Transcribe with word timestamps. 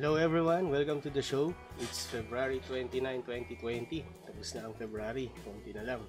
Hello 0.00 0.16
everyone, 0.16 0.72
welcome 0.72 0.96
to 1.04 1.12
the 1.12 1.20
show. 1.20 1.52
It's 1.76 2.08
February 2.08 2.64
29, 2.64 3.20
2020. 3.20 4.00
Tapos 4.24 4.48
na 4.56 4.64
ang 4.64 4.72
February, 4.72 5.28
konti 5.44 5.76
na 5.76 5.84
lang. 5.84 6.00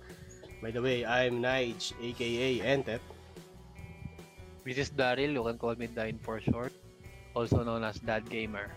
By 0.64 0.72
the 0.72 0.80
way, 0.80 1.04
I'm 1.04 1.44
Nige, 1.44 1.92
aka 2.00 2.50
Entep. 2.72 3.04
This 4.64 4.80
is 4.80 4.96
Daryl, 4.96 5.36
you 5.36 5.44
can 5.44 5.60
call 5.60 5.76
me 5.76 5.92
Dine 5.92 6.16
for 6.24 6.40
short, 6.40 6.72
also 7.36 7.68
known 7.68 7.84
as 7.84 8.00
Dad 8.00 8.24
Gamer. 8.32 8.72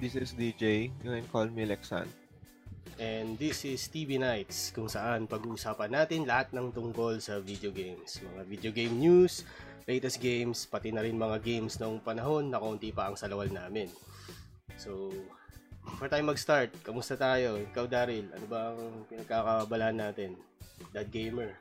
This 0.00 0.16
is 0.16 0.32
DJ. 0.32 0.88
You 1.04 1.20
can 1.20 1.28
call 1.28 1.52
me 1.52 1.68
Lexan. 1.68 2.08
And 2.96 3.36
this 3.36 3.68
is 3.68 3.84
TV 3.92 4.16
Nights, 4.16 4.72
kung 4.72 4.88
saan 4.88 5.28
pag-uusapan 5.28 5.92
natin 5.92 6.24
lahat 6.24 6.56
ng 6.56 6.72
tungkol 6.72 7.20
sa 7.20 7.36
video 7.44 7.68
games. 7.76 8.24
Mga 8.24 8.42
video 8.48 8.72
game 8.72 8.96
news, 8.96 9.44
latest 9.84 10.18
games, 10.20 10.68
pati 10.68 10.92
na 10.92 11.04
rin 11.04 11.16
mga 11.16 11.40
games 11.40 11.78
noong 11.80 12.02
panahon 12.04 12.48
na 12.48 12.60
konti 12.60 12.92
pa 12.92 13.08
ang 13.08 13.16
salawal 13.16 13.48
namin. 13.48 13.88
So, 14.80 15.12
before 15.84 16.08
tayo 16.08 16.24
mag-start, 16.24 16.72
kamusta 16.84 17.16
tayo? 17.16 17.60
Ikaw, 17.60 17.84
Daryl, 17.88 18.28
ano 18.32 18.46
ba 18.48 18.72
ang 18.72 19.04
pinagkakabalaan 19.08 19.98
natin? 20.00 20.36
Dad 20.92 21.12
Gamer. 21.12 21.56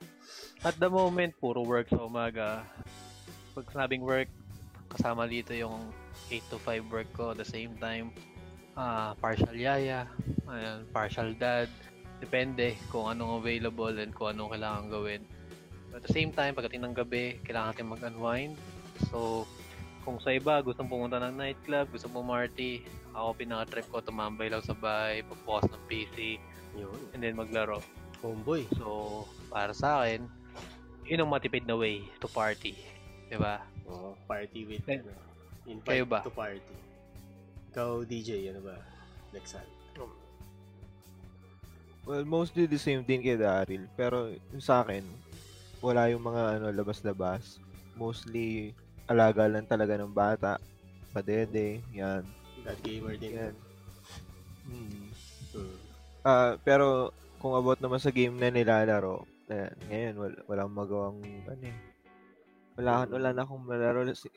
At 0.63 0.79
the 0.79 0.87
moment, 0.87 1.35
puro 1.39 1.63
work 1.63 1.91
sa 1.91 2.03
umaga. 2.07 2.63
Pag 3.55 3.67
sabing 3.75 4.03
work, 4.03 4.31
kasama 4.89 5.27
dito 5.27 5.51
yung 5.51 5.91
8 6.31 6.51
to 6.51 6.57
5 6.57 6.93
work 6.93 7.09
ko 7.13 7.31
at 7.35 7.39
the 7.39 7.47
same 7.47 7.75
time. 7.77 8.11
ah 8.79 9.11
partial 9.19 9.51
yaya, 9.51 10.07
ayan, 10.47 10.87
partial 10.95 11.35
dad. 11.35 11.67
Depende 12.23 12.79
kung 12.87 13.11
anong 13.11 13.43
available 13.43 13.91
and 13.91 14.15
kung 14.15 14.31
anong 14.31 14.55
kailangan 14.55 14.87
gawin. 14.87 15.23
At 15.99 16.07
the 16.07 16.15
same 16.15 16.31
time, 16.31 16.55
pagdating 16.55 16.79
ng 16.79 16.95
gabi, 16.95 17.43
kailangan 17.43 17.75
natin 17.75 17.91
mag-unwind. 17.91 18.55
So, 19.11 19.43
kung 20.07 20.15
sa 20.23 20.31
iba, 20.31 20.63
gustong 20.63 20.87
pumunta 20.87 21.19
ng 21.19 21.35
nightclub, 21.35 21.91
gustong 21.91 22.15
pumarty, 22.15 22.87
ako 23.11 23.35
pinaka-trip 23.35 23.83
ko, 23.91 23.99
tumambay 23.99 24.47
lang 24.47 24.63
sa 24.63 24.71
bahay, 24.71 25.27
pagbukas 25.27 25.67
ng 25.67 25.83
PC, 25.91 26.39
Yun, 26.71 26.95
and 27.11 27.19
then 27.19 27.35
maglaro. 27.35 27.83
homeboy. 28.23 28.63
So, 28.79 29.27
para 29.51 29.75
sa 29.75 29.99
akin, 29.99 30.23
yun 31.03 31.19
ang 31.19 31.27
matipid 31.27 31.67
na 31.67 31.75
way 31.75 32.07
to 32.19 32.31
party. 32.31 32.79
'Di 33.27 33.35
ba? 33.35 33.59
Oo, 33.83 34.15
party 34.23 34.71
with, 34.71 34.83
Kayo- 34.87 35.03
ano, 35.03 35.19
invite 35.65 35.83
kayo 35.83 36.03
ba? 36.07 36.23
to 36.23 36.31
party. 36.31 36.75
Ikaw, 37.71 38.07
DJ, 38.07 38.55
ano 38.55 38.63
ba? 38.63 38.79
Lexan. 39.35 39.67
Well, 42.03 42.23
mostly 42.23 42.65
the 42.65 42.79
same 42.79 43.03
din 43.03 43.21
kay 43.21 43.35
Daryl. 43.35 43.85
Pero 43.93 44.33
yung 44.49 44.63
sa 44.63 44.81
akin, 44.81 45.05
wala 45.79 46.11
yung 46.11 46.23
mga 46.23 46.59
ano 46.59 46.65
labas-labas. 46.71 47.59
Mostly 47.95 48.71
alaga 49.09 49.47
lang 49.49 49.65
talaga 49.65 49.97
ng 49.97 50.13
bata. 50.13 50.61
Padede, 51.09 51.81
yan. 51.91 52.23
Dad 52.61 52.79
Gamer 52.85 53.15
din. 53.17 53.33
yan. 53.33 53.55
Hmm. 54.69 55.07
Hmm. 55.55 55.77
Ah, 56.21 56.53
pero 56.61 57.09
kung 57.41 57.55
about 57.55 57.81
naman 57.81 57.97
sa 57.97 58.13
game 58.13 58.35
na 58.37 58.53
nilalaro, 58.53 59.25
eh, 59.49 59.73
ngayon 59.89 60.15
wala, 60.19 60.37
walang 60.45 60.71
magawang 60.75 61.19
ano 61.49 61.65
eh. 61.65 61.77
Wala, 62.77 63.09
wala 63.09 63.29
na 63.33 63.41
akong 63.43 63.65
malaro 63.65 64.05
sa, 64.13 64.29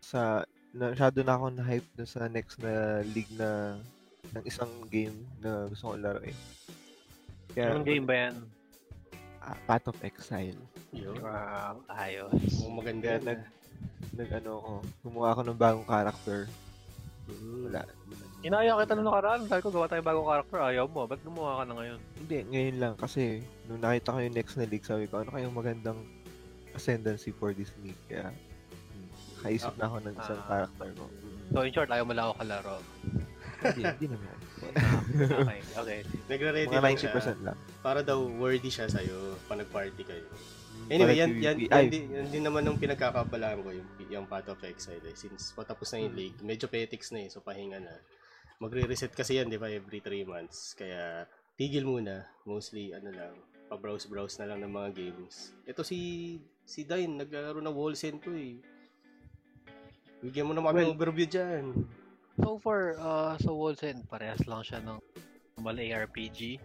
sa 0.00 0.20
na, 0.72 0.96
masyado 0.96 1.20
na 1.20 1.36
ako 1.36 1.44
na-hype 1.52 1.88
dun 1.94 2.08
sa 2.08 2.26
next 2.26 2.56
na 2.58 3.04
league 3.12 3.30
na 3.36 3.76
ng 4.32 4.44
isang 4.48 4.72
game 4.88 5.14
na 5.44 5.68
gusto 5.68 5.92
kong 5.92 6.00
laro 6.00 6.22
eh. 6.24 6.34
Kaya, 7.52 7.76
Anong 7.76 7.86
game 7.86 8.06
ba 8.08 8.14
yan? 8.16 8.34
Ah, 9.42 9.58
Path 9.66 9.90
of 9.90 9.98
Exile. 10.00 10.58
Yun. 10.94 11.18
Wow, 11.18 11.82
ayos. 11.90 12.30
Mukhang 12.62 12.76
maganda 12.78 13.06
Kaya 13.08 13.20
nag, 13.26 13.40
nag 14.14 14.30
ano 14.38 14.50
ako, 14.56 14.72
gumawa 15.02 15.28
ako 15.34 15.40
ng 15.42 15.58
bagong 15.58 15.88
character. 15.88 16.40
Hmm. 17.26 17.66
Wala. 17.70 17.82
Inaya 18.42 18.74
kita 18.74 18.92
nung 18.98 19.06
nakaraan. 19.06 19.46
Sabi 19.46 19.62
ko, 19.62 19.70
gawa 19.70 19.86
tayo 19.86 20.02
bagong 20.02 20.26
character. 20.26 20.58
Ayaw 20.58 20.86
mo. 20.90 21.06
Ba't 21.06 21.22
gumawa 21.22 21.62
ka 21.62 21.64
na 21.70 21.74
ngayon? 21.78 21.98
Hindi, 22.18 22.38
ngayon 22.50 22.76
lang 22.82 22.94
kasi 22.98 23.22
nung 23.66 23.78
nakita 23.78 24.14
ko 24.14 24.18
yung 24.18 24.34
next 24.34 24.54
na 24.58 24.66
league, 24.66 24.86
sabi 24.86 25.06
ko, 25.06 25.22
ano 25.22 25.30
kayong 25.30 25.54
magandang 25.54 25.98
ascendancy 26.74 27.30
for 27.30 27.54
this 27.54 27.70
league? 27.82 27.98
Kaya, 28.10 28.34
hmm, 28.34 29.08
kaisip 29.46 29.74
na 29.78 29.86
ako 29.86 29.96
ng 30.02 30.14
isang 30.18 30.40
Ah. 30.42 30.48
character 30.50 30.88
ko. 30.98 31.04
So, 31.52 31.62
in 31.62 31.72
short, 31.72 31.90
ayaw 31.90 32.04
mo 32.06 32.14
lang 32.14 32.26
ako 32.26 32.34
kalaro. 32.42 32.74
hindi, 33.62 33.82
hindi 33.86 34.06
naman. 34.10 34.36
Okay, 35.12 35.60
okay. 35.76 36.00
Nagre-ready 36.30 36.72
Mga 36.72 36.82
lang 36.82 36.96
siya. 36.96 37.12
90% 37.12 37.46
lang. 37.46 37.56
Para 37.82 38.00
daw 38.00 38.22
worthy 38.22 38.70
siya 38.72 38.88
sa'yo 38.88 39.36
pa 39.44 39.58
nag-party 39.58 40.02
kayo. 40.06 40.26
Hmm, 40.28 40.88
Anyway, 40.88 41.16
yan, 41.18 41.30
yan, 41.38 41.56
yan, 41.68 41.86
din, 41.92 42.04
yan 42.10 42.26
din 42.32 42.44
naman 42.44 42.64
yung 42.64 42.80
pinagkakabalaan 42.80 43.60
ko, 43.60 43.70
yung, 43.74 43.88
yung 44.08 44.26
Path 44.26 44.48
of 44.48 44.62
Exile. 44.64 45.02
Eh. 45.04 45.14
Since 45.14 45.52
patapos 45.52 45.92
na 45.92 46.06
yung 46.06 46.14
league, 46.16 46.38
medyo 46.40 46.66
petics 46.70 47.12
na 47.12 47.26
eh, 47.26 47.28
so 47.28 47.44
pahinga 47.44 47.82
na. 47.82 47.92
Magre-reset 48.62 49.12
kasi 49.12 49.36
yan, 49.42 49.50
di 49.50 49.58
ba, 49.58 49.68
every 49.68 50.00
3 50.00 50.24
months. 50.24 50.72
Kaya, 50.78 51.26
tigil 51.58 51.84
muna. 51.84 52.24
Mostly, 52.48 52.94
ano 52.94 53.10
lang, 53.12 53.34
pa-browse-browse 53.68 54.40
na 54.40 54.48
lang 54.54 54.64
ng 54.64 54.72
mga 54.72 54.90
games. 54.96 55.52
Ito 55.68 55.84
si, 55.84 56.38
si 56.64 56.86
Dine, 56.86 57.20
naglalaro 57.26 57.60
na 57.60 57.74
Wolsen 57.74 58.22
to 58.22 58.32
eh. 58.32 58.56
Bigyan 60.22 60.46
mo 60.46 60.52
na 60.54 60.62
kami 60.62 60.86
Well, 60.86 60.94
overview 60.94 61.26
dyan. 61.26 61.74
So 62.40 62.56
far, 62.56 62.96
uh, 62.96 63.36
sa 63.36 63.50
Wolfen, 63.52 64.08
parehas 64.08 64.40
lang 64.48 64.64
siya 64.64 64.80
ng 64.80 64.96
normal 65.58 65.76
ARPG. 65.76 66.56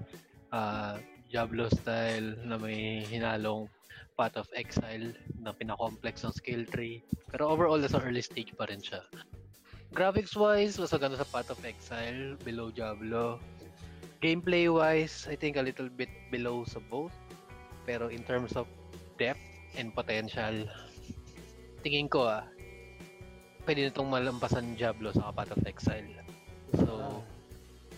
Uh, 0.55 0.95
Diablo 1.27 1.67
style 1.67 2.39
na 2.47 2.55
may 2.55 3.03
hinalong 3.03 3.67
Path 4.15 4.39
of 4.39 4.47
Exile 4.55 5.11
na 5.35 5.51
pinakomplex 5.51 6.23
ng 6.23 6.31
skill 6.31 6.63
tree. 6.71 7.03
Pero 7.27 7.51
overall, 7.51 7.77
nasa 7.83 7.99
early 7.99 8.23
stage 8.23 8.55
pa 8.55 8.65
rin 8.71 8.79
siya. 8.79 9.03
Graphics-wise, 9.91 10.79
mas 10.79 10.95
maganda 10.95 11.19
sa 11.19 11.27
Path 11.27 11.51
of 11.51 11.59
Exile, 11.67 12.39
below 12.47 12.71
Diablo. 12.71 13.43
Gameplay-wise, 14.23 15.27
I 15.29 15.35
think 15.35 15.59
a 15.59 15.63
little 15.63 15.91
bit 15.91 16.09
below 16.31 16.63
sa 16.63 16.79
both. 16.87 17.13
Pero 17.83 18.07
in 18.07 18.23
terms 18.23 18.55
of 18.55 18.65
depth 19.19 19.43
and 19.75 19.91
potential, 19.91 20.65
tingin 21.85 22.09
ko 22.09 22.25
ah, 22.25 22.43
pwede 23.67 23.83
na 23.83 23.91
itong 23.91 24.07
malampasan 24.07 24.79
Diablo 24.79 25.11
sa 25.11 25.35
Path 25.35 25.51
of 25.51 25.59
Exile. 25.67 26.07
So, 26.79 27.19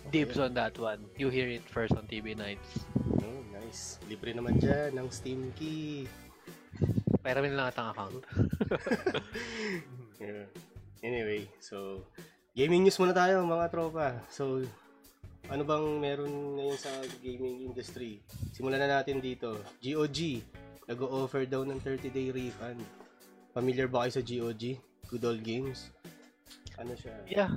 dibs 0.09 0.41
on 0.41 0.57
that 0.57 0.73
one. 0.81 1.05
You 1.13 1.29
hear 1.29 1.45
it 1.45 1.61
first 1.69 1.93
on 1.93 2.09
TV 2.09 2.33
Nights. 2.33 2.89
Oh, 3.21 3.45
nice. 3.53 4.01
Libre 4.09 4.33
naman 4.33 4.57
dyan 4.57 4.97
ng 4.97 5.07
Steam 5.13 5.53
Key. 5.53 6.09
Pero 7.21 7.45
lang 7.45 7.69
atang 7.69 7.93
account. 7.93 8.25
Yeah. 10.19 10.51
Anyway, 10.99 11.47
so 11.63 12.03
gaming 12.51 12.83
news 12.83 12.99
muna 12.99 13.15
tayo 13.15 13.39
mga 13.47 13.71
tropa. 13.71 14.19
So 14.27 14.67
ano 15.47 15.63
bang 15.63 15.95
meron 15.95 16.59
ngayon 16.59 16.75
sa 16.75 16.91
gaming 17.23 17.71
industry? 17.71 18.19
Simulan 18.51 18.83
na 18.83 18.99
natin 18.99 19.23
dito. 19.23 19.63
GOG 19.79 20.43
nag-o-offer 20.91 21.47
daw 21.47 21.63
ng 21.63 21.79
30-day 21.79 22.35
refund. 22.35 22.83
Familiar 23.55 23.87
ba 23.87 24.03
kayo 24.03 24.19
sa 24.19 24.25
GOG? 24.25 24.88
Good 25.09 25.25
Old 25.25 25.41
Games? 25.41 25.89
Ano 26.79 26.95
siya? 26.95 27.13
Yeah, 27.27 27.51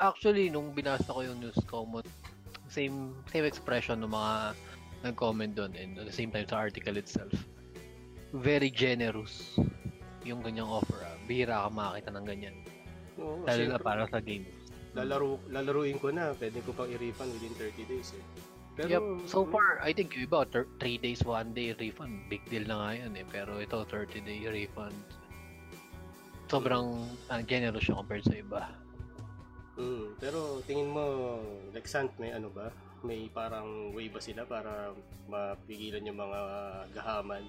actually, 0.00 0.48
nung 0.48 0.72
binasa 0.72 1.12
ko 1.12 1.20
yung 1.20 1.42
news 1.42 1.58
comment, 1.68 2.06
same 2.72 3.12
same 3.28 3.44
expression 3.44 4.00
ng 4.00 4.08
mga 4.08 4.56
nag-comment 5.02 5.52
doon 5.52 5.72
and 5.76 5.98
at 5.98 6.06
the 6.08 6.14
same 6.14 6.30
time 6.30 6.46
sa 6.48 6.62
article 6.62 6.96
itself. 6.96 7.34
Very 8.32 8.72
generous 8.72 9.58
yung 10.24 10.40
ganyang 10.40 10.70
offer. 10.70 10.96
Ah. 11.04 11.18
Bihira 11.28 11.66
ka 11.66 11.68
makakita 11.68 12.10
ng 12.16 12.24
ganyan. 12.26 12.56
Oo, 13.20 13.44
Lalo 13.44 13.62
na 13.68 13.76
para 13.76 14.08
sa 14.08 14.22
game. 14.22 14.46
lalaro, 14.96 15.36
lalaruin 15.52 16.00
ko 16.00 16.08
na. 16.08 16.32
Pwede 16.32 16.64
ko 16.64 16.72
pang 16.72 16.88
i-refund 16.88 17.28
within 17.36 17.52
30 17.58 17.92
days 17.92 18.14
eh. 18.16 18.24
Pero, 18.72 18.88
yep. 18.88 19.04
So 19.28 19.44
far, 19.44 19.84
I 19.84 19.92
think 19.92 20.16
yung 20.16 20.24
iba, 20.32 20.48
3 20.48 20.64
days, 20.96 21.20
1 21.20 21.52
day 21.52 21.76
refund. 21.76 22.24
Big 22.32 22.40
deal 22.48 22.64
na 22.64 22.80
nga 22.80 22.90
yan 22.96 23.12
eh. 23.20 23.26
Pero 23.28 23.60
ito, 23.60 23.84
30 23.84 24.24
day 24.24 24.48
refund. 24.48 24.96
Sobrang 26.52 26.86
uh, 27.32 27.42
generous 27.48 27.80
siya 27.80 27.96
compared 27.96 28.28
sa 28.28 28.36
iba. 28.36 28.60
Mm, 29.80 30.20
pero 30.20 30.60
tingin 30.68 30.92
mo, 30.92 31.04
Lexant, 31.72 32.12
may 32.20 32.28
ano 32.28 32.52
ba? 32.52 32.68
May 33.00 33.32
parang 33.32 33.90
way 33.96 34.12
ba 34.12 34.20
sila 34.20 34.44
para 34.44 34.92
mapigilan 35.26 36.04
yung 36.04 36.20
mga 36.20 36.38
gahaman? 36.92 37.42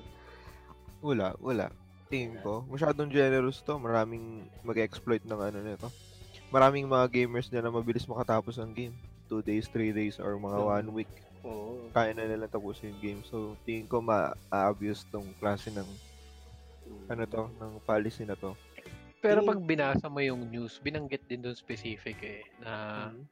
wala, 1.04 1.36
wala. 1.44 1.68
Tingin 2.08 2.40
ko, 2.40 2.64
masyadong 2.72 3.12
generous 3.12 3.60
to. 3.60 3.76
Maraming 3.76 4.48
mag-exploit 4.64 5.20
ng 5.28 5.36
ano 5.36 5.60
nito. 5.60 5.92
Maraming 6.48 6.88
mga 6.88 7.12
gamers 7.12 7.52
na 7.52 7.60
na 7.60 7.68
mabilis 7.68 8.08
makatapos 8.08 8.56
ang 8.56 8.72
game. 8.72 8.96
2 9.28 9.44
days, 9.44 9.68
3 9.68 9.92
days, 9.92 10.16
or 10.16 10.40
mga 10.40 10.64
Mm. 10.64 10.88
1 10.88 10.96
week. 10.96 11.12
Oo. 11.44 11.92
Kaya 11.92 12.16
na 12.16 12.24
nila 12.24 12.48
tapusin 12.48 12.96
yung 12.96 13.02
game. 13.04 13.22
So, 13.28 13.60
tingin 13.68 13.84
ko 13.84 14.00
ma-obvious 14.00 15.04
tong 15.12 15.28
klase 15.44 15.68
ng 15.76 15.90
Mm. 16.88 17.06
ano 17.12 17.24
to, 17.28 17.44
ng 17.52 17.72
policy 17.84 18.24
na 18.24 18.40
to. 18.40 18.56
Pero 19.24 19.40
pag 19.48 19.60
binasa 19.64 20.12
mo 20.12 20.20
yung 20.20 20.52
news, 20.52 20.84
binanggit 20.84 21.24
din 21.32 21.40
doon 21.40 21.56
specific 21.56 22.20
eh, 22.22 22.44
na 22.60 23.08
Mhm. 23.08 23.24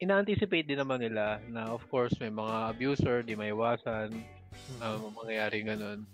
ina-anticipate 0.00 0.64
din 0.64 0.80
naman 0.80 1.02
nila 1.02 1.42
na 1.50 1.74
of 1.74 1.82
course 1.90 2.14
may 2.22 2.30
mga 2.30 2.72
abuser, 2.72 3.20
di 3.26 3.34
may 3.34 3.50
iwasan, 3.50 4.14
na 4.78 4.96
mangyayari 5.12 5.66
ganun. 5.66 6.06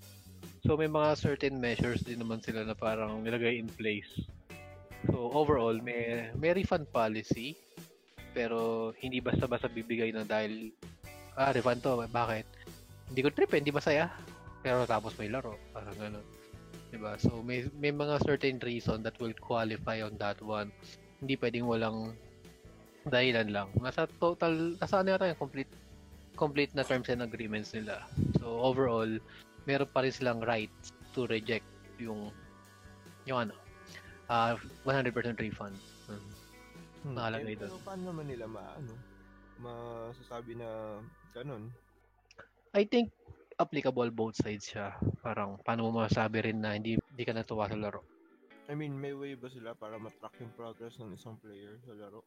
So 0.65 0.75
may 0.75 0.89
mga 0.91 1.15
certain 1.15 1.61
measures 1.61 2.03
din 2.03 2.19
naman 2.19 2.43
sila 2.43 2.65
na 2.67 2.75
parang 2.75 3.23
nilagay 3.23 3.61
in 3.61 3.71
place 3.79 4.27
So 5.07 5.31
overall, 5.31 5.77
may 5.79 6.33
may 6.35 6.57
refund 6.57 6.89
policy 6.91 7.55
pero 8.37 8.93
hindi 9.01 9.21
basta-basta 9.23 9.69
bibigay 9.69 10.13
na 10.13 10.25
dahil 10.25 10.73
ah, 11.37 11.53
refund 11.53 11.81
to, 11.81 12.05
bakit? 12.09 12.45
Hindi 13.09 13.21
ko 13.25 13.29
trip, 13.33 13.53
eh, 13.55 13.61
hindi 13.61 13.73
masaya. 13.73 14.13
Pero 14.61 14.85
tapos 14.85 15.17
may 15.17 15.31
laro, 15.31 15.57
parang 15.73 15.97
gano'n. 16.97 17.19
Diba? 17.19 17.23
So 17.23 17.43
may 17.43 17.69
may 17.77 17.93
mga 17.93 18.25
certain 18.25 18.57
reason 18.61 19.03
that 19.03 19.17
will 19.21 19.35
qualify 19.37 20.01
on 20.03 20.17
that 20.19 20.41
one. 20.41 20.73
Hindi 21.21 21.37
pwedeng 21.37 21.65
walang 21.65 22.13
dahilan 23.07 23.49
lang. 23.53 23.69
Nasa 23.79 24.09
total, 24.19 24.77
nasa 24.77 25.01
ano 25.01 25.15
yata 25.15 25.31
yung 25.31 25.39
complete 25.41 25.73
complete 26.37 26.73
na 26.77 26.85
terms 26.85 27.09
and 27.09 27.23
agreements 27.23 27.73
nila. 27.73 28.05
So 28.41 28.61
overall, 28.61 29.09
meron 29.65 29.89
pa 29.89 30.05
rin 30.05 30.13
silang 30.13 30.45
rights 30.45 30.93
to 31.17 31.25
reject 31.27 31.65
yung 31.97 32.29
yung 33.25 33.49
ano, 33.49 33.55
uh, 34.29 34.55
100% 34.85 35.11
refund. 35.41 35.75
Hmm. 36.07 36.21
Hmm. 37.03 37.15
Nakalagay 37.17 37.55
Eh, 37.55 37.59
doon. 37.59 37.71
pero 37.73 37.81
paano 37.83 38.03
naman 38.13 38.27
nila 38.29 38.45
maano? 38.47 38.93
Masasabi 39.57 40.61
na 40.61 41.01
ganun. 41.33 41.73
I 42.77 42.85
think 42.85 43.09
applicable 43.57 44.13
both 44.13 44.37
sides 44.37 44.69
siya. 44.69 44.93
Parang 45.25 45.57
paano 45.65 45.89
mo 45.89 46.05
masasabi 46.05 46.53
rin 46.53 46.61
na 46.61 46.77
hindi, 46.77 47.01
hindi 47.01 47.25
ka 47.25 47.33
natuwa 47.33 47.69
sa 47.69 47.77
laro. 47.77 48.05
I 48.69 48.75
mean, 48.75 48.99
may 48.99 49.15
way 49.15 49.39
ba 49.39 49.49
sila 49.49 49.73
para 49.73 49.97
matrack 49.97 50.37
yung 50.43 50.53
progress 50.53 50.99
ng 51.01 51.15
isang 51.17 51.39
player 51.41 51.79
sa 51.87 51.95
laro? 51.97 52.27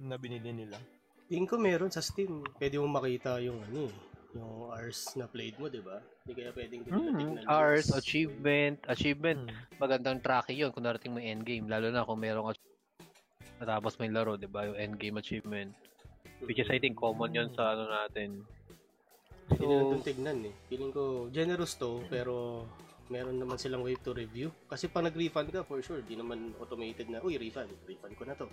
Na 0.00 0.20
binili 0.20 0.52
nila. 0.52 0.78
Tingin 1.26 1.48
ko 1.48 1.56
meron 1.58 1.90
sa 1.90 2.04
Steam. 2.04 2.44
Pwede 2.58 2.78
mo 2.78 2.86
makita 2.90 3.40
yung 3.42 3.58
ano 3.70 3.88
eh, 3.88 3.94
yung 4.36 4.70
hours 4.70 5.16
na 5.18 5.26
played 5.26 5.56
mo, 5.58 5.66
di 5.66 5.82
ba? 5.82 5.98
Hindi 6.22 6.32
kaya 6.38 6.50
pwedeng 6.54 6.80
yung 6.86 7.46
Hours, 7.48 7.90
achievement, 7.90 8.78
achievement, 8.86 9.50
Hmm. 9.50 9.58
magandang 9.80 10.22
tracking 10.22 10.58
yun 10.60 10.70
kung 10.70 10.84
narating 10.86 11.10
mo 11.10 11.18
yung 11.18 11.40
endgame. 11.40 11.66
Lalo 11.66 11.90
na 11.90 12.06
kung 12.06 12.20
merong 12.20 12.54
ach- 12.54 12.68
natapos 13.58 13.96
mo 13.96 14.06
yung 14.06 14.16
laro, 14.16 14.32
di 14.36 14.46
ba? 14.46 14.68
Yung 14.68 14.78
endgame 14.78 15.18
achievement. 15.18 15.72
Which 16.40 16.60
is 16.60 16.68
I 16.72 16.80
think 16.80 16.96
common 16.96 17.36
yun 17.36 17.52
sa 17.52 17.76
ano 17.76 17.84
natin. 17.88 18.44
Nila 19.56 19.74
So, 19.82 19.90
dun 19.90 20.02
tignan 20.02 20.38
eh. 20.46 20.54
Feeling 20.68 20.92
ko 20.92 21.26
generous 21.28 21.74
to, 21.74 22.04
pero 22.06 22.64
meron 23.10 23.36
naman 23.36 23.58
silang 23.58 23.82
way 23.82 23.98
to 23.98 24.14
review. 24.14 24.54
Kasi 24.70 24.86
pag 24.86 25.02
nag-refund 25.02 25.50
ka, 25.50 25.66
for 25.66 25.82
sure, 25.82 25.98
di 26.00 26.14
naman 26.14 26.54
automated 26.62 27.10
na, 27.10 27.18
uy, 27.18 27.34
refund, 27.34 27.70
refund 27.84 28.14
ko 28.14 28.22
na 28.22 28.38
to. 28.38 28.46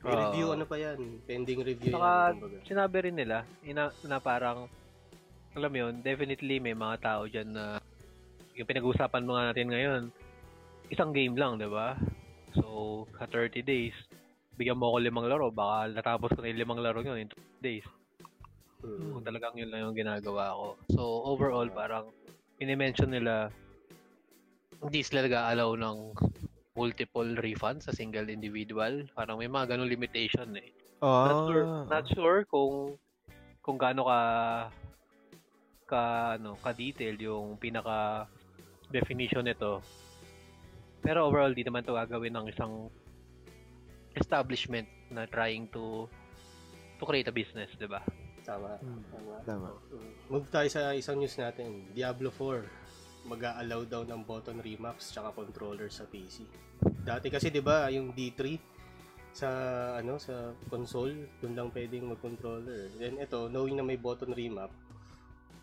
May 0.00 0.16
Ah. 0.16 0.32
review, 0.32 0.56
ano 0.56 0.64
pa 0.64 0.80
yan, 0.80 1.20
pending 1.28 1.60
review 1.60 1.92
Saka, 1.92 2.32
yan, 2.32 2.40
kumbaga. 2.40 2.58
sinabi 2.64 2.96
rin 3.04 3.16
nila 3.20 3.44
ina, 3.60 3.92
na 4.00 4.16
parang 4.16 4.64
alam 5.52 5.68
mo 5.68 5.76
yun, 5.76 6.00
definitely 6.00 6.56
may 6.56 6.72
mga 6.72 6.96
tao 7.04 7.28
dyan 7.28 7.52
na 7.52 7.76
yung 8.56 8.64
pinag-uusapan 8.64 9.28
mga 9.28 9.42
natin 9.52 9.68
ngayon, 9.68 10.02
isang 10.88 11.12
game 11.12 11.36
lang, 11.36 11.60
di 11.60 11.68
ba? 11.68 12.00
So, 12.56 13.04
sa 13.20 13.28
30 13.28 13.60
days, 13.60 13.92
bigyan 14.56 14.80
mo 14.80 14.88
ako 14.88 15.04
limang 15.04 15.28
laro, 15.28 15.52
baka 15.52 15.92
natapos 15.92 16.32
ko 16.32 16.40
na 16.40 16.48
yung 16.48 16.60
limang 16.64 16.80
laro 16.80 17.04
yun 17.04 17.20
in 17.20 17.28
30 17.28 17.60
days. 17.60 17.86
Kung 18.80 19.24
talagang 19.24 19.54
yun 19.56 19.68
lang 19.68 19.88
yung 19.88 19.96
ginagawa 19.96 20.56
ko. 20.56 20.68
So, 20.92 21.00
overall, 21.28 21.68
parang, 21.68 22.08
ini-mention 22.60 23.12
nila, 23.12 23.52
hindi 24.80 25.00
sila 25.04 25.28
nag-allow 25.28 25.76
ng 25.76 25.98
multiple 26.72 27.36
refunds 27.44 27.84
sa 27.84 27.92
single 27.92 28.32
individual. 28.32 29.04
Parang 29.12 29.36
may 29.36 29.50
mga 29.50 29.76
ganong 29.76 29.90
limitation 29.90 30.48
eh. 30.56 30.70
Ah, 31.04 31.28
Not 31.28 31.38
sure, 31.44 31.66
not 31.88 32.04
sure 32.12 32.38
kung 32.48 32.96
kung 33.60 33.76
gaano 33.76 34.08
ka 34.08 34.20
ka 35.84 36.02
ano, 36.38 36.56
ka 36.62 36.70
detailed 36.72 37.20
yung 37.20 37.58
pinaka 37.60 38.24
definition 38.88 39.44
nito. 39.44 39.84
Pero 41.04 41.26
overall 41.28 41.52
di 41.52 41.66
naman 41.66 41.84
to 41.84 41.96
gagawin 41.96 42.32
ng 42.36 42.46
isang 42.48 42.88
establishment 44.16 44.86
na 45.10 45.26
trying 45.28 45.66
to 45.74 46.06
to 47.00 47.04
create 47.04 47.28
a 47.28 47.34
business, 47.34 47.68
'di 47.76 47.88
ba? 47.90 48.00
Tama. 48.50 48.70
Hmm. 48.82 49.02
Tama. 49.14 49.34
Tama. 49.46 49.68
Mm. 49.94 50.12
Move 50.26 50.46
tayo 50.50 50.66
sa 50.66 50.90
isang 50.90 51.22
news 51.22 51.38
natin. 51.38 51.86
Diablo 51.94 52.34
4 52.34 52.90
mag-a-allow 53.30 53.84
daw 53.84 54.02
ng 54.02 54.24
button 54.24 54.58
remaps 54.64 55.12
tsaka 55.12 55.36
controller 55.36 55.92
sa 55.92 56.08
PC. 56.08 56.42
Dati 57.04 57.28
kasi 57.28 57.52
'di 57.52 57.60
ba 57.60 57.92
yung 57.92 58.16
D3 58.16 58.56
sa 59.30 59.48
ano 59.94 60.18
sa 60.18 60.50
console, 60.66 61.30
doon 61.38 61.54
lang 61.54 61.68
pwedeng 61.70 62.10
mag-controller. 62.10 62.90
Then 62.98 63.22
ito, 63.22 63.46
knowing 63.46 63.78
na 63.78 63.86
may 63.86 64.00
button 64.00 64.34
remap, 64.34 64.74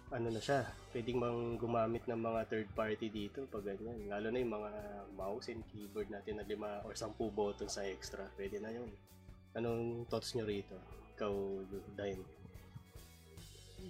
ano 0.08 0.32
na 0.32 0.40
siya, 0.40 0.64
pwedeng 0.96 1.20
mang 1.20 1.60
gumamit 1.60 2.08
ng 2.08 2.16
mga 2.16 2.42
third 2.48 2.70
party 2.72 3.12
dito 3.12 3.44
pag 3.52 3.68
ganyan. 3.68 4.08
Lalo 4.08 4.32
na 4.32 4.40
yung 4.40 4.54
mga 4.56 4.72
mouse 5.20 5.52
and 5.52 5.68
keyboard 5.68 6.08
natin 6.08 6.40
na 6.40 6.48
lima 6.48 6.80
or 6.88 6.96
sampu 6.96 7.28
buttons 7.28 7.76
sa 7.76 7.84
extra, 7.84 8.24
pwede 8.40 8.64
na 8.64 8.72
yun. 8.72 8.88
Anong 9.52 10.08
thoughts 10.08 10.32
nyo 10.40 10.48
rito? 10.48 10.80
Ikaw, 11.18 11.34
Dine. 11.98 12.24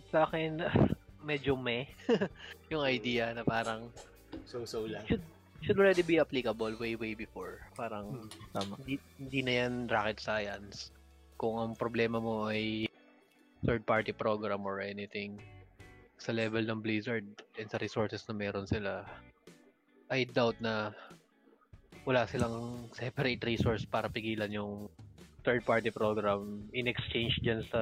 Sa 0.10 0.26
akin 0.26 0.64
medyo 1.30 1.60
meh 1.60 1.88
yung 2.72 2.84
idea 2.84 3.32
na 3.34 3.44
parang 3.44 3.92
So-so 4.48 4.88
lang. 4.88 5.04
should 5.60 5.76
already 5.76 6.06
be 6.06 6.22
applicable 6.22 6.72
way 6.78 6.94
way 6.96 7.18
before. 7.18 7.66
Parang 7.74 8.28
Hmm. 8.28 8.30
Tama. 8.54 8.74
hindi, 8.80 8.96
hindi 9.18 9.40
na 9.42 9.54
yan 9.66 9.74
rocket 9.90 10.20
science. 10.20 10.94
Kung 11.36 11.58
ang 11.58 11.74
problema 11.74 12.22
mo 12.22 12.48
ay 12.48 12.86
third 13.66 13.84
party 13.84 14.14
program 14.14 14.64
or 14.64 14.80
anything 14.80 15.42
sa 16.18 16.34
level 16.34 16.62
ng 16.62 16.82
Blizzard 16.82 17.26
and 17.58 17.68
sa 17.70 17.78
resources 17.78 18.26
na 18.26 18.34
meron 18.34 18.66
sila, 18.66 19.06
I 20.08 20.26
doubt 20.26 20.58
na 20.62 20.94
wala 22.08 22.24
silang 22.26 22.88
separate 22.96 23.44
resource 23.44 23.84
para 23.84 24.08
pigilan 24.08 24.50
yung 24.50 24.88
third 25.44 25.62
party 25.62 25.92
program 25.92 26.64
in 26.72 26.88
exchange 26.88 27.36
dyan 27.44 27.62
sa 27.68 27.82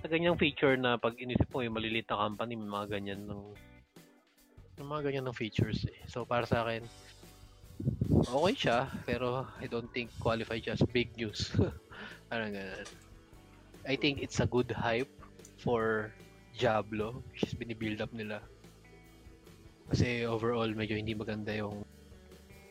sa 0.00 0.08
ganyang 0.08 0.40
feature 0.40 0.80
na 0.80 0.96
pag 0.96 1.16
inisip 1.20 1.48
mo 1.52 1.60
yung 1.60 1.76
maliliit 1.76 2.08
na 2.08 2.16
company 2.16 2.56
may 2.56 2.70
mga 2.72 2.86
ganyan 2.98 3.20
ng 3.28 3.42
yung 4.80 4.88
mga 4.88 5.12
ganyan 5.12 5.24
ng 5.28 5.36
features 5.36 5.84
eh. 5.84 6.00
So 6.08 6.24
para 6.24 6.48
sa 6.48 6.64
akin 6.64 6.88
okay 8.24 8.54
siya, 8.56 8.88
pero 9.04 9.44
I 9.60 9.68
don't 9.68 9.88
think 9.92 10.08
qualified 10.16 10.64
siya 10.64 10.76
as 10.76 10.84
big 10.88 11.12
news. 11.20 11.52
Parang 12.32 12.56
ganun. 12.56 12.88
I 13.84 13.96
think 13.96 14.24
it's 14.24 14.40
a 14.40 14.48
good 14.48 14.72
hype 14.72 15.08
for 15.60 16.12
Diablo, 16.56 17.20
which 17.32 17.44
is 17.44 17.56
binibuild 17.56 18.00
up 18.00 18.12
nila. 18.12 18.40
Kasi 19.92 20.24
overall, 20.24 20.68
medyo 20.72 20.96
hindi 20.96 21.16
maganda 21.16 21.52
yung 21.52 21.84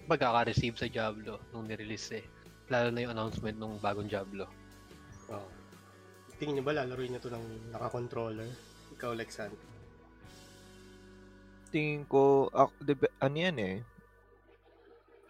pagkaka-receive 0.10 0.78
sa 0.78 0.90
Diablo 0.90 1.42
nung 1.54 1.70
nirelease 1.70 2.22
eh. 2.22 2.26
Lalo 2.70 2.94
na 2.94 3.06
yung 3.06 3.14
announcement 3.14 3.58
nung 3.58 3.78
bagong 3.82 4.10
Diablo. 4.10 4.50
Oh. 5.30 5.59
Tingin 6.40 6.56
nyo 6.56 6.64
ba 6.64 6.72
lalaroin 6.72 7.12
nyo 7.12 7.20
to 7.20 7.28
ng 7.28 7.76
naka-controller? 7.76 8.48
Ikaw, 8.96 9.12
Lexan. 9.12 9.52
Tingin 11.68 12.08
ko, 12.08 12.48
ak, 12.56 12.72
dep- 12.80 13.12
ano 13.20 13.36
yan 13.36 13.60
eh, 13.60 13.76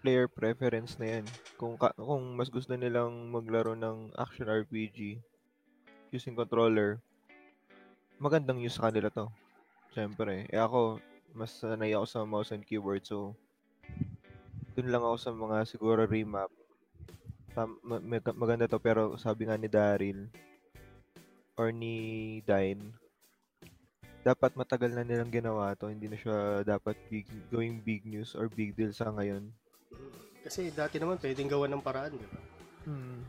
player 0.06 0.30
preference 0.30 1.02
na 1.02 1.18
yan. 1.18 1.26
Kung, 1.58 1.82
ka, 1.82 1.98
kung 1.98 2.38
mas 2.38 2.54
gusto 2.54 2.78
nilang 2.78 3.34
maglaro 3.34 3.74
ng 3.74 4.14
action 4.22 4.54
RPG 4.54 5.18
using 6.14 6.38
controller, 6.38 7.02
magandang 8.22 8.62
use 8.62 8.78
sa 8.78 8.94
kanila 8.94 9.10
to. 9.10 9.34
Siyempre. 9.98 10.46
Eh 10.54 10.62
ako, 10.62 11.02
mas 11.34 11.58
sanay 11.58 11.98
ako 11.98 12.06
sa 12.06 12.22
mouse 12.22 12.54
and 12.54 12.62
keyboard 12.70 13.02
so 13.02 13.34
dun 14.78 14.94
lang 14.94 15.02
ako 15.02 15.18
sa 15.18 15.34
mga 15.34 15.58
siguro 15.66 16.06
remap. 16.06 16.54
Tam, 17.58 17.82
ma- 17.82 17.98
mag- 17.98 18.38
maganda 18.38 18.70
to 18.70 18.78
pero 18.78 19.18
sabi 19.18 19.50
nga 19.50 19.58
ni 19.58 19.66
Daryl 19.66 20.30
or 21.60 21.76
ni 21.76 22.40
Dine 22.48 22.96
dapat 24.24 24.52
matagal 24.56 24.92
na 24.96 25.04
nilang 25.04 25.32
ginawa 25.32 25.76
to. 25.76 25.92
Hindi 25.92 26.12
na 26.12 26.18
siya 26.20 26.64
dapat 26.64 26.96
big, 27.08 27.28
going 27.52 27.80
big 27.80 28.04
news 28.04 28.36
or 28.36 28.52
big 28.52 28.76
deal 28.76 28.92
sa 28.92 29.12
ngayon. 29.12 29.48
Kasi 30.44 30.72
dati 30.72 31.00
naman 31.00 31.20
pwedeng 31.20 31.52
gawa 31.52 31.66
ng 31.68 31.84
paraan, 31.84 32.16
di 32.16 32.28
ba? 32.28 32.40
Hmm. 32.88 33.22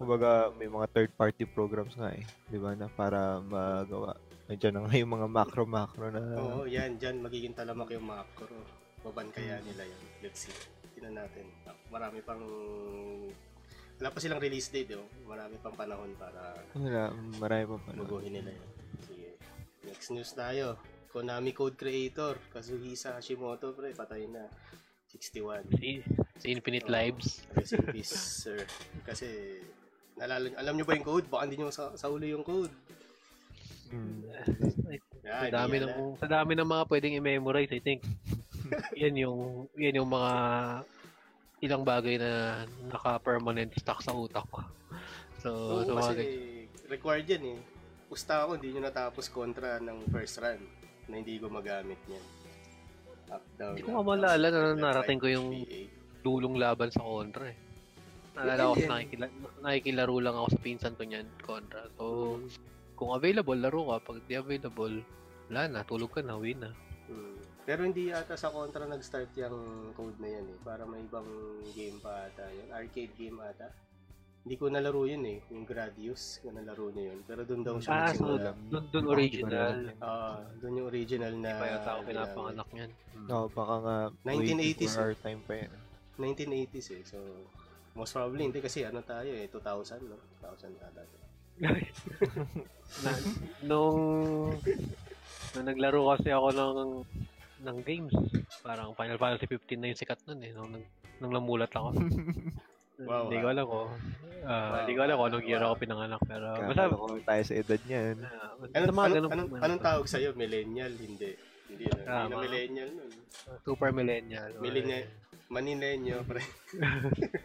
Kumbaga, 0.00 0.48
may 0.56 0.66
mga 0.66 0.86
third 0.90 1.12
party 1.14 1.44
programs 1.44 1.92
nga 1.94 2.14
eh. 2.14 2.24
Di 2.48 2.56
ba? 2.56 2.72
Na 2.72 2.88
para 2.88 3.38
magawa. 3.42 4.16
Nandiyan 4.48 4.72
na 4.74 4.80
nga 4.88 4.94
yung 4.96 5.12
mga 5.12 5.28
macro-macro 5.28 6.06
na... 6.08 6.22
Oo, 6.40 6.64
yan. 6.64 6.96
Diyan 6.96 7.20
magiging 7.20 7.52
talamak 7.52 7.92
yung 7.92 8.08
macro. 8.08 8.48
Baban 9.04 9.28
kaya 9.28 9.60
nila 9.60 9.84
yan. 9.84 10.02
Let's 10.24 10.48
see. 10.48 10.56
Tingnan 10.96 11.20
natin. 11.20 11.46
Marami 11.92 12.24
pang... 12.24 12.42
Wala 13.98 14.14
pa 14.14 14.18
silang 14.22 14.38
release 14.38 14.70
date, 14.70 14.94
oh. 14.94 15.06
Marami 15.26 15.58
pang 15.58 15.74
panahon 15.74 16.14
para 16.14 16.54
Wala, 16.78 17.10
marami 17.42 17.64
pa 17.66 17.76
pala. 17.82 17.98
luguhin 17.98 18.32
nila 18.38 18.54
yan. 18.54 18.70
Sige. 19.02 19.28
Next 19.86 20.08
news 20.14 20.30
tayo. 20.38 20.78
Konami 21.10 21.50
Code 21.50 21.74
Creator, 21.74 22.38
Kazuhisa 22.54 23.18
Hashimoto, 23.18 23.74
pre, 23.74 23.90
patay 23.96 24.30
na. 24.30 24.46
61. 25.10 25.66
Si, 25.80 26.04
si 26.38 26.46
Infinite 26.52 26.86
Oo. 26.86 26.94
Lives. 26.94 27.42
Rest 27.56 27.74
in 27.74 27.84
peace, 27.90 28.14
sir. 28.44 28.60
Kasi, 29.02 29.26
nalala, 30.14 30.52
alam 30.54 30.76
nyo 30.76 30.84
ba 30.84 30.94
yung 30.94 31.08
code? 31.08 31.26
Baka 31.26 31.48
hindi 31.48 31.58
nyo 31.58 31.72
sa, 31.72 31.96
sa 31.96 32.12
ulo 32.12 32.28
yung 32.28 32.44
code. 32.44 32.70
Hmm. 33.88 34.20
Yan, 35.24 35.48
sa 35.48 35.64
dami 35.64 35.76
ng 35.80 35.92
sa 36.20 36.28
dami 36.28 36.52
ng 36.52 36.68
mga 36.68 36.84
pwedeng 36.92 37.16
i-memorize, 37.18 37.72
I 37.72 37.80
think. 37.80 38.04
yan 39.00 39.16
yung 39.16 39.64
yan 39.80 39.96
yung 40.04 40.10
mga 40.12 40.32
ilang 41.58 41.82
bagay 41.82 42.16
na 42.16 42.62
naka-permanent 42.86 43.74
stock 43.74 43.98
sa 44.00 44.14
utak 44.14 44.46
ko. 44.50 44.62
So, 45.38 45.50
Oo, 45.50 45.82
so 45.86 45.92
kasi 45.98 46.14
ganyan. 46.14 46.90
required 46.90 47.26
yan 47.26 47.44
eh. 47.54 47.58
Pusta 48.08 48.46
ako, 48.46 48.56
hindi 48.58 48.72
nyo 48.72 48.82
natapos 48.86 49.26
kontra 49.28 49.78
ng 49.78 50.08
first 50.08 50.38
run 50.40 50.62
na 51.06 51.14
hindi 51.18 51.36
ko 51.36 51.50
magamit 51.50 51.98
yan. 52.08 52.24
Up, 53.28 53.44
down, 53.60 53.76
Hindi 53.76 53.84
ko 53.84 53.90
nga 53.92 54.04
maalala 54.06 54.46
na 54.48 54.60
narating 54.72 55.20
ko 55.20 55.28
yung 55.28 55.48
dulong 56.24 56.56
laban 56.56 56.88
sa 56.88 57.04
kontra 57.04 57.52
eh. 57.52 57.58
Naalala 58.38 58.70
ko, 58.70 58.74
nakikila, 58.78 59.26
nakikilaro 59.60 60.16
lang 60.22 60.36
ako 60.38 60.48
sa 60.54 60.60
pinsan 60.62 60.94
ko 60.94 61.02
niyan, 61.04 61.26
kontra. 61.42 61.82
So, 61.98 62.38
Mm. 62.38 62.48
kung 62.94 63.10
available, 63.12 63.58
laro 63.58 63.82
ka. 63.92 64.14
Pag 64.14 64.18
di 64.26 64.34
available, 64.34 64.96
wala 65.50 65.62
na, 65.66 65.82
tulog 65.82 66.14
ka 66.14 66.22
na, 66.22 66.38
win 66.38 66.58
na. 66.62 66.70
Hmm. 67.10 67.36
Pero 67.68 67.84
hindi 67.84 68.08
yata 68.08 68.32
sa 68.32 68.48
kontra 68.48 68.88
nag-start 68.88 69.36
yung 69.36 69.92
code 69.92 70.16
na 70.24 70.40
yan 70.40 70.46
eh. 70.48 70.58
Para 70.64 70.88
may 70.88 71.04
ibang 71.04 71.28
game 71.76 72.00
pa 72.00 72.24
ata. 72.24 72.48
Yung 72.48 72.72
arcade 72.72 73.12
game 73.12 73.36
ata. 73.44 73.68
Hindi 74.40 74.56
ko 74.56 74.72
nalaro 74.72 75.04
yun 75.04 75.20
eh. 75.28 75.44
Yung 75.52 75.68
Gradius, 75.68 76.40
kung 76.40 76.56
nalaro 76.56 76.88
niya 76.88 77.12
yun. 77.12 77.20
Pero 77.28 77.44
doon 77.44 77.60
daw 77.60 77.76
siya 77.76 77.92
Ah, 77.92 78.16
so, 78.16 78.24
nagsimula. 78.40 78.50
dun 78.72 79.04
Ako, 79.04 79.12
original. 79.12 79.76
ko 79.84 80.00
Ah, 80.00 80.40
doon 80.64 80.80
yung 80.80 80.88
original 80.88 81.32
na... 81.36 81.50
Hindi 81.52 81.60
pa 81.60 81.66
yata 81.68 81.88
ako 81.92 82.00
pinapanganak 82.08 82.68
niyan. 82.72 82.90
Hmm. 82.96 83.26
No, 83.28 83.36
baka 83.52 83.74
nga 83.84 83.96
1980s 84.24 84.64
waiting 84.64 84.88
for 84.88 85.04
our 85.04 85.16
time 85.20 85.40
pa 85.44 85.52
yan. 85.60 85.70
1980s 86.16 86.88
eh. 86.96 87.02
So, 87.04 87.18
most 87.92 88.16
probably 88.16 88.48
hindi 88.48 88.64
kasi 88.64 88.88
ano 88.88 89.04
tayo 89.04 89.28
eh. 89.28 89.44
2000 89.52 90.08
no? 90.08 90.16
2000 90.40 90.72
ata. 90.88 91.04
na, 93.04 93.10
nung 93.60 93.98
nung 95.52 95.66
naglaro 95.68 96.16
kasi 96.16 96.32
ako 96.32 96.48
ng 96.56 96.80
ng 97.60 97.78
games, 97.82 98.14
parang 98.60 98.94
Final 98.94 99.18
Fantasy 99.18 99.46
15 99.46 99.78
na 99.78 99.88
yung 99.90 100.00
sikat 100.00 100.20
nun 100.24 100.40
eh, 100.40 100.52
nung, 100.52 100.72
nung 101.18 101.32
namulat 101.32 101.72
ako. 101.72 101.94
Wow, 102.98 103.30
Hindi 103.30 103.38
ko 103.38 103.46
ah. 103.46 103.54
alam 103.54 103.66
ko. 103.70 103.80
ah, 104.42 104.50
Wow, 104.50 104.78
Hindi 104.82 104.92
ko 104.98 105.00
alam 105.06 105.14
kung 105.14 105.28
anong 105.30 105.46
year 105.46 105.62
wow. 105.62 105.70
ako 105.70 105.74
pinanganak. 105.78 106.20
Pero 106.26 106.46
basta, 106.50 106.82
Kaya 106.82 106.98
ko 106.98 107.06
tayo 107.22 107.42
sa 107.46 107.54
edad 107.54 107.80
niyan. 107.86 108.16
ah, 108.26 108.50
Ano, 108.58 108.58
basta 108.58 108.74
mga 108.74 109.06
ano, 109.06 109.14
ganun- 109.14 109.30
anong, 109.30 109.50
anong 109.62 109.82
tawag 109.86 110.06
sa'yo? 110.10 110.30
Millennial? 110.34 110.92
Hindi. 110.98 111.30
Hindi 111.70 111.84
na. 111.86 111.94
Hindi 111.94 112.10
na 112.10 112.26
Tama. 112.26 112.42
millennial 112.42 112.90
nun. 112.90 113.12
Super 113.62 113.90
millennial. 113.94 114.50
Millennial. 114.58 115.06
Manilenyo, 115.48 116.28
pre. 116.28 116.44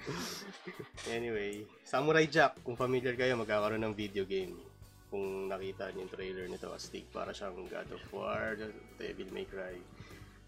anyway, 1.15 1.63
Samurai 1.87 2.27
Jack, 2.27 2.59
kung 2.59 2.75
familiar 2.75 3.15
kayo, 3.15 3.39
magkakaroon 3.39 3.79
ng 3.79 3.95
video 3.95 4.27
game. 4.27 4.59
Kung 5.07 5.47
nakita 5.47 5.87
niyo 5.93 6.03
yung 6.03 6.11
trailer 6.11 6.45
nito, 6.51 6.67
astig 6.73 7.07
para 7.13 7.31
siyang 7.31 7.55
God 7.69 7.89
of 7.95 8.03
War, 8.11 8.59
Devil 8.99 9.29
May 9.31 9.47
Cry. 9.47 9.79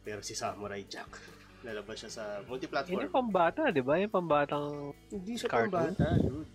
Pero 0.06 0.22
si 0.22 0.32
Samurai 0.32 0.86
Jack, 0.86 1.10
lalabas 1.62 1.98
siya 1.98 2.12
sa 2.12 2.24
multi-platform. 2.44 3.02
yung 3.02 3.12
pambata, 3.12 3.68
di 3.68 3.82
ba? 3.82 3.98
Yung 3.98 4.14
pambatang, 4.14 4.94
Hindi 5.10 5.34
siya 5.34 5.50
cartoon? 5.50 5.92
pambata, 5.92 6.08
dude. 6.16 6.50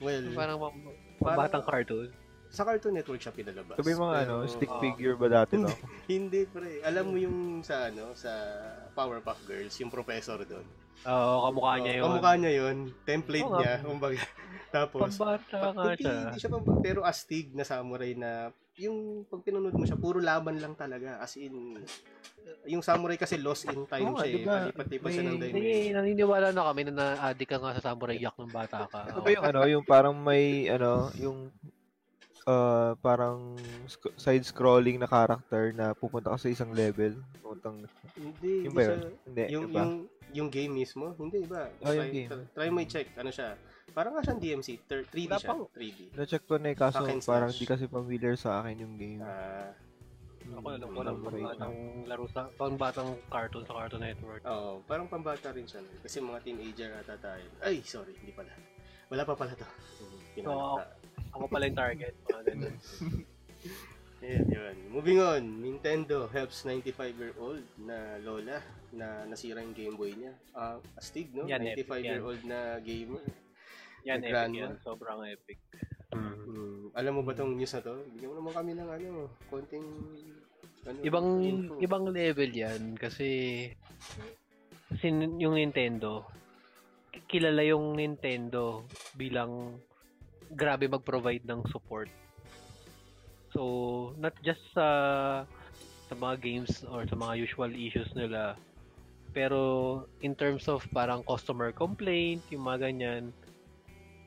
Well, 0.00 0.24
parang 0.34 0.58
pam- 0.58 0.94
pambatang 1.18 1.64
cartoon. 1.64 2.10
sa 2.50 2.62
Cartoon 2.62 2.94
Network 2.94 3.18
siya 3.18 3.30
pinalabas. 3.30 3.74
Sabi 3.74 3.90
mga 3.92 4.14
Pero- 4.16 4.38
ano, 4.38 4.46
stick 4.46 4.70
Ah. 4.70 4.78
figure 4.78 5.14
ba 5.16 5.26
dati 5.28 5.58
to? 5.58 5.66
Hindi, 6.06 6.46
pre. 6.46 6.78
Alam 6.82 7.04
mo 7.08 7.16
yung 7.16 7.38
sa 7.60 7.90
ano, 7.90 8.14
sa 8.14 8.30
Powerpuff 8.92 9.42
Girls, 9.44 9.74
yung 9.76 9.90
professor 9.90 10.38
doon. 10.40 10.62
Oo, 11.02 11.34
kamukha 11.44 11.74
niya 11.76 11.94
yun. 11.98 12.04
Kamukha 12.06 12.32
niya 12.36 12.52
yun. 12.54 12.76
Template 13.02 13.42
Oo 13.42 13.50
nga. 13.50 13.58
niya. 13.58 13.74
Kumbaga. 13.82 14.22
Tapos, 14.76 15.10
Pambata 15.12 15.50
pa- 15.52 15.72
nga 15.72 15.82
hindi, 15.88 15.98
siya. 16.00 16.14
hindi 16.20 16.38
siya 16.38 16.50
pang, 16.52 16.64
pero 16.78 17.00
astig 17.02 17.46
na 17.50 17.64
samurai 17.64 18.14
na 18.14 18.54
yung 18.74 19.22
pag 19.30 19.40
pinunod 19.46 19.70
mo 19.70 19.84
siya, 19.86 19.94
puro 19.94 20.18
laban 20.18 20.58
lang 20.58 20.74
talaga. 20.74 21.22
As 21.22 21.38
in, 21.38 21.78
yung 22.66 22.82
samurai 22.82 23.14
kasi 23.14 23.38
lost 23.38 23.70
in 23.70 23.86
time 23.86 24.10
nga, 24.10 24.26
siya 24.26 24.26
eh. 24.26 24.34
diba? 24.34 24.54
Palipat-lipat 24.66 25.08
siya 25.10 25.22
ng 25.22 25.36
May- 25.38 25.50
Hindi, 25.50 25.60
dimension. 25.62 25.94
naniniwala 25.94 26.48
na 26.50 26.62
kami 26.66 26.80
na 26.88 26.92
na-addict 26.92 27.50
ka 27.54 27.58
nga 27.62 27.72
sa 27.78 27.84
Samurai 27.92 28.18
Jack 28.18 28.34
ng 28.34 28.50
bata 28.50 28.90
ka. 28.90 29.00
Ano 29.14 29.18
ba 29.24 29.30
yung 29.30 29.44
ano, 29.46 29.60
yung 29.70 29.84
parang 29.86 30.14
may 30.18 30.66
ano, 30.66 31.14
yung 31.14 31.38
uh, 32.50 32.92
parang 32.98 33.54
sc- 33.86 34.14
side-scrolling 34.18 34.98
na 34.98 35.06
character 35.06 35.70
na 35.70 35.94
pupunta 35.94 36.34
ka 36.34 36.38
sa 36.40 36.50
isang 36.50 36.74
level. 36.74 37.14
Puntang, 37.40 37.86
Hindi, 38.18 38.66
yung 38.66 38.74
hindi 38.74 38.74
ba 38.74 38.82
yun? 38.82 39.00
Hindi, 39.22 39.42
yung, 39.54 39.64
iba. 39.64 39.78
yung, 39.78 39.92
yung 40.34 40.48
game 40.50 40.72
mismo, 40.74 41.14
hindi 41.14 41.46
ba? 41.46 41.70
Oh, 41.78 41.94
yung 41.94 42.10
try, 42.10 42.10
game. 42.10 42.28
try- 42.28 42.48
try 42.50 42.68
mo 42.74 42.78
i-check, 42.82 43.06
ano 43.14 43.30
siya. 43.30 43.54
Parang 43.94 44.12
nga 44.12 44.22
siyang 44.22 44.42
DMC, 44.42 44.68
thir- 44.82 45.06
3D 45.06 45.30
Wala 45.30 45.38
siya, 45.38 45.48
pang- 45.48 45.70
3D. 45.70 46.00
Na-check 46.12 46.42
ko 46.44 46.54
na 46.58 46.68
eh, 46.68 46.76
kaso 46.76 46.98
Hack 46.98 47.08
and 47.08 47.22
parang 47.22 47.48
slash. 47.48 47.60
di 47.60 47.66
kasi 47.66 47.84
familiar 47.86 48.34
sa 48.34 48.58
akin 48.58 48.74
yung 48.76 48.94
game. 48.94 49.22
Ah, 49.22 49.70
Ako 50.44 50.66
alam 50.68 50.88
ko 50.90 51.00
lang 51.00 51.16
Samurai 51.16 51.24
Jack. 51.32 51.46
pambatang 51.48 51.74
laro 52.04 52.24
sa 52.28 52.40
pambatang 52.52 53.10
cartoon 53.26 53.64
sa 53.64 53.72
Cartoon 53.72 54.02
Network. 54.02 54.42
Oo, 54.44 54.84
parang 54.84 55.06
pambata 55.06 55.48
rin 55.48 55.64
siya. 55.64 55.80
Kasi 55.98 56.20
mga 56.20 56.42
teenager 56.42 56.90
ata 56.92 57.16
tayo. 57.16 57.46
Ay, 57.62 57.80
sorry, 57.80 58.12
hindi 58.12 58.28
pala. 58.30 58.52
Wala 59.08 59.22
pa 59.22 59.32
pala 59.32 59.54
to. 59.54 59.64
Pinalata. 60.34 60.84
Ako 61.32 61.48
pala 61.48 61.64
yung 61.64 61.78
target. 61.78 62.12
Mga 62.28 62.42
ganun. 62.44 62.74
Ayan, 64.24 64.44
yun. 64.48 64.76
Moving 64.90 65.20
on, 65.20 65.42
Nintendo 65.60 66.24
helps 66.26 66.64
95-year-old 66.64 67.60
na 67.78 68.16
lola 68.18 68.56
na 68.90 69.24
nasira 69.24 69.60
yung 69.60 69.72
Game 69.72 69.96
Boy 69.96 70.12
niya. 70.12 70.32
Ah, 70.52 70.76
astig, 70.94 71.28
no? 71.30 71.44
Yan, 71.44 71.60
epic 71.62 71.84
95-year-old 71.84 72.40
na 72.42 72.80
gamer. 72.80 73.20
Yan, 74.04 74.20
May 74.20 74.32
epic 74.32 74.52
yan. 74.60 74.72
Sobrang 74.84 75.20
epic. 75.24 75.58
Hmm. 76.12 76.92
Alam 76.94 77.12
mo 77.18 77.22
ba 77.24 77.32
tong 77.34 77.56
news 77.56 77.72
na 77.74 77.82
to? 77.82 78.04
Bigyan 78.14 78.28
mo 78.30 78.34
naman 78.38 78.52
kami 78.54 78.70
ng 78.76 78.88
ano, 78.88 79.26
konting 79.48 79.86
ano, 80.84 80.98
Ibang 81.00 81.28
info. 81.40 81.74
ibang 81.80 82.04
level 82.12 82.50
yan 82.52 82.94
kasi 83.00 83.28
kasi 84.92 85.10
yung 85.40 85.56
Nintendo 85.56 86.28
kilala 87.26 87.64
yung 87.64 87.96
Nintendo 87.96 88.84
bilang 89.16 89.80
grabe 90.54 90.86
mag-provide 90.86 91.42
ng 91.48 91.66
support. 91.72 92.06
So, 93.50 94.12
not 94.20 94.34
just 94.44 94.60
sa 94.74 94.86
sa 96.04 96.14
mga 96.14 96.36
games 96.44 96.84
or 96.86 97.08
sa 97.08 97.16
mga 97.16 97.42
usual 97.42 97.72
issues 97.72 98.10
nila 98.12 98.54
pero 99.34 99.58
in 100.22 100.38
terms 100.38 100.70
of 100.70 100.86
parang 100.94 101.26
customer 101.26 101.74
complaint, 101.74 102.38
yung 102.54 102.70
mga 102.70 102.90
ganyan, 102.90 103.34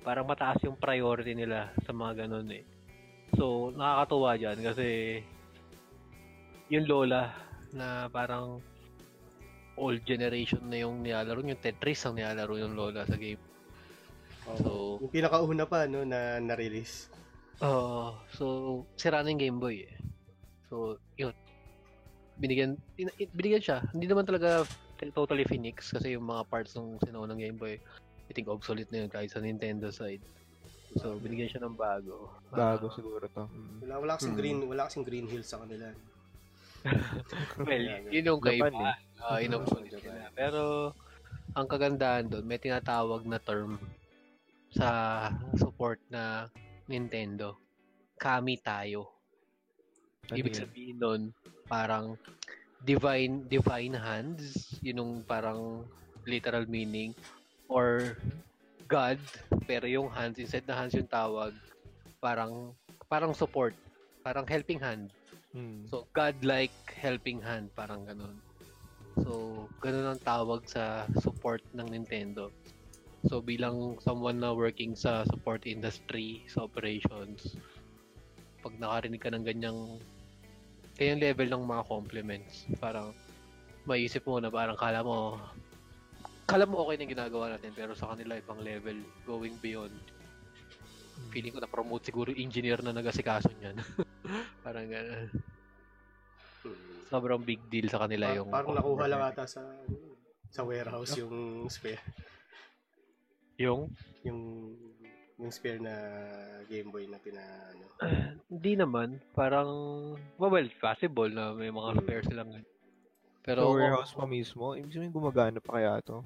parang 0.08 0.24
mataas 0.24 0.64
yung 0.64 0.80
priority 0.80 1.36
nila 1.36 1.68
sa 1.84 1.92
mga 1.92 2.24
ganun 2.24 2.48
eh. 2.56 2.64
So, 3.36 3.76
nakakatuwa 3.76 4.40
dyan 4.40 4.64
kasi 4.64 4.88
yung 6.72 6.88
Lola 6.88 7.36
na 7.76 8.08
parang 8.08 8.64
old 9.76 10.00
generation 10.08 10.64
na 10.72 10.88
yung 10.88 11.04
nilalaro, 11.04 11.44
yung 11.44 11.60
Tetris 11.60 12.08
ang 12.08 12.16
nilalaro 12.16 12.56
yung 12.56 12.80
Lola 12.80 13.04
sa 13.04 13.20
game. 13.20 13.44
Oo. 14.48 14.58
So, 14.64 14.72
yung 15.04 15.12
pinakauna 15.12 15.68
pa 15.68 15.84
no 15.92 16.08
na 16.08 16.40
na-release. 16.40 17.12
Oo. 17.60 18.16
so, 18.32 18.46
sira 18.96 19.20
na 19.20 19.28
yung 19.28 19.44
Game 19.44 19.60
Boy 19.60 19.84
eh. 19.92 19.94
So, 20.72 21.04
yun. 21.20 21.36
Binigyan, 22.40 22.80
in- 22.96 23.12
in- 23.20 23.34
binigyan 23.36 23.60
siya. 23.60 23.78
Hindi 23.92 24.08
naman 24.08 24.24
talaga 24.24 24.64
totally 25.12 25.44
Phoenix 25.44 25.92
kasi 25.92 26.16
yung 26.16 26.32
mga 26.32 26.48
parts 26.48 26.80
ng 26.80 26.96
sinuunang 27.04 27.36
ng 27.36 27.44
Game 27.44 27.60
Boy, 27.60 27.76
think 28.38 28.53
obsolete 28.53 28.94
na 28.94 29.01
yun 29.01 29.10
kahit 29.10 29.34
sa 29.34 29.41
Nintendo 29.41 29.89
side. 29.89 30.22
So, 31.01 31.17
binigyan 31.17 31.50
siya 31.50 31.65
ng 31.65 31.74
bago. 31.74 32.29
Bago 32.53 32.94
siguro 32.94 33.25
to. 33.25 33.50
Mm. 33.50 33.77
Wala 33.89 33.94
wala 33.98 34.13
kasing 34.22 34.38
Hmm. 34.38 34.39
green, 34.39 34.58
wala 34.70 34.86
kasing 34.86 35.06
green 35.10 35.25
hills 35.25 35.50
sa 35.50 35.58
kanila. 35.65 35.89
well, 37.65 37.86
yun 38.13 38.29
yung 38.29 38.41
Japan 38.46 38.70
kaiba. 38.72 38.94
Ah, 39.17 39.41
yun 39.41 39.58
ang 39.58 39.65
Oo, 39.65 39.74
sulit 39.74 39.89
Japan. 39.89 40.13
nila. 40.13 40.29
Pero, 40.38 40.94
ang 41.58 41.65
kagandahan 41.65 42.29
doon, 42.29 42.46
may 42.46 42.62
tinatawag 42.62 43.25
na 43.25 43.41
term 43.41 43.82
sa 44.70 44.89
support 45.58 45.98
na 46.13 46.46
Nintendo. 46.86 47.58
Kami 48.22 48.62
tayo. 48.62 49.10
Ano 50.29 50.38
Ibig 50.38 50.53
yun? 50.53 50.62
sabihin 50.62 50.98
nun, 51.01 51.22
parang 51.65 52.13
divine 52.77 53.50
divine 53.50 53.98
hands, 53.98 54.77
yun 54.86 55.01
yung 55.01 55.13
parang 55.25 55.82
literal 56.27 56.67
meaning 56.70 57.15
or 57.68 58.16
God, 58.88 59.20
pero 59.68 59.84
yung 59.84 60.08
hands 60.08 60.40
instead 60.40 60.64
na 60.64 60.76
hands 60.80 60.96
yung 60.96 61.12
tawag, 61.12 61.52
parang 62.24 62.72
parang 63.12 63.36
support, 63.36 63.76
parang 64.24 64.48
helping 64.48 64.80
hand. 64.80 65.12
Mm. 65.52 65.88
So 65.92 66.08
God-like 66.16 66.76
helping 66.96 67.44
hand, 67.44 67.72
parang 67.76 68.08
ganun. 68.08 68.40
So 69.24 69.66
ganun 69.84 70.16
ang 70.16 70.22
tawag 70.24 70.64
sa 70.68 71.08
support 71.20 71.60
ng 71.76 71.88
Nintendo. 71.92 72.48
So 73.28 73.44
bilang 73.44 74.00
someone 74.00 74.40
na 74.40 74.56
working 74.56 74.96
sa 74.96 75.28
support 75.28 75.68
industry, 75.68 76.48
sa 76.48 76.64
operations, 76.64 77.60
pag 78.64 78.74
nakarinig 78.80 79.20
ka 79.20 79.32
ng 79.36 79.44
ganyang 79.44 80.00
ganyang 80.96 81.22
level 81.22 81.48
ng 81.52 81.64
mga 81.68 81.84
compliments, 81.92 82.64
parang 82.80 83.12
maisip 83.84 84.24
mo 84.24 84.40
na 84.40 84.48
parang 84.48 84.80
kala 84.80 85.04
mo 85.04 85.40
kala 86.48 86.63
mo 86.63 86.80
okay 86.82 86.96
na 86.96 87.04
yung 87.04 87.13
ginagawa 87.13 87.46
natin 87.51 87.72
pero 87.72 87.92
sa 87.92 88.10
kanila 88.10 88.34
ibang 88.34 88.60
level 88.60 88.98
going 89.24 89.56
beyond 89.60 89.94
feeling 91.27 91.51
ko 91.51 91.60
na 91.60 91.68
promote 91.68 92.04
siguro 92.04 92.32
engineer 92.32 92.80
na 92.80 92.89
nagasikaso 92.92 93.51
niyan 93.54 93.77
parang 94.66 94.88
gano'n 94.88 95.30
Hmm. 96.58 96.74
sobrang 97.06 97.39
big 97.39 97.62
deal 97.68 97.86
sa 97.86 98.01
kanila 98.01 98.27
Pa- 98.27 98.36
yung 98.36 98.50
parang 98.50 98.74
nakuha 98.74 99.06
lang 99.06 99.24
ata 99.24 99.46
sa 99.46 99.62
Sa 100.48 100.63
warehouse 100.63 101.16
yung 101.16 101.68
spare. 101.68 102.01
Yung, 103.58 103.92
Yung 104.24 104.39
yung 105.38 105.51
spare 105.51 105.77
na 105.77 105.94
Game 106.66 106.88
Boy 106.88 107.06
na 107.06 107.20
pina 107.20 107.39
ano. 107.39 107.86
hindi 108.50 108.74
naman. 108.74 109.20
Parang, 109.32 109.70
well, 110.36 110.50
well, 110.50 110.68
possible 110.77 111.27
na 111.27 111.51
may 111.51 111.68
mga 111.68 111.89
Mm. 111.94 112.00
spare 112.00 112.24
silang 112.25 112.51
Pero, 113.48 113.72
warehouse 113.72 114.12
pa 114.12 114.27
mismo, 114.27 114.75
ibig 114.75 114.92
sabihin 114.92 115.16
gumagana 115.16 115.63
pa 115.63 115.80
kaya 115.80 116.04
to? 116.04 116.20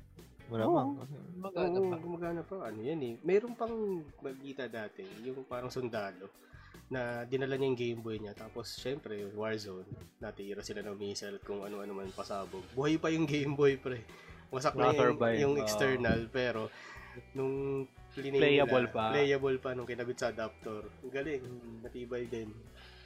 Malamang. 0.49 0.97
Oo, 0.97 1.53
pa. 1.53 1.97
gumagana 2.01 2.41
pa. 2.41 2.65
Ano 2.65 2.81
yan 2.81 2.99
eh. 3.05 3.13
Meron 3.21 3.53
pang 3.53 4.01
magkita 4.25 4.65
dati, 4.65 5.05
yung 5.21 5.45
parang 5.45 5.69
sundalo 5.69 6.25
na 6.91 7.23
dinala 7.23 7.55
niya 7.55 7.71
yung 7.71 7.79
Game 7.79 8.01
Boy 8.03 8.17
niya. 8.19 8.35
Tapos, 8.35 8.73
syempre, 8.75 9.31
Warzone, 9.31 9.87
natira 10.19 10.59
sila 10.59 10.83
ng 10.83 10.97
missile 10.99 11.39
at 11.39 11.43
kung 11.47 11.63
ano-ano 11.63 11.95
man 11.95 12.11
pasabog. 12.11 12.65
Buhay 12.75 12.99
pa 12.99 13.07
yung 13.13 13.23
Game 13.29 13.55
Boy, 13.55 13.79
pre. 13.79 14.03
Wasak 14.51 14.75
na 14.75 14.91
yung, 14.91 15.15
yung 15.39 15.55
external, 15.61 16.27
pero 16.27 16.67
nung 17.31 17.87
Playable 18.11 18.91
nila, 18.91 18.91
pa. 18.91 19.15
Playable 19.15 19.57
pa 19.63 19.71
nung 19.71 19.87
kinabit 19.87 20.19
sa 20.19 20.35
adapter. 20.35 20.83
Ang 20.99 21.13
Galing, 21.15 21.43
matibay 21.79 22.27
din. 22.27 22.51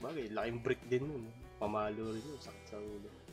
Bagay, 0.02 0.34
laking 0.34 0.60
brick 0.66 0.82
din 0.90 1.06
nun. 1.06 1.24
Pamalo 1.62 2.10
rin 2.10 2.26
yun, 2.26 2.42
sakit 2.42 2.66
sa 2.66 2.82
ulo. 2.82 3.25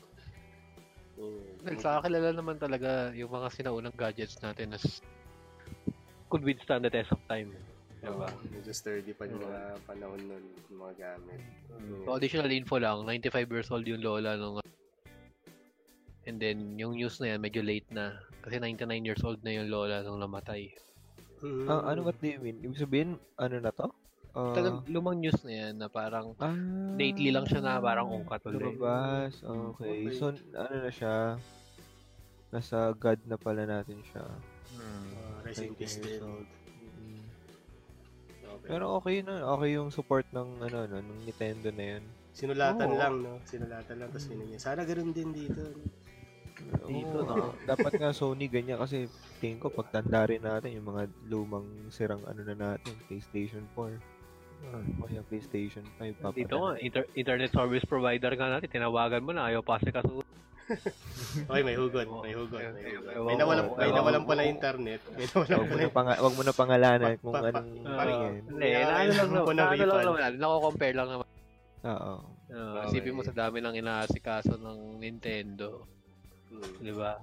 Yun. 1.18 1.60
Well, 1.62 1.78
sa 1.78 2.02
kilala 2.02 2.32
naman 2.32 2.56
talaga 2.58 3.12
yung 3.12 3.30
mga 3.30 3.48
sinaunang 3.52 3.96
gadgets 3.96 4.40
natin 4.40 4.74
as 4.74 5.04
could 6.32 6.42
withstand 6.42 6.88
the 6.88 6.92
test 6.92 7.12
of 7.12 7.20
time. 7.28 7.52
Diba? 8.02 8.26
Diba? 8.26 8.28
medyo 8.50 8.72
sturdy 8.74 9.12
pa 9.14 9.28
yung 9.28 9.44
mga 9.44 9.78
panahon 9.86 10.20
nun, 10.26 10.44
yung 10.72 10.80
mga 10.80 10.94
gamit. 10.98 11.40
So, 12.02 12.16
additional 12.16 12.50
info 12.50 12.80
lang, 12.80 13.04
95 13.06 13.52
years 13.52 13.68
old 13.70 13.86
yung 13.86 14.02
lola 14.02 14.34
nung 14.34 14.58
And 16.22 16.38
then, 16.38 16.78
yung 16.78 16.94
news 16.94 17.18
na 17.18 17.34
yan, 17.34 17.42
medyo 17.42 17.66
late 17.66 17.90
na. 17.90 18.14
Kasi 18.46 18.62
99 18.62 19.06
years 19.06 19.22
old 19.26 19.42
na 19.42 19.58
yung 19.58 19.70
lola 19.70 20.06
nung 20.06 20.22
namatay. 20.22 20.70
Mm. 21.42 21.66
Ah, 21.66 21.82
ano 21.90 22.06
what 22.06 22.14
do 22.22 22.30
you 22.30 22.38
mean? 22.38 22.62
Ibig 22.62 22.78
sabihin, 22.78 23.18
ano 23.34 23.58
na 23.58 23.74
to? 23.74 23.90
Ah, 24.32 24.56
Tagang 24.56 24.80
lumang 24.88 25.20
news 25.20 25.36
na 25.44 25.52
yan 25.52 25.74
na 25.76 25.92
parang 25.92 26.32
ah, 26.40 26.56
lately 26.96 27.28
lang 27.28 27.44
siya 27.44 27.60
na 27.60 27.76
parang 27.76 28.08
ungkat 28.08 28.40
ulit. 28.48 28.64
Lumabas. 28.64 29.36
Okay. 29.44 30.08
Okay. 30.08 30.16
So, 30.16 30.32
ano 30.56 30.76
na 30.80 30.88
siya? 30.88 31.36
Nasa 32.48 32.96
God 32.96 33.20
na 33.28 33.36
pala 33.36 33.68
natin 33.68 34.00
siya. 34.08 34.24
Hmm. 34.72 35.08
Uh, 35.12 35.36
rest 35.44 35.60
in 35.60 35.76
peace 35.76 36.00
din. 36.00 36.20
Mm. 36.24 36.44
Okay. 38.40 38.68
Pero 38.72 38.84
okay 38.96 39.20
na. 39.20 39.44
Okay 39.56 39.70
yung 39.76 39.92
support 39.92 40.24
ng 40.32 40.48
ano, 40.64 40.78
no, 40.88 40.96
ng 41.00 41.28
Nintendo 41.28 41.68
na 41.68 41.84
yun. 41.96 42.04
Sinulatan 42.32 42.88
Oo. 42.88 42.96
lang, 42.96 43.14
no? 43.20 43.32
Sinulatan 43.44 43.94
lang, 44.00 44.08
tapos 44.08 44.32
yun 44.32 44.48
yun. 44.48 44.60
Sana 44.60 44.88
ganun 44.88 45.12
din 45.12 45.32
dito. 45.36 45.76
Dito, 46.88 47.18
Oo, 47.20 47.28
no? 47.28 47.52
Dapat 47.72 47.92
nga 48.00 48.16
Sony 48.16 48.48
ganyan 48.48 48.80
kasi 48.80 49.08
tingin 49.44 49.60
ko 49.60 49.68
pagtanda 49.68 50.24
rin 50.24 50.40
natin 50.40 50.72
yung 50.72 50.88
mga 50.88 51.08
lumang 51.28 51.68
sirang 51.92 52.24
ano 52.24 52.40
na 52.40 52.56
natin, 52.56 52.96
PlayStation 53.08 53.64
4. 53.76 54.11
Ah, 54.62 54.78
kaya 55.02 55.20
PlayStation 55.26 55.82
5 55.98 56.22
pa 56.22 56.30
Dito 56.30 56.54
nga, 56.56 56.78
inter- 56.78 57.10
internet 57.12 57.50
service 57.50 57.82
provider 57.82 58.30
nga 58.32 58.48
natin, 58.48 58.70
tinawagan 58.70 59.20
mo 59.20 59.34
na, 59.34 59.50
ayaw 59.50 59.60
pa 59.60 59.82
kaso. 59.82 60.22
Okay, 61.44 61.62
may 61.62 61.74
hugot. 61.74 62.06
Oo. 62.06 62.22
May 62.22 62.32
hugot. 62.32 62.62
May 62.72 62.94
hugot. 62.94 63.12
Ewan 63.12 63.26
May 63.26 63.36
nawalan, 63.36 63.64
may 63.74 63.90
nawalan 63.90 64.22
pala 64.24 64.42
internet. 64.46 65.00
May 65.12 65.26
nawalan 65.26 65.52
Wag 65.52 65.60
mo 65.60 65.68
pala 65.68 65.82
na, 65.82 65.90
panga- 65.90 66.20
wag 66.22 66.34
mo 66.34 66.42
na 66.42 66.54
pangalanan 66.54 67.10
Pa- 67.10 67.20
kung 67.20 67.34
pa- 67.34 67.42
pa- 67.42 67.50
anong 67.52 67.68
Ah, 67.82 67.98
ano 67.98 68.10
yan. 68.14 68.32
Hindi, 68.46 68.62
Kaya 68.64 68.78
na 68.78 68.94
ano 68.94 69.10
lang 69.10 69.28
naman, 69.28 69.42
mo 69.42 69.52
na 69.52 69.62
ng 69.62 69.68
ano 69.68 69.84
lang 69.84 70.02
naman, 70.06 70.32
nako-compare 70.38 70.94
lang 70.94 71.08
naman. 71.10 71.28
Oo. 71.82 72.14
Uh, 72.52 72.72
Okay. 72.72 72.84
Isipin 72.86 73.16
mo 73.16 73.22
sa 73.24 73.32
dami 73.34 73.58
ng 73.58 73.74
inaasikaso 73.74 74.54
ng 74.56 74.78
Nintendo, 74.96 75.88
Hmm. 76.48 76.72
di 76.78 76.92
ba? 76.92 77.16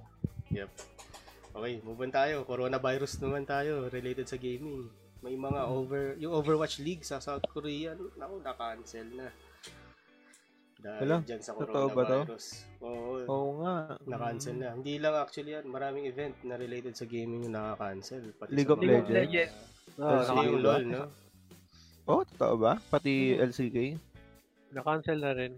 Okay, 1.50 1.82
move 1.82 1.98
on 1.98 2.10
tayo. 2.10 2.42
Coronavirus 2.44 3.18
naman 3.18 3.42
tayo 3.42 3.86
related 3.88 4.26
sa 4.26 4.36
gaming. 4.36 4.86
May 5.20 5.36
mga 5.36 5.60
over 5.68 6.16
yung 6.16 6.32
Overwatch 6.32 6.80
League 6.80 7.04
sa 7.04 7.20
South 7.20 7.44
Korea, 7.44 7.92
naku, 8.16 8.40
na-cancel 8.40 9.04
na. 9.12 9.28
Dahil 10.80 11.00
Wala, 11.04 11.16
dyan 11.20 11.42
sa 11.44 11.52
totoo 11.52 11.92
ba 11.92 12.02
to? 12.02 12.24
coronavirus. 12.24 12.46
Oo, 12.80 13.20
Oo 13.28 13.48
nga. 13.60 14.00
na-cancel 14.08 14.56
na. 14.56 14.72
Hindi 14.72 14.96
lang 14.96 15.12
actually 15.14 15.52
yan, 15.52 15.68
maraming 15.68 16.08
event 16.08 16.40
na 16.40 16.56
related 16.56 16.96
sa 16.96 17.04
gaming 17.04 17.44
yung 17.44 17.52
naka-cancel. 17.52 18.32
Pati 18.32 18.50
League 18.50 18.72
of 18.72 18.80
Legends? 18.80 19.12
Legends. 19.12 19.54
Oh, 20.00 20.08
Kasi 20.08 20.30
naka- 20.32 20.46
yung 20.48 20.58
LOL, 20.58 20.84
no? 20.86 21.02
Oh, 22.08 22.22
totoo 22.24 22.54
ba? 22.56 22.72
Pati 22.80 23.12
LCK? 23.36 23.76
Na-cancel 24.72 25.20
na 25.20 25.36
rin. 25.36 25.52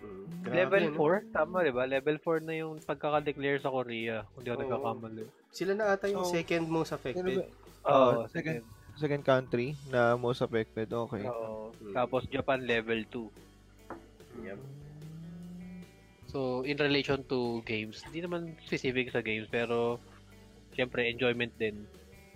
Mm, 0.00 0.24
Level 0.48 0.84
no? 0.88 0.96
4, 0.96 1.30
tama 1.30 1.62
di 1.62 1.70
ba? 1.70 1.84
Level 1.84 2.16
4 2.16 2.40
na 2.40 2.54
yung 2.56 2.80
pagkaka-declare 2.80 3.60
sa 3.60 3.68
Korea, 3.68 4.24
kung 4.26 4.40
di 4.40 4.48
ako 4.48 4.56
Oo. 4.56 4.64
nagkakamali. 4.64 5.24
Sila 5.52 5.76
na 5.76 5.92
ata 5.92 6.08
yung 6.08 6.24
Oh. 6.24 6.32
second 6.32 6.64
most 6.66 6.90
affected. 6.90 7.44
Oo, 7.84 8.24
second. 8.26 8.64
Second 8.64 8.80
country 9.22 9.76
na 9.88 10.14
most 10.14 10.40
affected. 10.40 10.92
Okay. 10.92 11.24
Oo. 11.24 11.72
Hmm. 11.72 11.92
Tapos 11.92 12.28
Japan 12.28 12.62
level 12.62 13.04
2. 13.08 13.28
Yep. 14.42 14.60
So, 16.28 16.64
in 16.64 16.80
relation 16.80 17.20
to 17.28 17.60
games, 17.62 18.00
hindi 18.08 18.24
naman 18.24 18.56
specific 18.64 19.12
sa 19.12 19.20
games, 19.20 19.48
pero 19.50 20.00
syempre 20.72 21.04
enjoyment 21.04 21.52
din. 21.60 21.84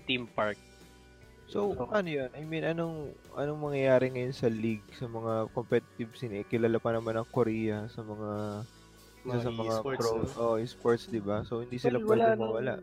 Theme 0.05 0.29
park. 0.29 0.61
So, 1.47 1.73
So- 1.73 1.89
ano 1.89 2.05
yun? 2.05 2.29
I 2.35 2.43
mean, 2.45 2.67
anong 2.67 3.15
anong 3.33 3.61
mangyayari 3.63 4.13
ngayon 4.13 4.35
sa 4.35 4.51
league, 4.51 4.85
sa 4.93 5.09
mga 5.09 5.49
competitive 5.51 6.13
scene? 6.13 6.37
Eh, 6.37 6.45
kilala 6.45 6.77
pa 6.77 6.93
naman 6.93 7.17
ang 7.17 7.25
Korea 7.25 7.87
sa 7.89 8.03
mga 8.03 8.31
isa 9.25 9.31
Mga 9.33 9.43
sa 9.43 9.51
mga 9.51 9.75
e-sports, 9.75 9.99
pro, 9.99 10.11
no? 10.13 10.29
oh, 10.37 10.57
sports, 10.63 11.05
'di 11.09 11.19
ba? 11.19 11.43
So 11.43 11.59
hindi 11.59 11.79
sila 11.79 11.99
Well, 11.99 12.07
pwede 12.15 12.27
nang- 12.29 12.39
mawala. 12.39 12.75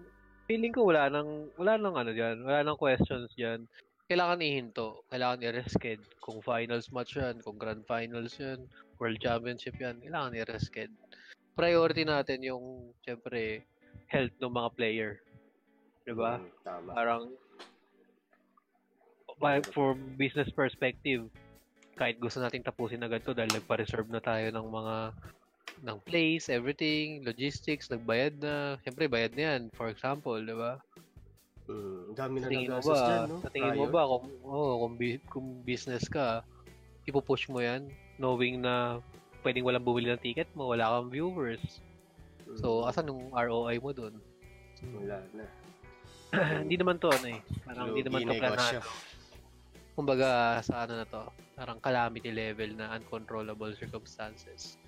Feeling 0.43 0.75
ko 0.75 0.91
wala 0.91 1.07
nang 1.07 1.47
wala 1.55 1.79
nang 1.79 1.95
ano 1.95 2.11
diyan, 2.11 2.43
wala 2.43 2.59
nang 2.67 2.79
questions 2.79 3.31
diyan. 3.39 3.63
Kailangan 4.11 4.43
ihinto, 4.43 5.07
kailangan 5.07 5.47
i-resked 5.47 6.03
kung 6.19 6.43
finals 6.43 6.91
match 6.91 7.15
yan, 7.15 7.39
kung 7.39 7.55
grand 7.55 7.87
finals 7.87 8.35
yan, 8.35 8.67
world 8.99 9.19
championship 9.23 9.79
yan, 9.79 10.03
kailangan 10.03 10.35
i-resked. 10.35 10.91
Priority 11.55 12.03
natin 12.03 12.43
yung 12.43 12.91
syempre 13.07 13.63
health 14.11 14.35
ng 14.43 14.51
mga 14.51 14.69
player. 14.75 15.11
'Di 16.03 16.13
ba? 16.13 16.43
Mm, 16.43 16.51
tama. 16.67 16.89
Parang 16.91 17.23
by- 19.39 19.65
for 19.71 19.95
business 20.19 20.51
perspective, 20.51 21.31
kahit 21.95 22.19
gusto 22.19 22.43
nating 22.43 22.65
tapusin 22.65 22.99
na 22.99 23.07
ganito 23.07 23.31
dahil 23.31 23.49
nagpa-reserve 23.53 24.09
na 24.11 24.19
tayo 24.19 24.49
ng 24.51 24.67
mga 24.67 24.95
ng 25.81 25.97
place, 26.05 26.51
everything, 26.51 27.25
logistics, 27.25 27.89
nagbayad 27.89 28.37
na. 28.37 28.77
Siyempre, 28.85 29.09
bayad 29.09 29.33
na 29.33 29.43
yan. 29.55 29.61
For 29.73 29.89
example, 29.89 30.37
di 30.37 30.53
ba? 30.53 30.77
Mm, 31.65 32.01
dami 32.13 32.37
na 32.43 32.77
ba, 32.83 32.99
dyan, 33.07 33.21
no? 33.31 33.37
sa 33.39 33.49
tingin 33.49 33.79
mo 33.79 33.87
ba, 33.87 34.03
kung, 34.03 34.25
oh, 34.43 34.73
kung, 34.83 34.93
bi- 34.99 35.23
kung 35.31 35.47
business 35.63 36.05
ka, 36.11 36.43
ipupush 37.07 37.47
mo 37.47 37.63
yan, 37.63 37.87
knowing 38.19 38.59
na 38.59 38.99
pwedeng 39.43 39.67
walang 39.67 39.83
bumili 39.83 40.11
ng 40.11 40.23
ticket 40.23 40.47
mo, 40.55 40.71
wala 40.71 40.99
kang 40.99 41.11
viewers. 41.11 41.81
So, 42.59 42.83
Mm, 42.83 42.89
asan 42.91 43.09
yung 43.09 43.31
ROI 43.31 43.79
mo 43.79 43.91
dun? 43.95 44.15
wala 44.83 45.23
na. 45.31 45.45
hindi 46.67 46.75
naman 46.75 46.99
to, 46.99 47.07
ano 47.07 47.27
eh. 47.31 47.41
Parang 47.63 47.87
hindi 47.95 48.03
naman 48.03 48.27
to 48.27 48.33
planado. 48.35 48.89
kumbaga 49.93 50.57
sa 50.65 50.83
ano 50.83 50.99
na 50.99 51.05
to, 51.05 51.23
parang 51.53 51.77
calamity 51.77 52.33
level 52.33 52.73
na 52.75 52.97
uncontrollable 52.97 53.71
circumstances. 53.77 54.81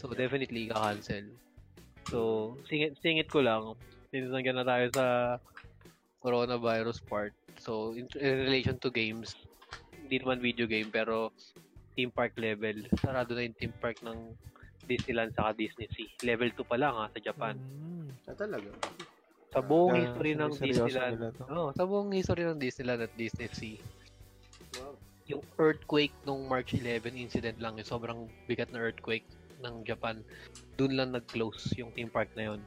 So 0.00 0.08
definitely 0.16 0.72
ka-cancel. 0.72 1.28
So 2.08 2.56
singit 2.72 2.96
singit 3.04 3.28
ko 3.28 3.44
lang, 3.44 3.76
tinatanggan 4.08 4.56
na 4.56 4.64
tayo 4.64 4.86
sa 4.96 5.06
coronavirus 6.24 7.04
part. 7.04 7.36
So 7.60 7.92
in, 7.92 8.08
in 8.16 8.48
relation 8.48 8.80
to 8.80 8.88
games, 8.88 9.36
hindi 10.00 10.24
naman 10.24 10.40
video 10.40 10.64
game 10.64 10.88
pero 10.88 11.36
theme 11.92 12.08
park 12.08 12.32
level. 12.40 12.88
Sarado 12.96 13.36
na 13.36 13.44
yung 13.44 13.56
theme 13.60 13.76
park 13.76 14.00
ng 14.00 14.32
Disneyland 14.88 15.36
sa 15.36 15.52
Disney 15.52 15.84
Sea. 15.92 16.08
Level 16.24 16.48
2 16.56 16.64
pa 16.64 16.80
lang 16.80 16.96
ha, 16.96 17.12
sa 17.12 17.20
Japan. 17.20 17.60
Mm. 17.60 18.08
Ah, 18.24 18.36
talaga. 18.40 18.72
Sa 19.52 19.60
buong 19.60 19.92
Kaya 19.92 20.02
history 20.08 20.32
ng 20.32 20.52
Disneyland. 20.56 21.14
Oh, 21.52 21.68
sa 21.76 21.84
buong 21.84 22.10
history 22.16 22.48
ng 22.48 22.56
Disneyland 22.56 23.04
at 23.04 23.12
Disney 23.20 23.52
Sea. 23.52 23.76
Wow. 24.80 24.96
yung 25.30 25.46
earthquake 25.62 26.10
nung 26.26 26.50
March 26.50 26.74
11 26.74 27.14
incident 27.14 27.54
lang, 27.62 27.78
yung 27.78 27.86
sobrang 27.86 28.26
bigat 28.50 28.66
na 28.74 28.82
earthquake 28.82 29.22
ng 29.60 29.84
Japan, 29.84 30.20
dun 30.74 30.96
lang 30.96 31.12
nag-close 31.12 31.76
yung 31.76 31.92
theme 31.92 32.10
park 32.10 32.28
na 32.34 32.54
yun. 32.54 32.60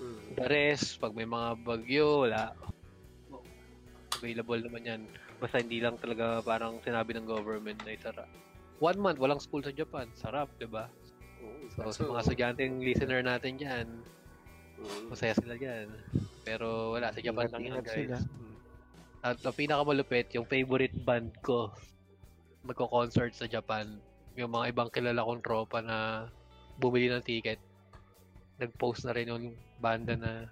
Mm. 0.00 0.20
The 0.36 0.46
rest, 0.48 0.96
pag 0.96 1.12
may 1.12 1.28
mga 1.28 1.60
bagyo, 1.60 2.24
wala. 2.24 2.56
Available 4.16 4.60
naman 4.60 4.82
yan. 4.84 5.02
Basta 5.40 5.60
hindi 5.60 5.80
lang 5.80 5.96
talaga 5.96 6.44
parang 6.44 6.80
sinabi 6.84 7.16
ng 7.16 7.24
government 7.24 7.80
na 7.84 7.96
isara. 7.96 8.24
One 8.80 9.00
month, 9.00 9.20
walang 9.20 9.40
school 9.40 9.64
sa 9.64 9.72
Japan. 9.72 10.08
Sarap, 10.16 10.48
di 10.56 10.68
ba? 10.68 10.88
So, 11.76 11.92
sa 11.92 12.04
mga 12.04 12.20
estudyanteng 12.24 12.80
listener 12.80 13.20
natin 13.24 13.56
dyan, 13.56 13.88
Mm. 14.80 15.12
masaya 15.12 15.36
sila 15.36 15.60
dyan. 15.60 15.92
Pero 16.44 16.96
wala, 16.96 17.12
sa 17.12 17.20
Japan 17.20 17.52
lang 17.52 17.60
yan, 17.60 17.72
Ingat-ingat 17.80 17.92
sila. 17.92 18.16
guys. 18.16 18.24
At 19.20 19.36
ang 19.44 19.52
pinakamalupit, 19.52 20.32
yung 20.32 20.48
favorite 20.48 20.96
band 20.96 21.36
ko, 21.44 21.68
magko-concert 22.64 23.36
sa 23.36 23.44
Japan. 23.44 24.00
Yung 24.38 24.50
mga 24.50 24.70
ibang 24.70 24.90
kilala 24.92 25.26
kong 25.26 25.42
tropa 25.42 25.78
na 25.82 26.26
bumili 26.78 27.10
ng 27.10 27.24
ticket. 27.24 27.58
nag-post 28.60 29.08
na 29.08 29.16
rin 29.16 29.32
yung 29.32 29.56
banda 29.80 30.12
na 30.20 30.44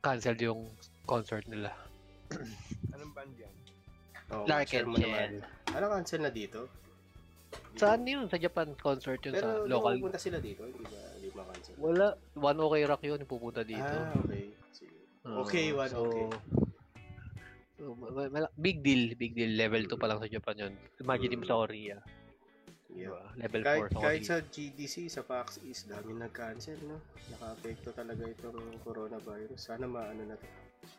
canceled 0.00 0.40
yung 0.40 0.72
concert 1.04 1.44
nila. 1.44 1.68
Anong 2.96 3.12
band 3.12 3.32
yan? 3.36 3.54
Oo, 4.32 4.44
Lark 4.48 4.72
share 4.72 4.88
and 4.88 4.90
mo 4.90 4.96
naman. 4.96 5.30
Ano 5.76 5.84
cancel 5.92 6.24
na 6.24 6.32
dito? 6.32 6.70
Saan 7.76 8.06
yun? 8.06 8.24
Sa 8.30 8.38
Japan 8.40 8.72
concert 8.78 9.20
yun 9.20 9.34
Pero 9.36 9.66
sa 9.66 9.68
local. 9.68 9.94
ba 9.94 10.00
pupunta 10.00 10.20
sila 10.22 10.38
dito? 10.40 10.64
Hindi 10.64 10.80
ba, 10.86 11.00
hindi 11.18 11.28
ba 11.34 11.42
cancel? 11.50 11.74
Wala. 11.76 12.06
One 12.38 12.58
okay 12.64 12.82
rock 12.88 13.02
yun. 13.04 13.20
Pupunta 13.28 13.60
dito. 13.66 13.84
Ah, 13.84 14.16
okay. 14.16 14.44
Sige. 14.72 14.96
Oo, 15.28 15.44
okay, 15.44 15.66
one 15.76 15.92
okay. 15.92 16.26
so, 17.76 17.92
ma- 18.00 18.30
ma- 18.32 18.54
big 18.56 18.80
deal. 18.80 19.12
Big 19.18 19.36
deal. 19.36 19.52
Level 19.58 19.84
2 19.84 20.00
pa 20.00 20.08
lang 20.08 20.22
sa 20.22 20.30
Japan 20.30 20.56
yun. 20.56 20.72
Imagine 21.02 21.36
mo 21.36 21.44
sa 21.44 21.60
Korea. 21.60 22.00
Yeah. 22.90 23.14
Diba? 23.14 23.22
Level 23.38 23.62
Kahit, 23.62 23.80
4 23.80 23.90
sa 23.90 24.00
kahit 24.02 24.22
sa 24.24 24.36
GDC, 24.42 24.94
sa 25.08 25.22
PAX 25.22 25.62
East, 25.62 25.86
dami 25.86 26.10
nag-cancel, 26.12 26.78
no? 26.84 26.98
Naka-apekto 27.30 27.94
talaga 27.94 28.26
itong 28.26 28.58
coronavirus. 28.82 29.58
Sana 29.58 29.86
maano 29.86 30.26
na 30.26 30.34
to. 30.34 30.46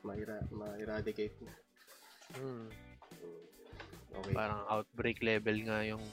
Maira, 0.01 0.39
ma-eradicate 0.49 1.35
na. 1.41 1.53
Hmm. 2.37 2.69
Okay. 4.11 4.33
Parang 4.35 4.61
outbreak 4.67 5.19
level 5.19 5.57
nga 5.65 5.83
yung 5.83 6.03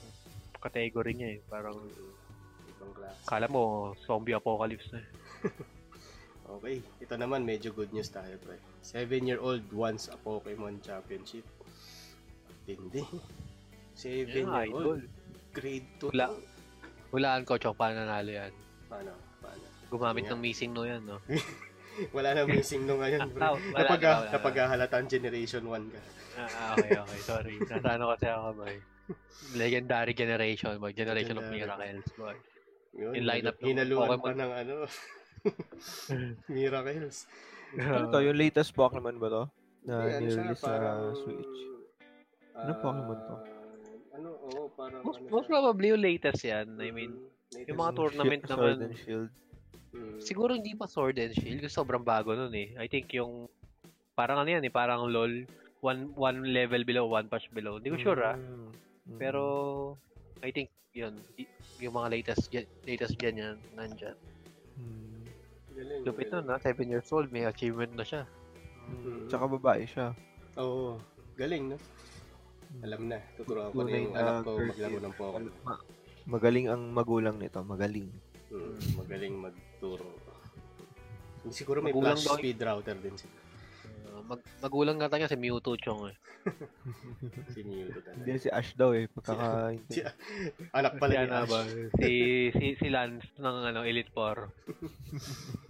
category 0.57 1.15
niya 1.15 1.29
eh. 1.35 1.41
Parang 1.45 1.75
Mm, 1.79 2.71
Ibang 2.71 2.91
klase. 2.95 3.23
kala 3.25 3.45
mo 3.47 3.61
zombie 4.03 4.35
apocalypse 4.35 4.91
na 4.91 4.99
eh. 4.99 5.09
Okay. 6.49 6.81
Ito 6.97 7.13
naman, 7.13 7.45
medyo 7.45 7.69
good 7.69 7.93
news 7.93 8.09
tayo, 8.09 8.33
pre. 8.41 8.57
Seven-year-old 8.81 9.69
wants 9.69 10.09
a 10.09 10.17
Pokemon 10.17 10.81
Championship. 10.81 11.45
Yeah, 12.65 13.05
Seven-year-old. 13.93 14.57
idol. 14.65 14.99
Grade 15.59 15.87
2. 15.99 16.15
Wala. 16.15 16.25
Hulaan 17.09 17.43
ko, 17.43 17.59
Chok, 17.59 17.75
paano 17.75 17.99
nanalo 17.99 18.31
yan? 18.31 18.51
Paano? 18.87 19.11
Paano? 19.43 19.63
Gumamit 19.91 20.23
Yeah. 20.23 20.33
ng 20.37 20.41
missing 20.41 20.71
no 20.71 20.87
yan, 20.87 21.01
no? 21.03 21.17
Wala 22.15 22.31
na 22.31 22.47
missing 22.47 22.87
no 22.87 22.95
ngayon, 22.95 23.27
bro. 23.33 23.41
Ah, 23.43 23.53
wala, 23.59 23.75
Kapag, 24.31 24.55
wala, 24.55 24.71
halataan 24.71 25.05
Generation 25.11 25.63
1 25.67 25.91
ka. 25.91 25.99
Ah, 26.39 26.47
ah, 26.47 26.69
okay, 26.79 26.95
okay. 26.95 27.19
Sorry. 27.19 27.53
Nasa 27.59 27.89
ano 27.91 28.15
kasi 28.15 28.25
ako, 28.31 28.47
boy. 28.55 28.75
Legendary 29.59 30.13
generation, 30.15 30.79
boy. 30.79 30.95
Generation 30.95 31.35
of 31.35 31.49
Legendary. 31.49 31.99
miracles, 31.99 32.07
boy. 32.15 32.35
Yun, 32.95 33.11
Yung 33.19 33.25
lineup 33.27 33.55
ng 33.59 33.67
hinaluan 33.67 34.07
pa 34.07 34.15
Pokemon. 34.15 34.37
ng 34.39 34.51
ano. 34.55 34.75
Miracles. 36.55 37.17
Ano 37.75 38.05
to? 38.09 38.19
Yung 38.23 38.37
latest 38.37 38.71
Pokemon 38.71 39.17
ba 39.19 39.27
to? 39.27 39.43
Na 39.83 40.07
siya, 40.07 40.19
nirelease 40.21 40.61
sa 40.61 40.67
parang, 40.71 40.99
Switch. 41.17 41.57
Ano 42.55 42.71
ah, 42.71 42.79
Pokemon 42.79 43.19
to? 43.19 43.35
Ano, 44.19 44.35
oo, 44.35 44.67
parang 44.75 44.99
most, 45.07 45.23
ano 45.23 45.31
most 45.31 45.47
siya. 45.47 45.53
probably 45.55 45.87
yung 45.95 46.03
latest 46.03 46.41
yan. 46.43 46.67
I 46.83 46.91
mean, 46.91 47.15
yung 47.55 47.79
mga 47.79 47.91
tournament 47.95 48.43
Sword 48.43 48.75
naman, 48.83 48.91
and 48.91 48.97
Shield. 48.99 49.31
Mm. 49.89 50.21
siguro 50.21 50.51
hindi 50.53 50.75
pa 50.75 50.85
Sword 50.85 51.17
and 51.17 51.31
Shield. 51.31 51.63
Kasi 51.63 51.71
sobrang 51.71 52.03
bago 52.03 52.35
nun 52.35 52.51
eh. 52.51 52.75
I 52.75 52.91
think 52.91 53.07
yung, 53.15 53.47
parang 54.13 54.43
ano 54.43 54.51
yan 54.51 54.67
eh, 54.67 54.73
parang 54.73 55.07
LOL. 55.07 55.47
One, 55.79 56.11
one 56.19 56.43
level 56.51 56.83
below, 56.83 57.07
one 57.07 57.31
patch 57.31 57.47
below. 57.55 57.79
Hindi 57.79 57.95
ko 57.95 57.97
sure 58.11 58.19
ah. 58.19 58.35
Mm. 58.35 58.75
Mm. 59.15 59.19
Pero, 59.23 59.41
I 60.43 60.51
think, 60.51 60.67
yun, 60.91 61.15
yung 61.79 61.95
mga 61.95 62.11
latest 62.11 62.51
latest 62.83 63.15
gen 63.15 63.39
yan, 63.39 63.57
nandyan. 63.79 64.19
Mm. 64.75 65.23
Galing, 65.79 66.01
Lupit 66.03 66.27
nun, 66.35 66.51
ha? 66.51 66.59
7 66.59 66.83
years 66.91 67.07
old, 67.15 67.31
may 67.31 67.47
achievement 67.47 67.95
na 67.95 68.03
siya. 68.03 68.27
Mm. 68.91 69.31
Tsaka 69.31 69.47
babae 69.47 69.87
siya. 69.87 70.11
Oo, 70.59 70.99
galing, 71.39 71.71
no? 71.71 71.77
Alam 72.79 73.01
na, 73.05 73.17
tuturuan 73.33 73.69
ko 73.69 73.81
na 73.81 73.89
yung 73.91 74.13
na 74.13 74.19
anak 74.19 74.33
ko 74.39 74.51
courtesy. 74.53 74.69
maglaro 74.71 74.97
ng 74.99 75.15
Pokemon. 75.15 75.43
Ma- 75.63 75.83
magaling 76.27 76.67
ang 76.67 76.81
magulang 76.89 77.35
nito. 77.35 77.59
Magaling. 77.59 78.07
Mm, 78.47 78.77
magaling 78.95 79.35
magturo. 79.39 80.07
Siguro 81.49 81.79
may 81.79 81.89
Magulang 81.89 82.13
flash 82.15 82.37
speed 82.37 82.59
router 82.59 82.97
din 82.97 83.15
si, 83.15 83.25
Uh, 84.01 84.25
mag, 84.25 84.41
magulang 84.59 84.97
nga 84.97 85.09
niya 85.11 85.29
si 85.29 85.37
Mewtwo 85.37 85.77
Chong 85.77 86.09
eh. 86.09 86.17
si 87.53 87.61
Mewtwo 87.61 88.01
talaga. 88.01 88.17
Hindi 88.17 88.37
si 88.37 88.49
Ash 88.49 88.73
daw 88.73 88.89
eh. 88.91 89.05
Pagkakaintindi. 89.07 89.93
Si- 89.93 90.05
Anak 90.71 90.97
pala 90.97 91.11
Yan 91.13 91.23
ni 91.23 91.29
na 91.29 91.39
Ash. 91.39 91.49
ba? 91.49 91.59
Si, 91.95 92.11
si, 92.49 92.65
si 92.73 92.87
Lance 92.89 93.29
ng 93.37 93.57
ano, 93.67 93.81
Elite 93.81 94.09
Four. 94.09 94.49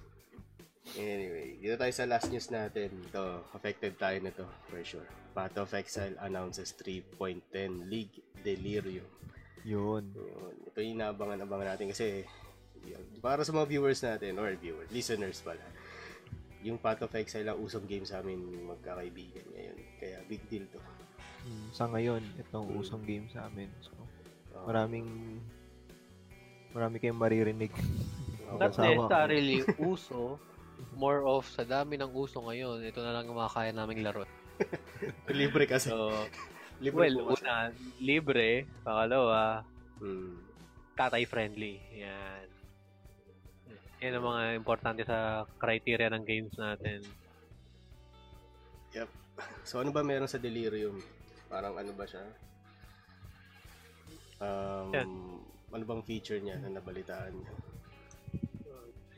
Anyway, 0.96 1.60
dito 1.60 1.76
tayo 1.76 1.94
sa 1.94 2.06
last 2.06 2.30
news 2.30 2.50
natin. 2.50 2.90
Ito, 3.06 3.46
affected 3.54 3.94
tayo 3.96 4.18
nito, 4.18 4.46
for 4.66 4.82
sure. 4.82 5.06
Path 5.32 5.58
of 5.58 5.72
Exile 5.72 6.18
announces 6.20 6.74
3.10 6.74 7.46
League 7.86 8.16
Delirium. 8.42 9.06
Yun. 9.62 10.10
Yun. 10.10 10.54
Ito 10.66 10.78
yung 10.80 10.98
inaabangan-abangan 10.98 11.68
natin 11.76 11.92
kasi 11.92 12.26
para 13.20 13.44
sa 13.44 13.52
mga 13.52 13.68
viewers 13.68 14.00
natin, 14.00 14.40
or 14.40 14.50
viewers, 14.56 14.88
listeners 14.90 15.44
pala, 15.44 15.62
yung 16.60 16.80
Path 16.80 17.04
of 17.04 17.14
Exile 17.14 17.48
ang 17.48 17.60
usong 17.60 17.86
game 17.86 18.04
sa 18.04 18.20
amin 18.20 18.40
magkakaibigan 18.66 19.46
ngayon. 19.52 19.78
Kaya 20.00 20.18
big 20.26 20.44
deal 20.48 20.66
to. 20.68 20.80
Mm, 21.40 21.68
Sa 21.72 21.88
ngayon, 21.88 22.24
itong 22.36 22.68
Mm. 22.68 22.80
usong 22.80 23.04
game 23.06 23.28
sa 23.30 23.48
amin. 23.48 23.70
So, 23.80 23.92
Uh, 24.50 24.66
maraming 24.68 25.08
marami 26.72 27.00
kayong 27.00 27.16
maririnig. 27.16 27.72
Not 28.50 28.74
necessarily 28.76 29.62
uso, 29.78 30.42
more 30.96 31.24
of 31.24 31.48
sa 31.48 31.64
dami 31.64 31.96
ng 31.96 32.12
uso 32.12 32.44
ngayon, 32.44 32.84
ito 32.84 33.00
na 33.00 33.14
lang 33.16 33.28
yung 33.28 33.40
mga 33.40 33.54
kaya 33.54 33.72
naming 33.72 34.04
laro. 34.04 34.24
libre 35.32 35.66
kasi. 35.70 35.90
So, 35.92 36.12
libre 36.84 37.08
well, 37.08 37.16
kasi. 37.32 37.44
una, 37.44 37.54
libre. 38.00 38.68
Pangalawa, 38.84 39.64
Hmm. 40.00 40.40
tatay 40.96 41.28
friendly. 41.28 41.80
Yan. 41.96 42.48
Yan 44.00 44.16
ang 44.16 44.26
mga 44.32 44.42
importante 44.56 45.04
sa 45.04 45.44
criteria 45.60 46.08
ng 46.08 46.24
games 46.24 46.56
natin. 46.56 47.04
So 49.64 49.80
ano 49.80 49.94
ba 49.94 50.04
meron 50.04 50.28
sa 50.28 50.42
Delirium? 50.42 51.00
Parang 51.48 51.78
ano 51.78 51.92
ba 51.96 52.06
siya? 52.06 52.26
Um, 54.40 54.90
Yan. 54.96 55.10
ano 55.70 55.84
bang 55.84 56.04
feature 56.06 56.40
niya 56.40 56.58
na 56.64 56.80
nabalitaan 56.80 57.34
niyo? 57.36 57.54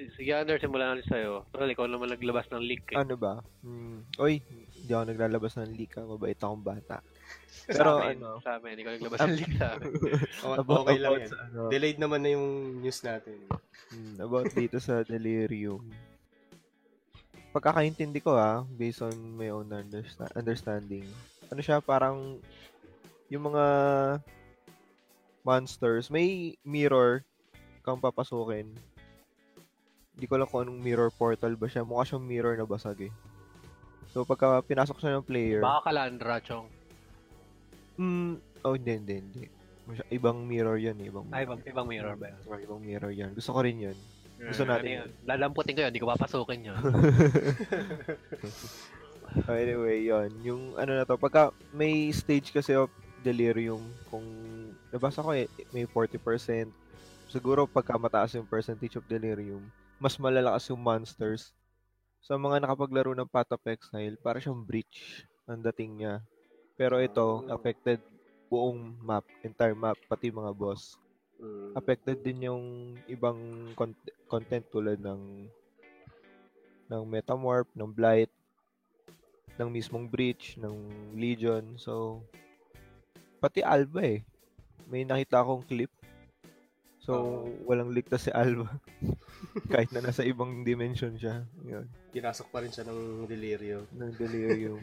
S- 0.01 0.17
Sige, 0.17 0.33
Ander, 0.33 0.57
simulan 0.57 0.97
natin 0.97 1.05
sa'yo. 1.07 1.45
Pero 1.47 1.69
ikaw 1.69 1.85
naman 1.85 2.09
naglabas 2.09 2.49
ng 2.49 2.63
leak 2.65 2.89
eh. 2.91 2.97
ano 2.97 3.13
ba? 3.13 3.37
Mm, 3.61 4.01
oy, 4.17 4.41
hindi 4.75 4.91
ako 4.91 5.03
naglalabas 5.05 5.53
ng 5.55 5.71
leak. 5.71 5.93
ah. 5.95 6.05
Mabait 6.07 6.33
akong 6.35 6.65
bata. 6.65 6.97
sa 7.45 7.69
Pero 7.69 7.89
amin, 8.01 8.17
ano, 8.17 8.41
sa 8.41 8.57
amin, 8.57 8.75
ikaw 8.75 8.91
naglabas 8.97 9.19
ng 9.21 9.35
leak 9.37 9.53
sa 9.55 9.67
amin. 9.77 9.91
About, 10.61 10.79
okay 10.83 10.97
lang 10.97 11.13
yan. 11.15 11.29
sa 11.29 11.37
ano, 11.43 11.59
Delayed 11.69 11.99
naman 12.01 12.19
na 12.19 12.29
yung 12.33 12.47
news 12.81 12.99
natin. 13.01 13.37
mm, 13.91 14.15
about 14.19 14.49
dito 14.51 14.81
sa 14.81 15.05
Delirium. 15.05 15.85
Pagkakaintindi 17.51 18.23
ko 18.23 18.33
ah, 18.33 18.63
based 18.65 19.03
on 19.03 19.11
my 19.35 19.51
own 19.51 19.67
understa- 19.67 20.31
understanding, 20.33 21.03
ano 21.47 21.59
siya 21.59 21.77
parang 21.77 22.39
yung 23.27 23.43
mga 23.45 23.65
monsters, 25.41 26.07
may 26.07 26.55
mirror 26.63 27.23
kang 27.81 27.99
papasukin. 27.99 28.71
Hindi 30.21 30.29
ko 30.29 30.37
lang 30.37 30.45
kung 30.45 30.61
anong 30.61 30.77
mirror 30.77 31.09
portal 31.09 31.57
ba 31.57 31.65
siya. 31.65 31.81
Mukha 31.81 32.05
siyang 32.05 32.21
mirror 32.21 32.53
na 32.53 32.61
basag 32.61 33.09
eh. 33.09 33.13
So 34.13 34.21
pagka 34.21 34.61
pinasok 34.61 35.01
siya 35.01 35.17
ng 35.17 35.25
player, 35.25 35.65
Baka 35.65 35.89
Kalandra, 35.89 36.37
Chong. 36.45 36.69
mm, 37.97 38.61
oh 38.61 38.77
hindi, 38.77 38.91
hindi, 39.01 39.15
hindi. 39.17 39.43
Masya- 39.89 40.05
ibang 40.13 40.45
mirror 40.45 40.77
yan 40.77 41.01
eh. 41.01 41.09
Ibang, 41.09 41.25
Ay, 41.33 41.49
ibang, 41.49 41.57
ibang 41.65 41.87
mirror 41.89 42.13
ba 42.13 42.29
yan? 42.29 42.37
Or 42.45 42.61
ibang 42.61 42.85
mirror 42.85 43.09
yan. 43.09 43.33
Gusto 43.33 43.49
ko 43.49 43.65
rin 43.65 43.81
yun. 43.81 43.97
Gusto 44.37 44.61
Ano 44.61 44.77
natin 44.77 44.89
yun? 44.93 45.09
Lalamputin 45.25 45.73
ko 45.73 45.81
yun, 45.81 45.89
hindi 45.89 46.03
ko 46.05 46.09
papasukin 46.13 46.69
yun. 46.69 46.77
Oh, 49.31 49.55
anyway, 49.55 50.03
yon 50.03 50.27
Yung 50.43 50.61
ano 50.75 50.91
na 50.91 51.07
to, 51.07 51.15
pagka 51.15 51.55
may 51.71 52.11
stage 52.11 52.51
kasi 52.51 52.75
of 52.75 52.91
delirium, 53.23 53.79
kung 54.11 54.27
nabasa 54.91 55.23
ko 55.23 55.31
eh, 55.31 55.47
may 55.71 55.87
40%. 55.87 56.67
Siguro 57.31 57.63
pagka 57.63 57.95
mataas 57.95 58.35
yung 58.35 58.43
percentage 58.43 58.99
of 58.99 59.07
delirium, 59.07 59.63
mas 60.01 60.17
malalakas 60.17 60.65
yung 60.73 60.81
monsters. 60.81 61.53
Sa 62.25 62.33
mga 62.33 62.65
nakapaglaro 62.65 63.13
ng 63.13 63.29
Path 63.29 63.53
of 63.53 63.61
Exile, 63.69 64.17
para 64.17 64.41
siyang 64.41 64.65
breach 64.65 65.21
ang 65.45 65.61
dating 65.61 66.01
niya. 66.01 66.25
Pero 66.73 66.97
ito, 66.97 67.45
Ah. 67.45 67.53
affected 67.53 68.01
buong 68.49 68.97
map, 68.97 69.23
entire 69.45 69.77
map, 69.77 69.95
pati 70.09 70.33
mga 70.33 70.57
boss. 70.57 70.97
Hmm. 71.37 71.77
Affected 71.77 72.25
din 72.25 72.49
yung 72.49 72.65
ibang 73.05 73.37
con- 73.77 74.09
content 74.25 74.65
tulad 74.73 74.97
ng 74.97 75.45
ng 76.91 77.03
Metamorph, 77.07 77.71
ng 77.71 77.87
Blight, 77.87 78.33
ng 79.55 79.69
mismong 79.71 80.09
Breach, 80.09 80.57
ng 80.59 80.75
Legion. 81.15 81.77
So, 81.79 82.25
pati 83.39 83.63
Alba 83.63 84.03
eh. 84.03 84.19
May 84.91 85.07
nakita 85.07 85.39
akong 85.39 85.63
clip. 85.63 85.93
So, 86.99 87.13
Oo. 87.47 87.69
walang 87.69 87.95
ligtas 87.95 88.27
si 88.27 88.31
Alba. 88.33 88.67
Kahit 89.73 89.89
na 89.91 90.01
nasa 90.03 90.21
ibang 90.23 90.63
dimension 90.63 91.13
siya. 91.17 91.43
Yun. 91.65 91.85
Pinasok 92.13 92.47
pa 92.49 92.61
rin 92.63 92.71
siya 92.71 92.87
ng 92.87 93.25
Delirium. 93.27 93.83
Ng 93.95 94.11
delirium. 94.17 94.79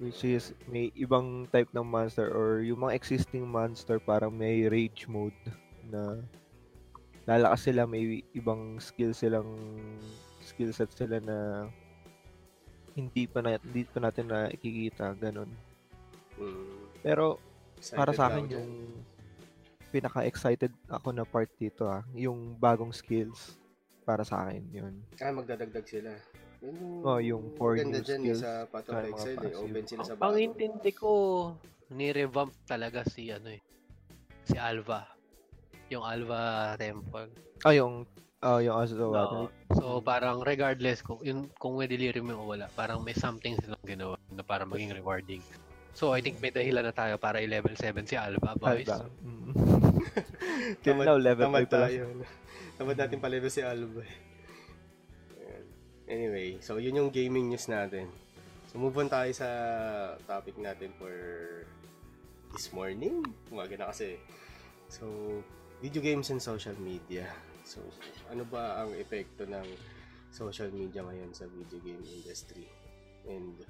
Which 0.00 0.24
is, 0.24 0.56
may 0.64 0.88
ibang 0.96 1.44
type 1.52 1.68
ng 1.76 1.84
monster 1.84 2.32
or 2.32 2.64
yung 2.64 2.88
mga 2.88 2.96
existing 2.96 3.44
monster 3.44 4.00
parang 4.00 4.32
may 4.32 4.64
rage 4.64 5.04
mode 5.04 5.36
na 5.92 6.16
lalakas 7.28 7.68
sila, 7.68 7.84
may 7.84 8.24
ibang 8.32 8.80
skill 8.80 9.12
silang 9.12 9.60
skill 10.40 10.72
set 10.72 10.88
sila 10.96 11.20
na 11.20 11.68
hindi 12.96 13.28
pa 13.28 13.44
na, 13.44 13.60
hindi 13.60 13.84
pa 13.84 14.00
natin 14.00 14.32
nakikita 14.32 15.12
ganun. 15.20 15.52
Mm. 16.40 16.64
Pero 17.04 17.36
Excited 17.76 17.96
para 18.00 18.12
sa 18.16 18.28
na 18.28 18.28
akin 18.32 18.44
yung 18.56 18.70
pinaka-excited 19.90 20.72
ako 20.88 21.08
na 21.12 21.28
part 21.28 21.50
dito 21.60 21.84
ah, 21.84 22.00
yung 22.16 22.56
bagong 22.56 22.94
skills 22.94 23.59
para 24.10 24.22
sa 24.22 24.42
akin 24.42 24.62
yun. 24.68 24.94
Ah, 25.16 25.30
magdadagdag 25.30 25.86
sila. 25.86 26.10
Yun 26.60 26.74
yung, 26.76 26.94
Oh, 27.00 27.18
yung 27.18 27.44
four 27.54 27.78
ganda 27.78 27.98
new 27.98 28.04
dyan 28.04 28.20
eh, 28.20 28.34
skills, 28.34 28.42
sa 28.42 28.52
Path 28.66 28.90
of 28.90 28.98
Exile. 29.06 29.38
Eh. 29.40 29.54
Open 29.56 29.84
sila 29.86 30.02
sa 30.02 30.12
Ang 30.12 30.20
bago. 30.20 30.36
intindi 30.36 30.90
ko, 30.90 31.10
ni-revamp 31.88 32.52
talaga 32.66 33.06
si 33.06 33.30
ano 33.30 33.48
eh, 33.48 33.62
si 34.44 34.58
Alva. 34.58 35.06
Yung 35.88 36.02
Alva 36.02 36.74
Temple. 36.76 37.30
Ah, 37.62 37.72
yung 37.72 38.02
ah 38.40 38.58
yung 38.58 38.72
Azo 38.74 38.96
Oo. 38.98 39.52
So 39.72 40.00
parang 40.00 40.40
regardless 40.40 41.00
kung 41.00 41.20
yung 41.20 41.48
kung 41.56 41.76
may 41.76 41.86
delirium 41.86 42.28
yung 42.28 42.44
wala, 42.44 42.66
parang 42.72 43.00
may 43.00 43.12
something 43.12 43.52
silang 43.56 43.84
ginawa 43.84 44.16
na 44.28 44.42
para 44.42 44.64
maging 44.64 44.90
rewarding. 44.92 45.40
So 45.92 46.12
I 46.12 46.20
think 46.20 46.38
may 46.38 46.48
dahilan 46.48 46.82
na 46.82 46.94
tayo 46.94 47.16
para 47.16 47.38
i-level 47.38 47.74
7 47.74 48.04
si 48.04 48.16
Alva, 48.16 48.56
boys. 48.56 48.88
Alba. 48.88 49.10
Mm. 49.20 49.52
Till 50.82 50.96
now, 50.96 51.16
level 51.16 51.50
Tamad 51.50 51.66
5 51.66 51.68
pa 51.68 51.76
lang. 51.76 51.88
tayo. 51.88 52.04
Tamad 52.80 52.96
natin 52.96 53.20
pala 53.20 53.36
si 53.52 53.60
Alba. 53.60 54.00
Anyway, 56.08 56.56
so 56.64 56.80
yun 56.80 56.96
yung 56.96 57.12
gaming 57.12 57.52
news 57.52 57.68
natin. 57.68 58.08
So 58.72 58.80
move 58.80 58.96
on 58.96 59.12
tayo 59.12 59.28
sa 59.36 59.48
topic 60.24 60.56
natin 60.56 60.88
for 60.96 61.12
this 62.56 62.72
morning. 62.72 63.20
Umaga 63.52 63.76
na 63.76 63.92
kasi. 63.92 64.16
So, 64.88 65.04
video 65.84 66.00
games 66.00 66.32
and 66.32 66.40
social 66.40 66.72
media. 66.80 67.28
So, 67.68 67.84
ano 68.32 68.48
ba 68.48 68.80
ang 68.80 68.96
epekto 68.96 69.44
ng 69.44 69.68
social 70.32 70.72
media 70.72 71.04
ngayon 71.04 71.36
sa 71.36 71.44
video 71.52 71.84
game 71.84 72.00
industry? 72.00 72.64
And 73.28 73.60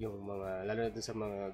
yung 0.00 0.16
mga, 0.24 0.64
lalo 0.64 0.80
na 0.80 0.94
dun 0.96 1.04
sa 1.04 1.12
mga 1.12 1.52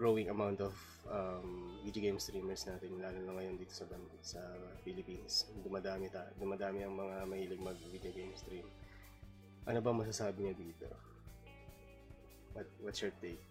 growing 0.00 0.32
amount 0.32 0.64
of 0.64 0.72
um, 1.12 1.76
video 1.84 2.08
game 2.08 2.16
streamers 2.16 2.64
natin, 2.64 2.96
lalo 2.96 3.20
na 3.20 3.36
ngayon 3.36 3.60
dito 3.60 3.76
sa 3.76 3.84
sa 4.24 4.40
Philippines. 4.80 5.44
Dumadami 5.60 6.08
ta, 6.08 6.24
dumadami 6.40 6.80
ang 6.80 6.96
mga 6.96 7.28
mahilig 7.28 7.60
mag 7.60 7.76
video 7.92 8.08
game 8.08 8.32
stream. 8.32 8.64
Ano 9.68 9.84
ba 9.84 9.92
masasabi 9.92 10.48
niya 10.48 10.56
dito? 10.56 10.88
What, 12.56 12.64
what's 12.80 13.04
your 13.04 13.12
take? 13.20 13.44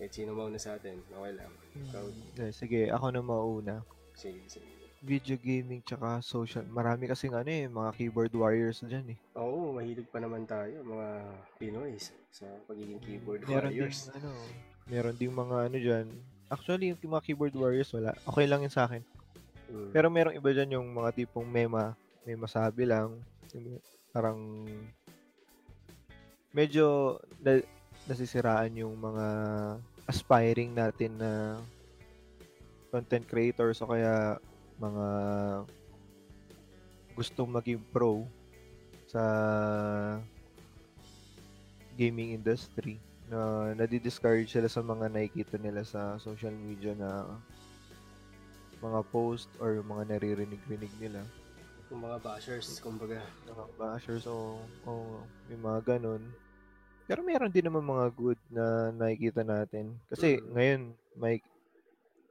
Kahit 0.00 0.16
sino 0.16 0.32
mauna 0.32 0.56
sa 0.56 0.80
atin, 0.80 1.04
okay 1.04 1.32
lang. 1.36 1.52
Ikaw, 1.76 2.04
Eh, 2.40 2.52
sige, 2.56 2.88
ako 2.88 3.06
na 3.12 3.20
mauna. 3.20 3.76
sige, 4.16 4.40
sige. 4.48 4.79
Video 5.00 5.40
gaming 5.40 5.80
tsaka 5.80 6.20
social. 6.20 6.68
Marami 6.68 7.08
kasing 7.08 7.32
ano 7.32 7.48
eh, 7.48 7.64
mga 7.64 7.90
keyboard 7.96 8.32
warriors 8.36 8.84
dyan 8.84 9.16
eh. 9.16 9.18
Oo, 9.40 9.72
mahilig 9.72 10.04
pa 10.12 10.20
naman 10.20 10.44
tayo, 10.44 10.84
mga 10.84 11.08
Pinoy, 11.56 11.96
sa, 12.28 12.44
pagiging 12.68 13.00
keyboard 13.00 13.48
meron 13.48 13.72
warriors. 13.72 14.12
Ding, 14.12 14.20
ano, 14.20 14.30
meron 14.92 15.16
ding 15.16 15.32
mga 15.32 15.56
ano 15.72 15.76
dyan. 15.80 16.06
Actually, 16.52 16.92
yung 16.92 17.16
mga 17.16 17.24
keyboard 17.24 17.56
warriors 17.56 17.88
wala. 17.96 18.12
Okay 18.28 18.44
lang 18.44 18.60
yun 18.60 18.74
sa 18.74 18.84
akin. 18.84 19.00
Mm. 19.72 19.88
Pero 19.96 20.06
merong 20.12 20.36
iba 20.36 20.50
dyan 20.52 20.76
yung 20.76 20.88
mga 20.92 21.16
tipong 21.16 21.48
mema. 21.48 21.96
May 22.28 22.36
masabi 22.36 22.84
lang. 22.84 23.16
Parang 24.12 24.68
medyo 26.52 27.16
na, 27.40 27.62
nasisiraan 28.04 28.74
yung 28.76 29.00
mga 29.00 29.26
aspiring 30.10 30.74
natin 30.74 31.16
na 31.16 31.56
content 32.90 33.22
creators 33.24 33.78
o 33.80 33.88
kaya 33.88 34.36
mga 34.80 35.06
gustong 37.12 37.50
maging 37.52 37.82
pro 37.92 38.24
sa 39.06 39.22
gaming 41.94 42.32
industry 42.32 42.96
na 43.28 43.70
nadi-discourage 43.76 44.50
sila 44.50 44.66
sa 44.66 44.80
mga 44.80 45.12
nakikita 45.12 45.60
nila 45.60 45.84
sa 45.84 46.16
social 46.16 46.54
media 46.54 46.96
na 46.96 47.28
mga 48.80 49.00
post 49.12 49.52
or 49.60 49.84
mga 49.84 50.16
naririnig-rinig 50.16 50.90
nila 50.96 51.20
Yung 51.92 52.06
mga 52.06 52.22
bashers, 52.22 52.78
kumbaga. 52.80 53.20
mga 53.44 53.64
bashers 53.76 54.24
o, 54.24 54.62
o 54.86 55.20
yung 55.50 55.62
mga 55.62 55.98
ganun. 55.98 56.22
Pero 57.04 57.26
meron 57.26 57.50
din 57.50 57.66
naman 57.66 57.82
mga 57.82 58.06
good 58.14 58.38
na 58.46 58.94
nakikita 58.94 59.42
natin. 59.42 59.98
Kasi 60.06 60.38
Mm. 60.38 60.46
ngayon, 60.54 60.80
may 61.18 61.42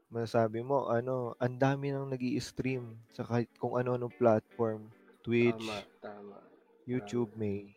masabi 0.10 0.60
mo, 0.60 0.86
ano, 0.86 1.34
ang 1.38 1.56
dami 1.56 1.90
nang 1.90 2.06
nag 2.06 2.22
stream 2.40 2.98
sa 3.10 3.22
kahit 3.22 3.50
kung 3.56 3.74
ano-anong 3.74 4.14
platform. 4.14 4.90
Twitch, 5.20 5.60
Tama, 5.60 5.84
tama. 6.02 6.38
YouTube, 6.84 7.30
may 7.36 7.70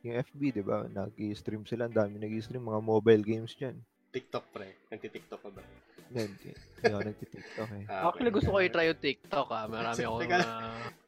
yung 0.00 0.22
FB, 0.22 0.40
di 0.52 0.62
ba? 0.62 0.86
Nag-stream 0.86 1.66
sila. 1.66 1.84
Ang 1.84 1.96
dami 1.96 2.14
nag-stream. 2.16 2.62
Mga 2.62 2.78
mobile 2.80 3.20
games 3.20 3.52
dyan. 3.52 3.74
TikTok 4.08 4.44
pre. 4.48 4.78
Nagti-TikTok 4.88 5.40
ka 5.42 5.50
ba? 5.50 5.62
Hindi. 6.06 6.54
Hindi 6.54 6.86
ako 6.86 7.02
nagtitiktok 7.02 7.68
eh. 7.74 7.84
Ah, 7.90 8.06
Actually 8.06 8.30
gusto 8.30 8.48
ko 8.48 8.62
i-try 8.62 8.86
yung 8.86 9.02
TikTok 9.02 9.48
ah. 9.50 9.66
Marami 9.66 10.00
ako 10.00 10.16
Teka 10.22 10.38
na... 10.38 10.48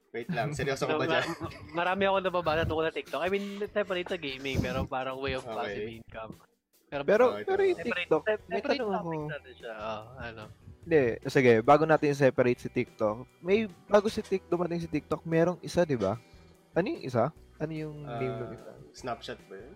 Wait 0.09 0.29
lang, 0.35 0.51
seryoso 0.51 0.89
ka 0.89 0.99
ba 0.99 1.07
dyan? 1.15 1.27
marami 1.71 2.03
ako 2.03 2.17
nababasa 2.19 2.67
tungkol 2.67 2.91
sa 2.91 2.97
TikTok. 2.97 3.21
I 3.23 3.31
mean, 3.31 3.45
separate 3.63 4.11
sa 4.11 4.19
gaming, 4.19 4.59
pero 4.59 4.83
parang 4.83 5.15
way 5.17 5.39
of 5.39 5.47
Okay. 5.47 5.55
passive 5.55 5.89
income. 5.95 6.33
Pero, 6.89 7.03
Pero, 7.05 7.25
Okay, 7.31 7.45
pero 7.45 7.61
yung 7.63 7.77
separate, 7.77 8.01
TikTok, 8.01 8.23
se- 8.23 8.43
may 8.43 8.57
separate 8.59 8.79
tanong 8.79 8.93
topic 8.93 9.05
ako. 9.19 9.29
natin 9.29 9.53
siya. 9.55 9.73
Oh, 9.77 10.03
ano. 10.19 10.43
Hindi, 10.79 11.03
sige, 11.29 11.53
bago 11.61 11.85
natin 11.85 12.17
separate 12.17 12.61
si 12.61 12.69
TikTok, 12.71 13.17
may 13.39 13.59
bago 13.85 14.09
si 14.09 14.21
TikTok, 14.21 14.49
dumating 14.49 14.81
si 14.81 14.89
TikTok, 14.89 15.21
merong 15.23 15.61
isa, 15.61 15.85
di 15.85 15.95
ba? 15.95 16.17
Ano 16.73 16.87
yung 16.89 17.05
isa? 17.05 17.29
Ano 17.59 17.73
yung 17.73 17.97
name 18.01 18.37
ng 18.39 18.53
isa? 18.55 18.65
Ah, 18.67 18.79
Snapchat 18.91 19.39
ba 19.47 19.55
yun? 19.55 19.75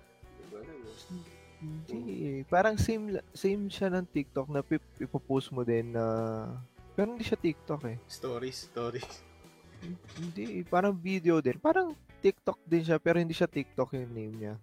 Hindi 1.62 2.42
parang 2.44 2.74
same 2.74 3.22
same 3.30 3.70
siya 3.70 3.86
ng 3.88 4.02
TikTok 4.04 4.50
na 4.50 4.66
pip, 4.66 4.82
ipopost 4.98 5.54
mo 5.54 5.62
din 5.62 5.94
na 5.94 6.02
pero 6.92 7.14
hindi 7.14 7.22
siya 7.22 7.38
TikTok 7.38 7.82
eh. 7.86 7.96
Stories, 8.04 8.66
stories. 8.66 9.22
Hindi, 10.14 10.62
parang 10.62 10.92
video 10.92 11.38
din. 11.38 11.58
Parang 11.58 11.94
TikTok 12.18 12.58
din 12.62 12.82
siya 12.82 12.98
pero 12.98 13.18
hindi 13.18 13.32
siya 13.32 13.46
TikTok 13.46 13.94
yung 13.94 14.10
name 14.10 14.34
niya. 14.36 14.54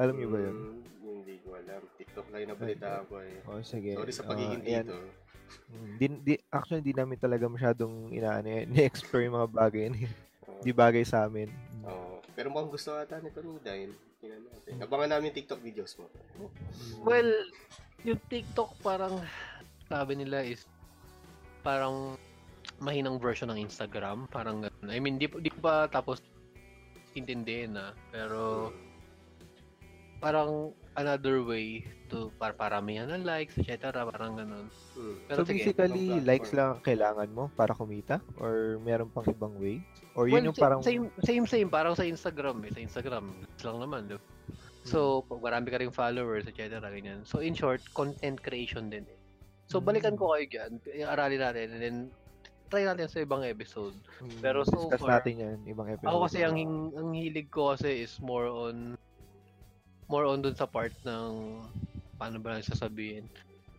Alam 0.00 0.14
niyo 0.16 0.28
ba 0.32 0.38
yun? 0.40 0.56
Mm, 0.56 0.80
hindi 1.04 1.34
ko 1.44 1.48
alam. 1.52 1.80
TikTok 2.00 2.26
lang 2.32 2.40
yung 2.40 2.50
nabalita 2.56 3.04
ko 3.04 3.14
eh. 3.20 3.36
Oh, 3.44 3.60
sige. 3.60 3.92
Sorry 3.92 4.12
sa 4.16 4.24
pagiging 4.24 4.64
ayan. 4.64 4.88
dito. 4.88 4.96
Mm, 5.68 5.94
Di, 6.00 6.06
di, 6.24 6.34
actually, 6.48 6.80
di 6.80 6.94
namin 6.96 7.20
talaga 7.20 7.44
masyadong 7.44 8.08
inaano. 8.08 8.48
Ni-explore 8.72 9.28
yung 9.28 9.36
mga 9.36 9.50
bagay 9.52 9.82
yun. 9.92 9.94
Oo. 10.48 10.60
Di 10.64 10.72
bagay 10.72 11.04
sa 11.04 11.28
amin. 11.28 11.52
Oo. 11.84 12.24
Pero 12.32 12.48
mukhang 12.48 12.72
gusto 12.72 12.96
ata 12.96 13.20
nito 13.20 13.44
ni 13.44 13.60
Dine. 13.60 13.92
Tingnan 14.24 14.40
natin. 14.48 14.72
Abangan 14.80 15.08
namin 15.12 15.28
yung 15.28 15.36
TikTok 15.36 15.60
videos 15.60 15.92
mo. 16.00 16.08
Mm. 16.08 16.48
Well, 17.04 17.30
yung 18.08 18.20
TikTok 18.32 18.80
parang 18.80 19.20
sabi 19.84 20.16
nila 20.16 20.40
is 20.40 20.64
parang 21.60 22.16
mahinang 22.80 23.20
version 23.20 23.52
ng 23.52 23.60
Instagram. 23.68 24.24
Parang 24.32 24.64
ganun. 24.64 24.88
I 24.88 24.96
mean, 24.96 25.20
di, 25.20 25.28
di 25.28 25.52
ko 25.52 25.60
pa 25.60 25.92
tapos 25.92 26.24
intindihin 27.12 27.76
na. 27.76 27.92
Pero 28.08 28.72
parang 30.20 30.70
another 30.94 31.40
way 31.40 31.82
to 32.12 32.28
para 32.36 32.52
paramihan 32.52 33.08
ng 33.08 33.24
likes, 33.24 33.56
etc. 33.56 34.04
Parang 34.04 34.36
ganun. 34.36 34.66
Mm. 34.98 35.16
Pero 35.26 35.38
so 35.40 35.44
sige, 35.48 35.72
basically, 35.72 36.20
likes 36.20 36.50
lang 36.52 36.76
ang 36.76 36.82
kailangan 36.84 37.28
mo 37.32 37.48
para 37.56 37.72
kumita? 37.72 38.20
Or 38.36 38.76
meron 38.84 39.08
pang 39.08 39.24
ibang 39.24 39.56
way? 39.56 39.80
Or 40.12 40.26
Well, 40.28 40.42
yun 40.42 40.50
yung 40.52 40.58
parang... 40.58 40.82
same, 40.84 41.08
same, 41.24 41.46
same. 41.46 41.68
Parang 41.70 41.94
sa 41.96 42.04
Instagram 42.04 42.60
eh. 42.66 42.70
Sa 42.74 42.80
Instagram, 42.82 43.32
likes 43.40 43.64
lang 43.64 43.78
naman. 43.80 44.00
di 44.10 44.14
ba? 44.18 44.22
So, 44.84 45.22
pag 45.28 45.40
marami 45.40 45.66
ka 45.70 45.76
ring 45.78 45.94
followers, 45.94 46.48
etc. 46.48 46.80
Ganyan. 46.82 47.22
So, 47.24 47.40
in 47.40 47.54
short, 47.54 47.80
content 47.94 48.40
creation 48.42 48.90
din. 48.90 49.06
eh. 49.06 49.18
So, 49.70 49.78
balikan 49.78 50.18
ko 50.18 50.34
kayo 50.34 50.50
dyan. 50.50 50.70
Aralin 51.06 51.40
natin. 51.40 51.66
And 51.78 51.80
then, 51.80 51.96
try 52.70 52.82
natin 52.86 53.06
sa 53.06 53.22
ibang 53.22 53.42
episode. 53.46 53.94
Mm, 54.22 54.38
pero 54.42 54.62
so 54.62 54.86
discuss 54.86 55.02
far- 55.02 55.18
natin 55.18 55.34
yan, 55.42 55.58
ibang 55.66 55.90
episode. 55.90 56.10
Ako 56.10 56.18
kasi, 56.26 56.38
ang, 56.46 56.56
ang 56.94 57.10
hilig 57.14 57.50
ko 57.50 57.74
kasi 57.74 58.06
is 58.06 58.18
more 58.22 58.46
on 58.46 58.94
more 60.10 60.26
on 60.26 60.42
dun 60.42 60.58
sa 60.58 60.66
part 60.66 60.90
ng 61.06 61.62
paano 62.18 62.42
ba 62.42 62.58
lang 62.58 62.66
sasabihin. 62.66 63.30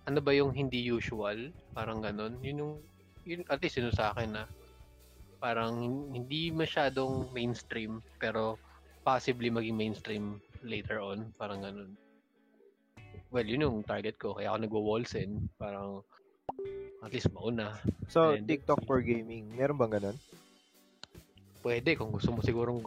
Ano 0.08 0.24
ba 0.24 0.32
yung 0.32 0.56
hindi 0.56 0.80
usual? 0.80 1.52
Parang 1.76 2.00
ganun. 2.00 2.39
Yun 2.39 2.63
yung 2.63 2.74
yun 3.28 3.44
at 3.52 3.60
least 3.60 3.78
yun 3.78 3.91
sa 3.91 4.15
akin 4.15 4.39
na 4.39 4.44
parang 5.44 5.78
hin- 5.84 6.24
hindi 6.24 6.50
masyadong 6.50 7.30
mainstream 7.36 8.00
pero 8.17 8.56
possibly 9.04 9.52
maging 9.52 9.76
mainstream 9.76 10.39
later 10.63 11.04
on. 11.04 11.28
Parang 11.36 11.62
ganun. 11.62 11.91
Well 13.30 13.46
yun 13.46 13.67
yung 13.67 13.78
target 13.84 14.15
ko. 14.15 14.34
Kaya 14.39 14.56
ako 14.56 14.58
nagwo-wallsen 14.63 15.52
parang 15.60 16.02
at 17.04 17.12
least 17.12 17.28
mauna. 17.36 17.76
So, 18.08 18.34
and- 18.39 18.48
TikTok 18.48 18.88
for 18.88 19.04
gaming. 19.04 19.52
Meron 19.52 19.76
bang 19.78 20.00
ganun? 20.00 20.17
Pwede 21.62 21.93
kung 21.93 22.10
gusto 22.10 22.30
mo 22.30 22.41
sigurong 22.41 22.82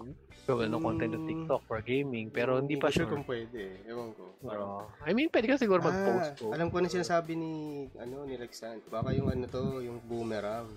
gawin 0.44 0.68
ng 0.68 0.82
content 0.82 1.08
ng 1.10 1.24
Mm. 1.24 1.30
TikTok 1.30 1.62
for 1.64 1.80
gaming. 1.80 2.28
Pero 2.28 2.58
hindi 2.58 2.76
pa 2.76 2.92
sure. 2.92 3.08
kung 3.08 3.24
pwede. 3.24 3.80
eh. 3.80 3.88
Ewan 3.88 4.12
ko. 4.12 4.24
Pero, 4.38 4.92
I 5.00 5.12
mean, 5.12 5.30
pwede 5.30 5.46
ka 5.46 5.56
siguro 5.56 5.80
mag-post 5.80 6.30
Ah, 6.30 6.36
po. 6.36 6.46
alam 6.52 6.68
ko 6.68 6.76
na 6.78 6.88
sinasabi 6.88 7.32
ni 7.32 7.52
ano 7.96 8.28
ni 8.28 8.36
Lexant. 8.36 8.84
Baka 8.86 9.10
yung 9.10 9.26
ano 9.26 9.46
to, 9.46 9.80
yung 9.80 9.98
boomerang. 10.04 10.68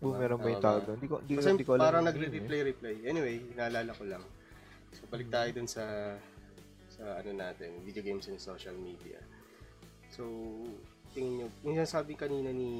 Boomerang 0.00 0.36
ba 0.36 0.48
yung 0.50 0.60
tawag 0.60 0.82
doon? 0.84 0.96
Hindi 0.98 1.08
ko, 1.08 1.16
hindi, 1.22 1.34
Kasi 1.38 1.48
hindi 1.48 1.64
ko 1.64 1.72
alam. 1.74 1.84
parang 1.86 2.02
name, 2.04 2.26
eh. 2.26 2.62
reply. 2.66 2.94
Anyway, 3.06 3.36
naalala 3.54 3.92
ko 3.94 4.02
lang. 4.04 4.24
So 4.90 5.06
balik 5.06 5.28
tayo 5.28 5.48
dun 5.50 5.66
sa 5.66 5.84
sa 6.88 7.18
ano 7.18 7.30
natin, 7.32 7.70
video 7.82 8.02
games 8.02 8.26
and 8.26 8.38
social 8.38 8.74
media. 8.74 9.18
So, 10.10 10.22
tingin 11.10 11.42
nyo, 11.42 11.46
yung 11.62 11.74
sinasabi 11.74 12.14
kanina 12.14 12.50
ni 12.50 12.70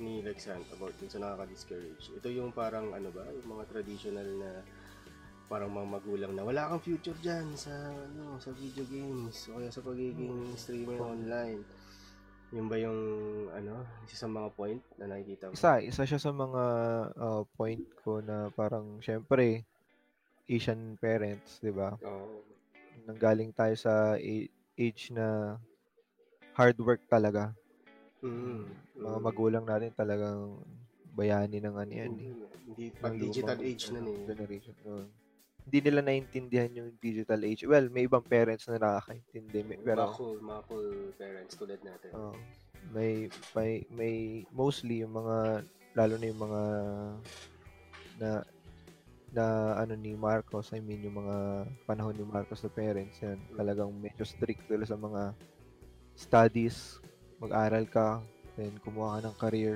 ni 0.00 0.24
Lexant 0.24 0.64
about 0.72 0.96
dun 0.96 1.12
sa 1.12 1.20
nakaka-discourage. 1.20 2.16
Ito 2.16 2.28
yung 2.32 2.50
parang 2.56 2.96
ano 2.96 3.12
ba, 3.12 3.28
yung 3.28 3.60
mga 3.60 3.68
traditional 3.68 4.26
na 4.40 4.50
parang 5.50 5.70
mga 5.70 5.88
magulang 5.98 6.32
na 6.32 6.46
wala 6.46 6.70
kang 6.70 6.82
future 6.82 7.18
dyan 7.18 7.52
sa 7.58 7.74
ano 7.90 8.38
sa 8.38 8.54
video 8.54 8.86
games 8.86 9.50
o 9.50 9.58
kaya 9.58 9.68
sa 9.68 9.82
pagiging 9.82 10.54
streamer 10.54 10.98
online. 11.02 11.66
Yung 12.50 12.66
ba 12.66 12.78
yung 12.82 12.98
ano, 13.54 13.86
isa 14.06 14.26
sa 14.26 14.28
mga 14.30 14.50
point 14.58 14.82
na 14.98 15.06
nakikita 15.06 15.50
mo? 15.50 15.54
Isa, 15.54 15.78
isa 15.78 16.02
siya 16.02 16.18
sa 16.18 16.34
mga 16.34 16.64
uh, 17.14 17.42
point 17.54 17.86
ko 18.02 18.18
na 18.18 18.50
parang, 18.50 18.98
syempre, 18.98 19.62
Asian 20.50 20.98
parents, 20.98 21.62
di 21.62 21.70
ba? 21.70 21.94
Oo. 22.02 22.42
Nanggaling 23.06 23.54
tayo 23.54 23.78
sa 23.78 24.18
age 24.18 25.14
na 25.14 25.58
hard 26.58 26.78
work 26.82 27.06
talaga. 27.06 27.54
Mm. 28.22 28.64
Mga 29.00 29.16
Mm. 29.16 29.24
magulang 29.24 29.64
natin 29.64 29.92
talagang 29.92 30.60
bayani 31.12 31.58
ng 31.58 31.76
ano 31.76 31.92
yan. 31.92 32.12
Eh. 32.14 32.32
hindi 32.70 32.86
ng 32.86 33.02
pag 33.02 33.14
digital 33.18 33.58
age 33.58 33.84
na 33.90 33.98
ano, 33.98 34.10
eh. 34.14 34.24
Generation. 34.30 34.74
Oo. 34.86 35.04
Hindi 35.60 35.78
nila 35.82 36.00
naintindihan 36.00 36.70
yung 36.72 36.90
digital 36.96 37.40
age. 37.42 37.62
Well, 37.66 37.90
may 37.90 38.06
ibang 38.06 38.22
parents 38.22 38.70
na 38.70 38.78
nakakaintindi. 38.78 39.60
May, 39.66 39.78
pero, 39.82 40.06
Mga 40.06 40.14
cool, 40.16 40.38
mga 40.38 40.62
cool 40.70 40.88
parents 41.18 41.52
tulad 41.58 41.80
natin. 41.82 42.10
Oo. 42.14 42.34
may 42.90 43.28
may 43.52 43.84
may 43.92 44.14
mostly 44.50 45.04
yung 45.04 45.12
mga 45.12 45.62
lalo 45.92 46.14
na 46.16 46.26
yung 46.26 46.40
mga 46.40 46.62
na 48.16 48.28
na 49.30 49.44
ano 49.76 49.94
ni 49.94 50.16
Marcos, 50.16 50.72
I 50.72 50.80
mean 50.80 51.04
yung 51.04 51.20
mga 51.20 51.36
panahon 51.84 52.16
ni 52.16 52.24
Marcos 52.24 52.64
na 52.64 52.72
parents 52.72 53.20
yan, 53.20 53.36
talagang 53.52 53.92
medyo 53.92 54.24
strict 54.24 54.64
sila 54.64 54.86
sa 54.86 54.96
mga 54.96 55.36
studies, 56.16 56.99
mag-aral 57.40 57.88
ka, 57.88 58.20
then 58.54 58.76
kumuha 58.84 59.18
ka 59.18 59.20
ng 59.26 59.36
career. 59.40 59.74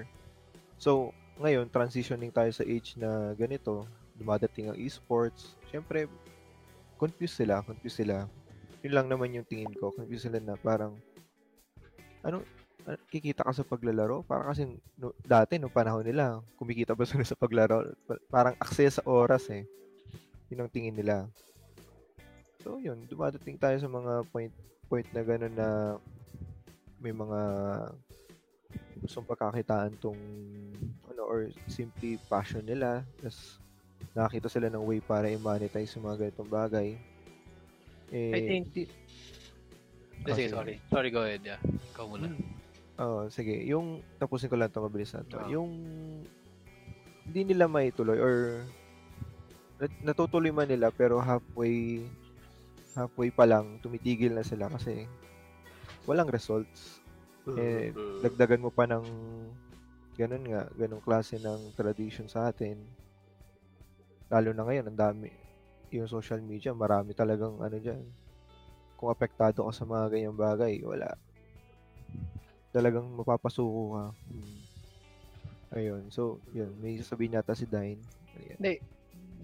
So, 0.77 1.17
ngayon, 1.41 1.73
transitioning 1.73 2.31
tayo 2.31 2.53
sa 2.53 2.63
age 2.63 2.95
na 3.01 3.33
ganito, 3.35 3.89
dumadating 4.15 4.71
ang 4.71 4.79
esports, 4.79 5.57
syempre, 5.73 6.07
confused 7.01 7.41
sila, 7.41 7.65
confused 7.65 7.99
sila. 7.99 8.29
Yun 8.85 8.95
lang 8.95 9.07
naman 9.09 9.35
yung 9.35 9.49
tingin 9.49 9.73
ko, 9.75 9.91
confused 9.91 10.29
sila 10.29 10.39
na 10.39 10.55
parang, 10.61 10.95
ano, 12.23 12.45
ah, 12.85 13.01
kikita 13.09 13.43
ka 13.43 13.53
sa 13.53 13.65
paglalaro? 13.67 14.23
Parang 14.29 14.53
kasi 14.53 14.69
no, 15.01 15.17
dati, 15.25 15.57
no 15.57 15.73
panahon 15.73 16.05
nila, 16.05 16.45
kumikita 16.61 16.93
ba 16.93 17.09
sila 17.09 17.25
sa 17.25 17.35
paglaro? 17.35 17.97
Pa- 18.05 18.23
Parang 18.29 18.55
access 18.61 19.01
sa 19.01 19.05
oras 19.09 19.49
eh. 19.51 19.65
Yun 20.53 20.69
ang 20.69 20.73
tingin 20.73 20.95
nila. 20.95 21.27
So, 22.61 22.81
yun, 22.81 23.05
dumadating 23.09 23.61
tayo 23.61 23.77
sa 23.81 23.89
mga 23.89 24.25
point 24.33 24.53
point 24.89 25.09
na 25.17 25.23
gano'n 25.25 25.55
na 25.57 25.69
may 27.05 27.13
mga 27.13 27.41
gustong 29.05 29.29
pagkakitaan 29.29 29.93
tong 30.01 30.17
ano 31.05 31.23
or 31.29 31.53
simply 31.69 32.17
passion 32.25 32.65
nila 32.65 33.05
tapos 33.21 33.61
nakakita 34.17 34.49
sila 34.49 34.73
ng 34.73 34.81
way 34.81 35.05
para 35.05 35.29
i-monetize 35.29 35.93
yung 35.95 36.09
mga 36.09 36.25
ganitong 36.25 36.49
bagay 36.49 36.97
eh, 38.09 38.33
I 38.33 38.41
think- 38.41 38.71
di- 38.73 38.91
Hindi, 40.15 40.31
Ah, 40.31 40.37
sige, 40.39 40.49
sorry. 40.49 40.75
Sorry, 40.89 41.09
go 41.13 41.21
ahead. 41.21 41.45
Yeah. 41.45 41.61
Ikaw 41.93 42.05
muna. 42.09 42.33
Oo, 42.97 43.29
sige. 43.29 43.61
Yung, 43.69 44.01
tapusin 44.17 44.49
ko 44.49 44.57
lang 44.57 44.73
ito 44.73 44.81
mabilisan 44.81 45.27
to. 45.29 45.37
Ah. 45.37 45.51
Yung, 45.51 45.69
hindi 47.29 47.41
nila 47.45 47.69
maituloy 47.69 48.17
or 48.17 48.65
nat- 49.77 50.01
natutuloy 50.01 50.49
man 50.49 50.71
nila 50.71 50.89
pero 50.89 51.21
halfway, 51.21 52.07
halfway 52.95 53.29
pa 53.29 53.45
lang, 53.45 53.83
tumitigil 53.83 54.33
na 54.33 54.47
sila 54.47 54.71
kasi 54.73 55.05
walang 56.05 56.31
results. 56.31 57.01
Eh, 57.45 57.93
Mm. 57.93 58.25
Dagdagan 58.25 58.65
mo 58.65 58.73
pa 58.73 58.89
ng 58.89 59.05
ganun 60.15 60.45
nga, 60.49 60.65
ganung 60.79 61.03
klase 61.05 61.37
ng 61.37 61.75
tradition 61.77 62.31
sa 62.31 62.49
atin. 62.49 62.79
Lalo 64.31 64.55
na 64.55 64.65
ngayon, 64.65 64.89
ang 64.89 64.99
dami. 64.99 65.29
Yung 65.93 66.09
social 66.09 66.41
media, 66.41 66.73
marami 66.73 67.13
talagang 67.13 67.61
ano 67.61 67.77
dyan. 67.77 68.03
Kung 68.97 69.11
apektado 69.11 69.67
ka 69.67 69.73
sa 69.75 69.85
mga 69.85 70.15
ganyang 70.15 70.39
bagay, 70.39 70.81
wala. 70.87 71.13
Talagang 72.71 73.07
mapapasuko 73.13 73.83
ka. 73.99 74.05
Hmm. 74.31 74.59
Ayun. 75.75 76.03
So, 76.15 76.39
yun. 76.55 76.71
May 76.79 77.03
sasabihin 77.03 77.35
nata 77.35 77.53
si 77.53 77.67
Dine. 77.67 78.01
Ayan. 78.39 78.59
Hindi, 78.59 78.75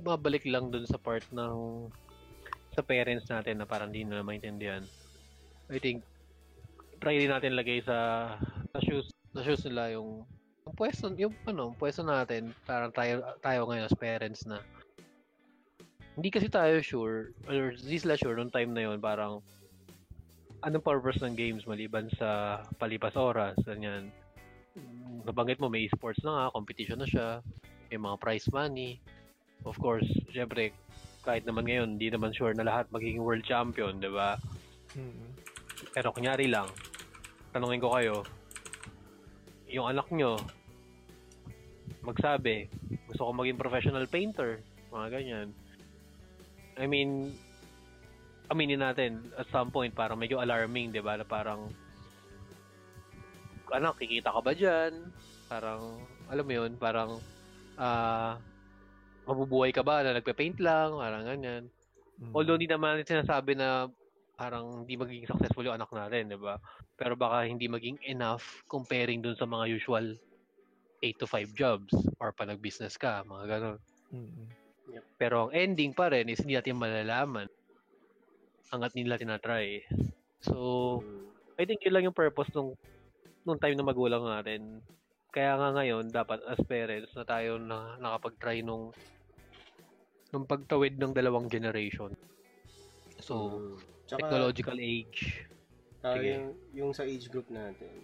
babalik 0.01 0.46
lang 0.46 0.70
dun 0.70 0.87
sa 0.87 0.96
part 0.96 1.27
ng 1.35 1.90
sa 2.70 2.87
parents 2.87 3.27
natin 3.27 3.59
na 3.59 3.66
parang 3.66 3.90
hindi 3.90 4.07
nila 4.07 4.23
maintindihan. 4.23 4.87
I 5.66 5.79
think, 5.83 6.07
try 7.00 7.16
din 7.16 7.32
natin 7.32 7.56
lagay 7.56 7.80
sa 7.80 8.30
sa 8.70 8.78
shoes, 8.84 9.10
sa 9.34 9.42
shoes 9.42 9.64
nila 9.66 9.96
yung 9.96 10.22
yung 10.68 10.76
pwesto, 10.76 11.10
yung 11.16 11.34
ano, 11.48 11.74
pwesto 11.74 12.04
natin, 12.04 12.52
parang 12.68 12.92
tayo, 12.92 13.24
tayo 13.40 13.66
ngayon 13.66 13.88
as 13.88 13.96
parents 13.96 14.44
na 14.46 14.60
hindi 16.14 16.28
kasi 16.28 16.52
tayo 16.52 16.78
sure, 16.84 17.32
or 17.48 17.72
hindi 17.72 17.96
sila 17.96 18.14
sure 18.14 18.36
nung 18.36 18.52
time 18.52 18.76
na 18.76 18.84
yun, 18.86 19.00
parang 19.00 19.40
anong 20.60 20.84
purpose 20.84 21.24
ng 21.24 21.32
games 21.32 21.64
maliban 21.64 22.12
sa 22.20 22.60
palipas 22.76 23.16
oras, 23.16 23.56
ganyan. 23.64 24.12
Nabanggit 25.24 25.58
mo, 25.58 25.72
may 25.72 25.88
esports 25.88 26.20
na 26.20 26.36
nga, 26.36 26.54
competition 26.54 27.00
na 27.00 27.08
siya, 27.08 27.40
may 27.88 27.96
mga 27.96 28.20
prize 28.20 28.46
money. 28.52 29.00
Of 29.64 29.80
course, 29.80 30.06
syempre, 30.28 30.76
kahit 31.24 31.48
naman 31.48 31.64
ngayon, 31.64 31.96
hindi 31.96 32.12
naman 32.12 32.36
sure 32.36 32.52
na 32.52 32.68
lahat 32.68 32.92
magiging 32.92 33.24
world 33.24 33.44
champion, 33.48 33.96
di 34.00 34.12
ba? 34.12 34.36
Mm. 34.92 35.24
Pero 35.96 36.12
kunyari 36.12 36.52
lang, 36.52 36.68
tanungin 37.50 37.82
ko 37.82 37.90
kayo, 37.94 38.16
yung 39.70 39.86
anak 39.86 40.10
nyo, 40.10 40.38
magsabi, 42.02 42.70
gusto 43.10 43.26
ko 43.26 43.30
maging 43.34 43.58
professional 43.60 44.06
painter, 44.06 44.62
mga 44.90 45.06
ganyan. 45.10 45.48
I 46.78 46.86
mean, 46.86 47.34
aminin 48.50 48.82
natin, 48.82 49.30
at 49.38 49.46
some 49.54 49.70
point, 49.70 49.94
parang 49.94 50.18
medyo 50.18 50.42
alarming, 50.42 50.90
di 50.90 51.02
ba? 51.02 51.14
Na 51.18 51.26
parang, 51.26 51.70
anak, 53.70 54.02
kikita 54.02 54.34
ka 54.34 54.40
ba 54.42 54.52
dyan? 54.54 54.92
Parang, 55.46 56.02
alam 56.26 56.44
mo 56.46 56.52
yun, 56.54 56.74
parang, 56.74 57.22
ah, 57.78 58.34
mabubuhay 59.30 59.70
ka 59.70 59.86
ba 59.86 60.02
na 60.02 60.18
nagpe-paint 60.18 60.58
lang, 60.58 60.98
parang 60.98 61.22
ganyan. 61.22 61.62
Mm. 62.18 62.32
Although 62.34 62.58
hindi 62.58 62.66
naman 62.66 62.98
natin 62.98 63.22
sinasabi 63.22 63.54
na 63.54 63.86
parang 64.40 64.88
hindi 64.88 64.96
magiging 64.96 65.29
successful 65.29 65.68
yung 65.68 65.76
anak 65.76 65.92
natin, 65.92 66.33
di 66.33 66.40
ba? 66.40 66.57
Pero 66.96 67.12
baka 67.12 67.44
hindi 67.44 67.68
maging 67.68 68.00
enough 68.09 68.64
comparing 68.72 69.20
dun 69.20 69.37
sa 69.37 69.44
mga 69.44 69.68
usual 69.68 70.16
8 71.05 71.20
to 71.20 71.29
5 71.29 71.53
jobs 71.53 71.92
or 72.16 72.33
pa 72.33 72.48
nag-business 72.48 72.96
ka, 72.96 73.20
mga 73.29 73.44
ganun. 73.53 73.79
Mm. 74.16 74.48
Pero 75.20 75.45
ang 75.45 75.53
ending 75.53 75.93
pa 75.93 76.09
rin 76.09 76.32
is 76.32 76.41
hindi 76.41 76.57
natin 76.57 76.80
malalaman 76.80 77.53
hanggat 78.72 78.97
hindi 78.97 79.12
natin 79.12 79.28
na-try. 79.28 79.84
So. 80.41 81.05
I 81.61 81.68
think 81.68 81.84
yun 81.84 81.93
lang 81.93 82.09
yung 82.09 82.16
purpose 82.16 82.49
nung 82.57 82.72
nung 83.45 83.61
time 83.61 83.76
na 83.76 83.84
magulang 83.84 84.24
natin. 84.24 84.80
Kaya 85.28 85.61
nga 85.61 85.76
ngayon, 85.76 86.09
dapat 86.09 86.41
as 86.49 86.57
parents 86.64 87.12
na 87.12 87.28
tayo 87.28 87.61
na 87.61 88.01
nakapag-try 88.01 88.64
nung 88.64 88.97
nung 90.32 90.49
pagtawid 90.49 90.97
ng 90.97 91.12
dalawang 91.12 91.53
generation. 91.53 92.16
So, 93.20 93.61
Mm. 93.61 93.99
Tsaka, 94.11 94.26
technological 94.26 94.78
age. 94.82 95.46
tayo 96.02 96.18
sige. 96.18 96.30
yung, 96.34 96.46
yung 96.74 96.90
sa 96.90 97.06
age 97.06 97.30
group 97.30 97.46
natin, 97.46 97.94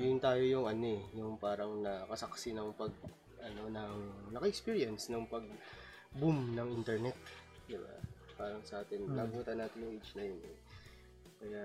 yung 0.00 0.18
tayo 0.18 0.42
yung 0.42 0.66
ano 0.66 0.86
eh, 0.98 1.02
yung 1.14 1.38
parang 1.38 1.78
nakasaksi 1.78 2.50
ng 2.50 2.74
pag, 2.74 2.90
ano, 3.38 3.62
ng, 3.70 3.94
naka-experience 4.34 5.14
ng 5.14 5.30
pag 5.30 5.46
boom 6.18 6.50
ng 6.58 6.68
internet. 6.74 7.14
Di 7.70 7.78
ba? 7.78 7.94
Parang 8.34 8.58
sa 8.66 8.82
atin, 8.82 9.06
Hmm. 9.06 9.14
nabutan 9.14 9.62
natin 9.62 9.86
yung 9.86 9.94
age 9.94 10.10
na 10.18 10.24
yun 10.26 10.40
eh. 10.42 10.56
Kaya, 11.38 11.64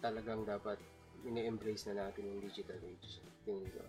talagang 0.00 0.48
dapat 0.48 0.80
ini-embrace 1.28 1.92
na 1.92 2.08
natin 2.08 2.24
yung 2.24 2.40
digital 2.40 2.80
age. 2.80 3.20
Tingin 3.44 3.68
ko. 3.68 3.80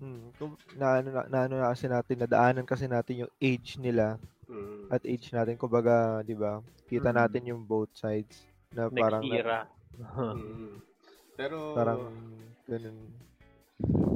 Mm. 0.00 0.32
Kung, 0.40 0.52
na, 0.80 1.04
na, 1.04 1.22
na, 1.28 1.38
ano 1.44 1.54
na 1.60 1.70
kasi 1.70 1.86
natin, 1.86 2.24
nadaanan 2.24 2.64
kasi 2.64 2.88
natin 2.88 3.26
yung 3.26 3.32
age 3.36 3.76
nila 3.76 4.16
Mm. 4.50 4.90
at 4.90 5.02
age 5.06 5.30
natin. 5.30 5.54
Kumbaga, 5.54 6.26
di 6.26 6.34
ba, 6.34 6.58
kita 6.90 7.14
Mm. 7.14 7.18
natin 7.22 7.42
yung 7.54 7.62
both 7.62 7.94
sides 7.94 8.42
na 8.74 8.90
Next 8.90 8.98
parang, 8.98 9.22
era. 9.30 9.58
Mm. 10.34 10.82
Pero, 11.38 11.58
parang, 11.72 12.02
ganun. 12.66 12.98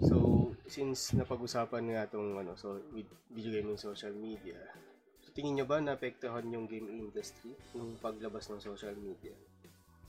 So, 0.05 0.17
since 0.69 1.15
napag-usapan 1.17 1.95
nga 1.95 2.05
itong 2.05 2.37
ano, 2.37 2.53
so, 2.59 2.77
with 2.93 3.07
video 3.33 3.55
gaming 3.55 3.81
social 3.81 4.13
media, 4.13 4.59
so 5.25 5.33
tingin 5.33 5.57
nyo 5.57 5.65
ba 5.65 5.81
naapektuhan 5.81 6.45
yung 6.53 6.69
game 6.69 6.91
industry 6.91 7.55
yung 7.73 7.97
paglabas 7.97 8.51
ng 8.53 8.61
social 8.61 8.93
media? 8.99 9.33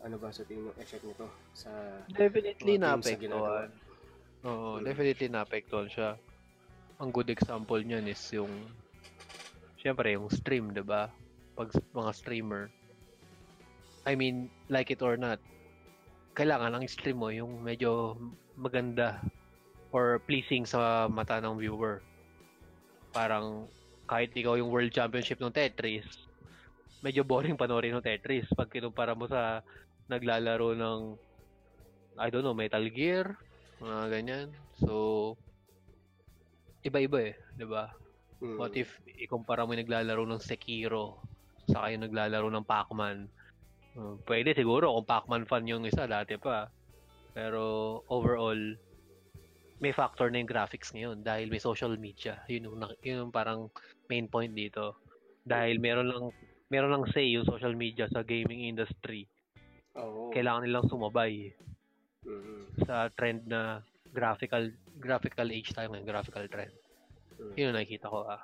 Ano 0.03 0.19
ba 0.19 0.33
sa 0.35 0.43
tingin 0.43 0.67
yung 0.67 0.77
effect 0.81 1.05
nito 1.07 1.29
sa 1.55 1.71
Definitely 2.11 2.75
na 2.75 2.97
naapektuhan. 2.99 3.69
Oo, 4.43 4.77
Mm. 4.77 4.83
definitely 4.83 5.27
naapektuhan 5.31 5.87
siya. 5.87 6.09
Ang 6.99 7.09
good 7.15 7.31
example 7.31 7.79
niyan 7.79 8.11
is 8.11 8.21
yung 8.35 8.51
Siyempre, 9.85 10.17
yung 10.17 10.33
stream, 10.33 10.73
'di 10.73 10.81
ba? 10.81 11.13
Pag 11.53 11.69
mga 11.93 12.11
streamer 12.17 12.73
I 14.05 14.13
mean, 14.13 14.53
like 14.69 14.93
it 14.93 15.01
or 15.01 15.17
not, 15.17 15.41
kailangan 16.37 16.77
ang 16.77 16.85
stream 16.85 17.17
mo 17.17 17.33
yung 17.33 17.65
medyo 17.65 18.13
maganda 18.53 19.17
or 19.89 20.21
pleasing 20.29 20.61
sa 20.61 21.09
mata 21.09 21.41
ng 21.41 21.57
viewer. 21.57 22.05
Parang 23.09 23.65
kahit 24.05 24.29
ikaw 24.37 24.53
yung 24.61 24.69
world 24.69 24.93
championship 24.93 25.41
ng 25.41 25.49
Tetris, 25.49 26.05
medyo 27.01 27.25
boring 27.25 27.57
panoorin 27.57 27.97
ng 27.97 28.05
Tetris 28.05 28.45
pag 28.53 28.69
kinumpara 28.69 29.17
mo 29.17 29.25
sa 29.25 29.65
naglalaro 30.05 30.77
ng 30.77 30.99
I 32.21 32.29
don't 32.29 32.45
know, 32.45 32.55
Metal 32.55 32.85
Gear, 32.93 33.35
mga 33.81 34.05
ganyan. 34.07 34.47
So, 34.77 35.33
iba-iba 36.85 37.33
eh, 37.33 37.35
di 37.57 37.65
ba? 37.65 38.04
Mm. 38.45 38.61
What 38.61 38.77
if 38.77 39.01
ikumpara 39.09 39.65
mo 39.65 39.73
yung 39.73 39.81
naglalaro 39.81 40.21
ng 40.29 40.37
Sekiro 40.43 41.17
sa 41.65 41.89
yung 41.89 42.05
naglalaro 42.05 42.45
ng 42.53 42.61
Pac-Man? 42.61 43.25
Uh, 43.97 44.21
pwede 44.29 44.53
siguro 44.53 44.93
kung 44.93 45.09
Pac-Man 45.09 45.49
fan 45.49 45.65
yung 45.65 45.89
isa 45.89 46.05
dati 46.05 46.37
pa. 46.37 46.69
Pero 47.33 47.99
overall, 48.05 48.77
may 49.81 49.91
factor 49.91 50.29
na 50.29 50.39
yung 50.39 50.47
graphics 50.47 50.93
ngayon 50.93 51.25
dahil 51.25 51.49
may 51.49 51.59
social 51.59 51.97
media. 51.97 52.37
Yun 52.45 52.69
yung, 52.69 52.75
yun 53.01 53.21
yung 53.27 53.33
parang 53.33 53.73
main 54.07 54.29
point 54.29 54.53
dito. 54.53 55.01
Dahil 55.41 55.81
meron 55.81 56.07
lang 56.13 56.25
meron 56.69 56.93
lang 56.93 57.05
say 57.09 57.33
yung 57.33 57.49
social 57.49 57.73
media 57.73 58.05
sa 58.13 58.21
gaming 58.21 58.69
industry. 58.69 59.25
Oo. 59.97 60.29
Kailangan 60.29 60.69
nilang 60.69 60.85
sumabay 60.85 61.49
Mm. 62.25 62.89
sa 62.89 63.05
trend 63.13 63.45
na 63.45 63.85
graphical 64.09 64.73
graphical 64.97 65.45
age 65.53 65.69
tayo 65.77 65.93
ngayon, 65.93 66.09
graphical 66.09 66.49
trend. 66.49 66.73
Mm. 67.39 67.53
Yun 67.55 67.65
yung 67.71 67.75
nakikita 67.75 68.07
ko 68.11 68.27
ah. 68.27 68.43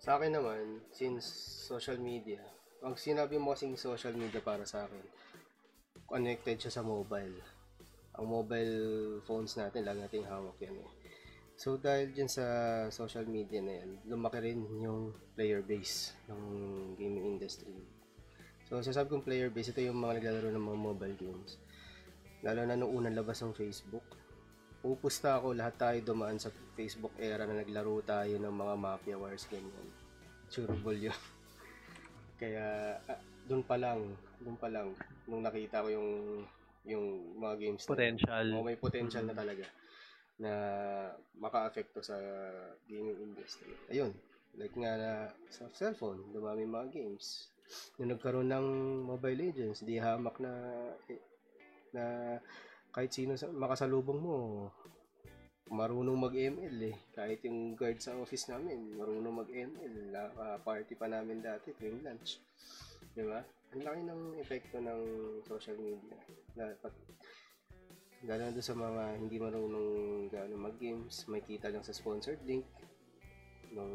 Sa 0.00 0.20
akin 0.20 0.36
naman, 0.36 0.84
since 0.92 1.24
social 1.64 1.96
media, 1.96 2.44
pag 2.84 3.00
sinabi 3.00 3.40
mo 3.40 3.56
kasing 3.56 3.80
social 3.80 4.12
media 4.12 4.44
para 4.44 4.68
sa 4.68 4.84
akin, 4.84 5.04
connected 6.04 6.60
siya 6.60 6.80
sa 6.80 6.82
mobile. 6.84 7.40
Ang 8.20 8.26
mobile 8.28 8.76
phones 9.24 9.56
natin, 9.56 9.88
lagi 9.88 10.04
nating 10.04 10.28
hawak 10.28 10.60
yan 10.60 10.76
eh. 10.84 10.90
So 11.54 11.78
dahil 11.78 12.10
dyan 12.10 12.26
sa 12.26 12.44
social 12.90 13.24
media 13.30 13.62
na 13.62 13.80
yan, 13.80 13.90
lumaki 14.10 14.42
rin 14.42 14.60
yung 14.82 15.14
player 15.38 15.62
base 15.62 16.12
ng 16.26 16.42
gaming 16.98 17.38
industry. 17.38 17.72
So 18.66 18.82
sasabi 18.82 19.14
kong 19.14 19.26
player 19.26 19.54
base, 19.54 19.70
ito 19.70 19.80
yung 19.80 20.02
mga 20.02 20.18
naglalaro 20.18 20.50
ng 20.50 20.66
mga 20.66 20.80
mobile 20.82 21.16
games. 21.16 21.62
Lalo 22.42 22.66
na 22.66 22.74
nung 22.74 22.90
unang 22.90 23.14
labas 23.14 23.38
ng 23.40 23.54
Facebook. 23.54 24.02
Pupusta 24.84 25.40
ako, 25.40 25.56
lahat 25.56 25.80
tayo 25.80 25.98
dumaan 26.04 26.36
sa 26.36 26.52
Facebook 26.76 27.16
era 27.16 27.48
na 27.48 27.56
naglaro 27.56 28.04
tayo 28.04 28.36
ng 28.36 28.52
mga 28.52 28.74
Mafia 28.76 29.16
Wars 29.16 29.48
ganyan. 29.48 29.88
Curable 30.52 31.08
yun. 31.08 31.16
Kaya 32.40 33.00
ah, 33.08 33.20
doon 33.48 33.64
pa 33.64 33.80
lang, 33.80 34.12
doon 34.44 34.60
pa 34.60 34.68
lang 34.68 34.92
nung 35.24 35.40
nakita 35.40 35.80
ko 35.80 35.88
yung 35.88 36.08
yung 36.84 37.04
mga 37.40 37.54
games 37.64 37.80
na. 37.88 37.96
Potential. 37.96 38.44
Oo, 38.52 38.60
may 38.60 38.76
potential 38.76 39.24
na 39.24 39.32
Mm. 39.32 39.40
talaga 39.40 39.66
na 40.36 40.52
maka-apekto 41.40 42.04
sa 42.04 42.20
gaming 42.84 43.16
industry. 43.24 43.72
Ayun, 43.88 44.12
like 44.60 44.76
nga 44.76 44.92
na 45.00 45.12
sa 45.48 45.64
cellphone, 45.72 46.28
dumami 46.28 46.68
mga 46.68 46.92
games. 46.92 47.48
Nung 47.96 48.12
nagkaroon 48.12 48.52
ng 48.52 48.66
Mobile 49.08 49.48
Legends, 49.48 49.80
di 49.80 49.96
hamak 49.96 50.36
na 50.44 50.52
eh, 51.08 51.24
na 51.96 52.36
kahit 52.94 53.10
sino 53.10 53.34
sa 53.34 53.50
makasalubong 53.50 54.20
mo 54.22 54.36
marunong 55.74 56.30
mag-ML 56.30 56.76
eh. 56.86 56.96
Kahit 57.10 57.42
yung 57.42 57.74
guard 57.74 57.98
sa 57.98 58.14
office 58.14 58.46
namin, 58.46 58.94
marunong 58.94 59.42
mag-ML. 59.42 60.14
Naka-party 60.14 60.94
pa 60.94 61.10
namin 61.10 61.42
dati 61.42 61.74
tuwing 61.74 62.04
lunch. 62.06 62.38
Di 63.10 63.24
ba? 63.26 63.42
Ang 63.74 63.82
laki 63.82 64.00
ng 64.06 64.22
epekto 64.38 64.78
ng 64.78 65.00
social 65.42 65.74
media. 65.80 66.14
Dapat 66.54 66.92
lalo 68.24 68.56
doon 68.56 68.64
sa 68.64 68.76
mga 68.76 69.02
hindi 69.20 69.36
marunong 69.36 69.90
gaano 70.32 70.54
mag-games, 70.56 71.28
may 71.28 71.44
kita 71.44 71.68
lang 71.68 71.84
sa 71.84 71.92
sponsored 71.92 72.40
link 72.48 72.64
ng 73.74 73.92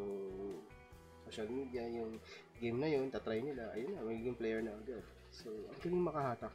social 1.25 1.49
media, 1.49 1.85
yung 1.89 2.21
game 2.61 2.77
na 2.77 2.89
yun, 2.89 3.09
tatry 3.09 3.41
nila, 3.41 3.73
ayun 3.73 3.97
na, 3.97 4.05
magiging 4.05 4.37
player 4.37 4.61
na 4.61 4.73
agad. 4.77 5.01
So, 5.33 5.49
ang 5.49 5.79
galing 5.81 6.05
makahatak. 6.05 6.53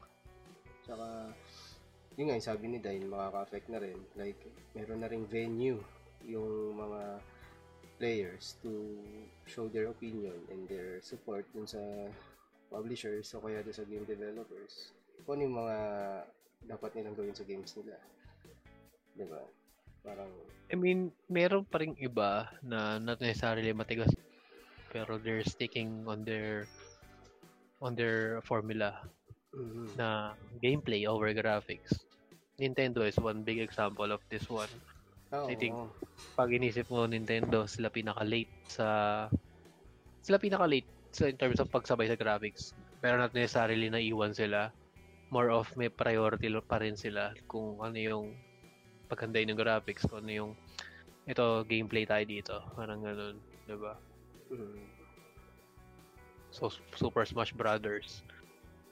Tsaka, 0.86 1.34
yun 2.14 2.30
nga, 2.30 2.38
yung 2.38 2.48
sabi 2.48 2.64
ni 2.70 2.78
Dine, 2.78 3.06
makaka-affect 3.10 3.66
na 3.70 3.82
rin. 3.82 3.98
Like, 4.14 4.38
meron 4.74 5.02
na 5.02 5.10
ring 5.10 5.26
venue 5.26 5.82
yung 6.24 6.78
mga 6.78 7.20
players 7.98 8.58
to 8.62 8.98
show 9.46 9.70
their 9.70 9.90
opinion 9.90 10.34
and 10.50 10.66
their 10.66 10.98
support 11.02 11.46
dun 11.54 11.66
sa 11.66 11.80
publishers 12.70 13.30
o 13.34 13.42
kaya 13.42 13.62
dun 13.62 13.76
sa 13.76 13.86
game 13.86 14.06
developers. 14.06 14.94
Kung 15.26 15.38
ano 15.38 15.42
yung 15.46 15.58
mga 15.58 15.78
dapat 16.64 16.90
nilang 16.96 17.16
gawin 17.18 17.36
sa 17.36 17.46
games 17.46 17.70
nila. 17.76 17.98
Diba? 19.14 19.42
Parang, 20.04 20.30
I 20.68 20.76
mean, 20.76 21.12
meron 21.28 21.64
pa 21.64 21.80
rin 21.80 21.96
iba 21.96 22.50
na 22.60 23.00
not 23.00 23.20
necessarily 23.20 23.72
matigas 23.72 24.12
pero 24.94 25.18
they're 25.18 25.42
sticking 25.42 26.06
on 26.06 26.22
their 26.22 26.70
on 27.82 27.98
their 27.98 28.38
formula 28.46 29.02
mhm. 29.54 29.94
na 29.94 30.34
gameplay 30.58 31.06
over 31.06 31.30
graphics. 31.32 31.94
Nintendo 32.58 33.02
is 33.02 33.18
one 33.18 33.42
big 33.42 33.58
example 33.58 34.10
of 34.10 34.22
this 34.30 34.46
one. 34.46 34.70
Oo, 35.34 35.50
I 35.50 35.54
think- 35.58 35.74
oo. 35.74 35.90
Pag 36.34 36.50
inisip 36.50 36.90
mo 36.90 37.06
Nintendo, 37.06 37.62
sila 37.70 37.94
pinaka-late 37.94 38.50
sa 38.66 38.88
sila 40.24 40.40
pinaka-late 40.40 40.88
sa 41.14 41.30
in 41.30 41.38
terms 41.38 41.62
of 41.62 41.70
pagsabay 41.70 42.10
sa 42.10 42.18
graphics. 42.18 42.74
Pero 42.98 43.20
not 43.20 43.30
necessarily 43.30 43.86
naiwan 43.86 44.34
sila. 44.34 44.74
More 45.30 45.54
of 45.54 45.70
may 45.78 45.90
priority 45.90 46.50
pa 46.66 46.82
rin 46.82 46.98
sila 46.98 47.30
kung 47.46 47.78
ano 47.78 47.94
yung 47.94 48.26
paghanday 49.06 49.46
ng 49.46 49.58
graphics, 49.58 50.02
kung 50.10 50.26
ano 50.26 50.32
yung 50.32 50.52
ito 51.24 51.44
gameplay 51.70 52.02
tayo 52.02 52.24
dito. 52.26 52.54
Parang 52.74 52.98
ganun, 52.98 53.38
'di 53.64 53.76
ba? 53.78 53.94
Mhm. 54.50 54.78
So 56.50 56.70
Super 56.98 57.24
Smash 57.26 57.54
Brothers. 57.54 58.22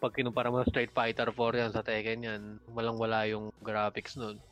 Pag 0.02 0.18
kinumpara 0.18 0.50
mo 0.50 0.66
Street 0.66 0.90
Fighter 0.90 1.30
4 1.30 1.62
yan 1.62 1.70
sa 1.70 1.86
Tekken 1.86 2.26
yan, 2.26 2.42
walang 2.74 2.98
wala 2.98 3.22
yung 3.30 3.54
graphics 3.62 4.18
nun. 4.18 4.42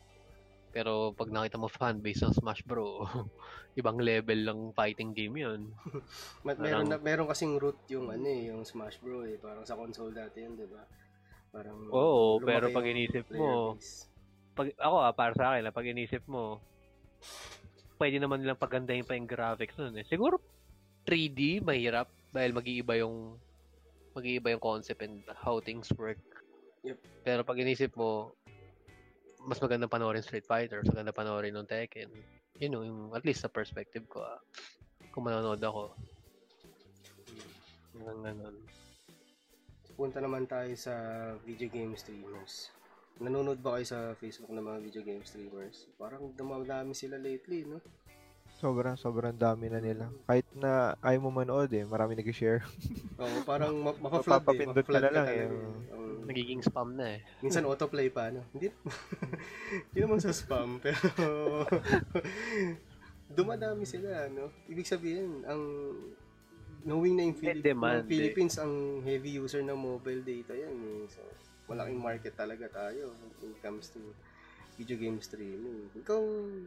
Pero 0.71 1.11
pag 1.11 1.27
nakita 1.27 1.59
mo 1.59 1.67
fanbase 1.67 2.23
ng 2.23 2.39
Smash 2.39 2.63
Bro, 2.63 3.03
ibang 3.81 3.99
level 3.99 4.47
lang 4.47 4.61
fighting 4.79 5.11
game 5.11 5.43
yun. 5.43 5.75
Ma- 6.47 6.55
meron, 6.55 6.87
na, 6.87 7.03
meron 7.03 7.27
kasing 7.27 7.59
root 7.59 7.83
yung 7.91 8.07
ano 8.15 8.23
eh, 8.31 8.55
yung 8.55 8.63
Smash 8.63 9.03
Bro 9.03 9.27
eh. 9.27 9.35
Parang 9.43 9.67
sa 9.67 9.75
console 9.75 10.15
dati 10.15 10.47
yun, 10.47 10.55
di 10.55 10.71
ba? 10.71 10.87
Parang 11.51 11.91
Oo, 11.91 12.39
pero 12.39 12.71
pag 12.71 12.87
inisip 12.87 13.27
mo, 13.35 13.75
base. 13.75 14.07
pag, 14.55 14.71
ako 14.79 14.97
ah, 15.03 15.11
para 15.11 15.35
sa 15.35 15.51
akin, 15.51 15.67
ah, 15.67 15.75
pag 15.75 15.91
inisip 15.91 16.23
mo, 16.31 16.63
pwede 17.99 18.23
naman 18.23 18.39
nilang 18.39 18.63
pagandahin 18.63 19.03
pa 19.03 19.19
yung 19.19 19.27
graphics 19.27 19.75
nun 19.75 19.99
eh. 19.99 20.07
Siguro 20.07 20.39
3D, 21.11 21.67
mahirap 21.67 22.07
dahil 22.31 22.55
mag-iiba 22.55 22.95
yung 23.03 23.35
mag-iiba 24.15 24.51
yung 24.51 24.63
concept 24.63 25.03
and 25.03 25.23
how 25.37 25.63
things 25.63 25.91
work. 25.95 26.19
Yep. 26.83 26.99
Pero 27.23 27.41
pag 27.45 27.61
inisip 27.61 27.95
mo, 27.95 28.35
mas 29.45 29.61
maganda 29.61 29.89
panoorin 29.89 30.25
Street 30.25 30.45
Fighter, 30.45 30.85
mas 30.85 30.93
maganda 30.93 31.15
panoorin 31.15 31.57
ng 31.57 31.69
Tekken. 31.69 32.11
Yun 32.61 32.71
know, 32.73 32.83
yung, 32.85 33.01
at 33.17 33.25
least 33.25 33.41
sa 33.41 33.49
perspective 33.53 34.05
ko 34.09 34.21
ah. 34.21 34.41
Kung 35.11 35.25
manonood 35.25 35.61
ako. 35.61 35.97
Hanggang 37.97 38.21
ganun. 38.21 38.57
Punta 39.97 40.19
naman 40.21 40.49
tayo 40.49 40.73
sa 40.77 40.95
video 41.45 41.69
game 41.69 41.93
streamers. 41.97 42.73
Nanonood 43.21 43.61
ba 43.61 43.77
kayo 43.77 43.85
sa 43.85 44.01
Facebook 44.17 44.49
ng 44.49 44.65
mga 44.65 44.81
video 44.81 45.03
game 45.05 45.25
streamers? 45.25 45.89
Parang 46.01 46.33
dumadami 46.33 46.97
sila 46.97 47.21
lately, 47.21 47.69
no? 47.69 47.81
Sobrang, 48.61 48.93
sobrang 48.93 49.33
dami 49.33 49.73
na 49.73 49.81
nila. 49.81 50.13
Kahit 50.29 50.45
na 50.53 50.93
ayaw 51.01 51.25
mo 51.25 51.33
manood 51.33 51.73
eh, 51.73 51.81
marami 51.81 52.13
nag-share. 52.13 52.61
Oo, 53.25 53.41
parang 53.49 53.73
ma- 53.73 53.97
mapa-flood 53.97 54.45
eh. 54.53 54.69
Mapapapindot 54.69 54.85
ka 54.85 55.01
na 55.01 55.09
lang 55.09 55.25
talaga 55.25 55.33
eh. 55.33 55.49
Oo. 55.97 56.29
Nagiging 56.29 56.61
spam 56.61 56.93
na 56.93 57.17
eh. 57.17 57.21
Minsan 57.45 57.65
autoplay 57.65 58.13
pa, 58.13 58.29
no? 58.29 58.45
Hindi, 58.53 58.69
hindi 59.89 59.99
naman 60.05 60.21
sa 60.21 60.29
spam, 60.37 60.77
pero 60.77 61.01
dumadami 63.33 63.89
sila, 63.89 64.29
no? 64.29 64.53
Ibig 64.69 64.85
sabihin, 64.85 65.41
ang 65.49 65.63
knowing 66.85 67.17
na 67.17 67.25
yung 67.33 67.39
Philip- 67.41 67.65
demand, 67.65 68.05
yung 68.05 68.13
Philippines 68.13 68.61
ang 68.61 69.01
heavy 69.01 69.41
user 69.41 69.65
ng 69.65 69.73
mobile 69.73 70.21
data 70.21 70.53
yan, 70.53 70.77
eh. 70.77 71.09
So, 71.09 71.25
malaking 71.65 71.97
market 71.97 72.37
talaga 72.37 72.69
tayo 72.69 73.17
when 73.41 73.57
it 73.57 73.61
comes 73.65 73.89
to 73.89 74.05
video 74.81 74.97
game 74.97 75.21
streaming. 75.21 75.93
Ikaw, 75.95 76.21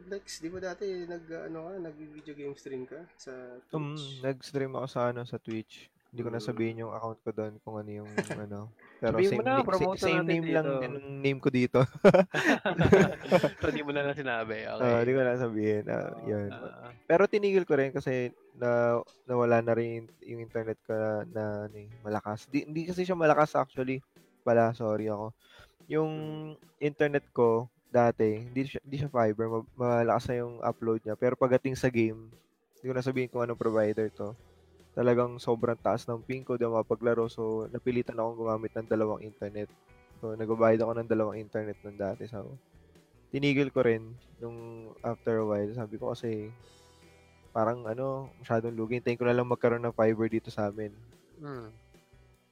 Lex, 0.06 0.38
di 0.38 0.46
ba 0.46 0.62
dati 0.62 0.86
nag, 1.02 1.26
ano 1.44 1.58
ka, 1.64 1.72
nag-video 1.82 2.32
game 2.32 2.54
stream 2.54 2.86
ka 2.86 3.02
sa 3.16 3.34
Um, 3.68 3.92
Twitch? 3.92 4.22
nag-stream 4.22 4.72
ako 4.72 4.86
sa 4.86 5.10
ano 5.10 5.22
sa 5.24 5.36
Twitch. 5.36 5.90
Hindi 6.08 6.22
ko 6.22 6.30
na 6.30 6.38
Mm. 6.38 6.46
sabihin 6.46 6.78
yung 6.78 6.94
account 6.94 7.18
ko 7.18 7.30
doon 7.32 7.54
kung 7.58 7.74
ano 7.74 7.90
yung 7.92 8.06
ano. 8.46 8.70
Pero 8.96 9.18
Sabihin 9.18 9.30
same, 9.34 9.42
na, 9.42 9.52
sa- 9.58 9.98
same 9.98 10.14
natin 10.16 10.30
name 10.30 10.46
lang 10.48 10.62
dito. 10.64 10.78
din 10.78 10.92
ang 10.94 11.18
name 11.20 11.40
ko 11.42 11.48
dito. 11.50 11.80
so, 13.58 13.66
di 13.68 13.82
mo 13.82 13.90
na 13.90 14.02
lang 14.04 14.14
sinabi. 14.14 14.62
Okay. 14.62 14.78
Ah, 14.80 15.02
Hindi 15.02 15.12
ko 15.12 15.20
na 15.20 15.34
sabihin. 15.36 15.82
Ah, 15.84 15.98
Ah, 16.06 16.10
yun. 16.24 16.48
Ah, 16.48 16.90
Pero 17.04 17.26
tinigil 17.26 17.64
ko 17.64 17.74
rin 17.74 17.90
kasi 17.90 18.30
na 18.54 18.96
nawala 19.26 19.58
na 19.58 19.74
rin 19.74 20.06
yung 20.22 20.38
internet 20.40 20.78
ko 20.80 20.94
na, 20.94 21.10
na 21.26 21.42
ano 21.66 21.76
eh, 21.76 21.90
malakas. 22.00 22.46
Di, 22.46 22.62
hindi 22.62 22.86
kasi 22.86 23.02
siya 23.02 23.18
malakas 23.18 23.52
actually. 23.52 23.98
Pala, 24.40 24.70
sorry 24.70 25.10
ako. 25.10 25.34
Yung 25.86 26.12
internet 26.78 27.26
ko 27.28 27.66
dati, 27.94 28.42
hindi 28.42 28.66
siya, 28.66 28.82
hindi 28.82 28.96
siya 28.98 29.10
fiber, 29.14 29.46
ma- 29.46 29.70
malakas 29.78 30.26
na 30.26 30.34
yung 30.42 30.54
upload 30.58 30.98
niya. 31.06 31.14
Pero 31.14 31.38
pagdating 31.38 31.78
sa 31.78 31.86
game, 31.86 32.26
hindi 32.82 32.86
ko 32.90 32.94
na 32.98 33.06
sabihin 33.06 33.30
kung 33.30 33.46
anong 33.46 33.60
provider 33.62 34.10
to. 34.10 34.34
Talagang 34.98 35.38
sobrang 35.38 35.78
taas 35.78 36.02
ng 36.10 36.22
ping 36.26 36.42
ko, 36.42 36.58
di 36.58 36.66
ako 36.66 36.82
mapaglaro. 36.82 37.24
So, 37.30 37.70
napilitan 37.70 38.18
akong 38.18 38.38
gumamit 38.42 38.74
ng 38.74 38.90
dalawang 38.90 39.22
internet. 39.22 39.70
So, 40.18 40.34
nagbabayad 40.34 40.82
ako 40.82 40.92
ng 40.98 41.10
dalawang 41.10 41.38
internet 41.38 41.78
nun 41.86 41.98
dati. 41.98 42.26
So, 42.26 42.58
tinigil 43.30 43.70
ko 43.70 43.86
rin 43.86 44.14
nung 44.42 44.90
after 45.02 45.42
a 45.42 45.46
while. 45.46 45.70
Sabi 45.74 45.94
ko 45.98 46.14
kasi, 46.14 46.50
parang 47.54 47.86
ano, 47.86 48.30
masyadong 48.42 48.74
lugi. 48.74 48.98
Hintayin 48.98 49.18
ko 49.18 49.26
na 49.26 49.34
lang 49.34 49.46
magkaroon 49.46 49.82
ng 49.86 49.94
fiber 49.94 50.26
dito 50.26 50.50
sa 50.50 50.70
amin. 50.70 50.90
hmm. 51.38 51.70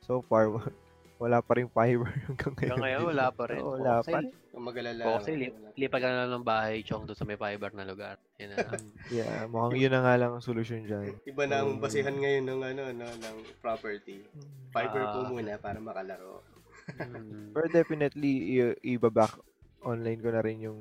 So 0.07 0.23
far, 0.23 0.51
wala 1.23 1.39
pa 1.39 1.55
rin 1.55 1.71
fiber 1.71 2.11
hanggang 2.27 2.53
ngayon. 2.53 2.67
Hanggang 2.69 2.83
ngayon, 2.83 3.03
wala 3.07 3.27
pa 3.31 3.45
rin. 3.47 3.61
Oo, 3.63 3.79
wala 3.79 3.95
pa 4.03 4.19
rin. 4.19 4.35
Kung 4.51 4.65
magalala. 4.67 5.03
O, 5.07 5.17
kasi 5.17 5.31
li- 5.33 5.55
lipat 5.79 5.99
ka 5.99 6.09
na 6.09 6.19
lang 6.27 6.33
ng 6.35 6.45
bahay, 6.45 6.83
Chong, 6.83 7.07
doon 7.07 7.15
sa 7.15 7.23
may 7.23 7.39
fiber 7.39 7.71
na 7.71 7.87
lugar. 7.87 8.19
Yan 8.37 8.51
na. 8.51 8.57
Yeah, 9.15 9.47
mukhang 9.47 9.79
yun 9.79 9.93
na 9.93 10.03
nga 10.03 10.15
lang 10.17 10.31
ang 10.33 10.43
solusyon 10.43 10.83
dyan. 10.83 11.15
Iba 11.23 11.47
na 11.47 11.63
ang 11.63 11.79
basihan 11.79 12.13
ngayon 12.13 12.45
ng 12.45 12.61
ano 12.67 12.83
no, 12.93 13.07
ng 13.07 13.37
property. 13.59 14.27
Fiber 14.69 15.03
po 15.07 15.19
Ah. 15.23 15.29
muna 15.29 15.55
para 15.57 15.79
makalaro. 15.79 16.43
Hmm. 16.91 17.55
Pero 17.55 17.67
definitely, 17.71 18.33
i- 18.59 18.79
ibaback 18.93 19.39
online 19.81 20.19
ko 20.19 20.29
na 20.29 20.43
rin 20.43 20.59
yung 20.61 20.81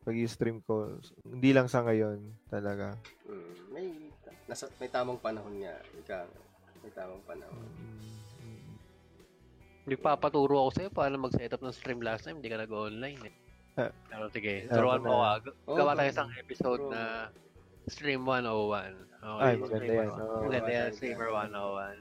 pag-stream 0.00 0.62
ko. 0.62 0.96
Hindi 1.22 1.50
lang 1.50 1.66
sa 1.66 1.82
ngayon, 1.82 2.18
talaga. 2.46 2.94
Mm, 3.24 3.52
may 3.68 3.86
nasa 4.46 4.70
may 4.78 4.88
tamang 4.88 5.18
panahon 5.18 5.58
nga. 5.58 5.74
Ika, 5.96 6.24
may 6.80 6.92
tamang 6.92 7.20
panahon. 7.22 7.66
Mm. 7.68 8.17
Nagpapaturo 9.88 10.54
ako 10.58 10.70
sa'yo 10.70 10.88
paano 10.90 11.14
mag-setup 11.18 11.58
ng 11.58 11.72
stream 11.72 12.00
last 12.00 12.22
time, 12.22 12.38
hindi 12.38 12.48
ka 12.48 12.58
nag-online 12.58 13.20
eh. 13.24 13.34
Ah. 13.78 13.90
Pero 14.06 14.26
sige, 14.28 14.66
Ah, 14.66 14.74
turuan 14.74 15.00
mo 15.00 15.14
na- 15.16 15.38
ako. 15.38 15.48
ah. 15.64 15.76
Gawa 15.76 15.92
tayo 15.94 16.08
isang 16.08 16.30
episode 16.34 16.82
Bro. 16.82 16.92
na 16.92 17.02
Stream 17.86 18.20
101. 18.22 18.92
Okay, 19.18 19.42
Ay, 19.42 19.54
maganda 19.56 19.86
yan. 19.88 19.98
one- 20.04 20.20
Oo. 20.20 20.40
Maganda 20.44 20.56
yan, 20.68 20.82
Maganda 20.84 20.96
Streamer 20.96 21.28
yan. 21.28 21.34
101. 21.34 21.96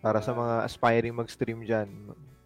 Para 0.00 0.18
sa 0.20 0.32
mga 0.32 0.54
aspiring 0.62 1.14
mag-stream 1.14 1.60
dyan, 1.60 1.88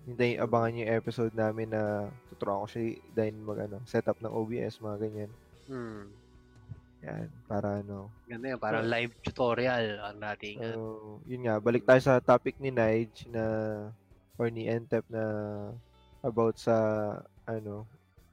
hintayin 0.05 0.39
abangan 0.39 0.75
yung 0.75 0.91
episode 0.91 1.33
namin 1.33 1.69
na 1.69 1.83
tuturuan 2.29 2.63
ko 2.63 2.69
siya 2.69 2.85
din 3.13 3.35
mag 3.39 3.59
ano, 3.61 3.79
setup 3.85 4.17
ng 4.19 4.31
OBS, 4.31 4.79
mga 4.79 4.97
ganyan. 4.99 5.31
Hmm. 5.67 6.09
Yan, 6.99 7.31
para 7.45 7.79
ano. 7.79 8.11
Ganda 8.25 8.47
yan, 8.49 8.59
parang 8.59 8.83
live 8.85 9.13
tutorial 9.23 10.03
ang 10.03 10.19
dating. 10.19 10.59
So, 10.65 10.83
yun 11.25 11.45
nga, 11.45 11.59
balik 11.59 11.85
tayo 11.85 12.01
sa 12.01 12.19
topic 12.19 12.59
ni 12.59 12.71
Nige 12.71 13.29
na 13.29 13.45
or 14.39 14.49
ni 14.49 14.71
Entep 14.71 15.03
na 15.11 15.25
about 16.23 16.57
sa 16.57 16.75
ano, 17.43 17.85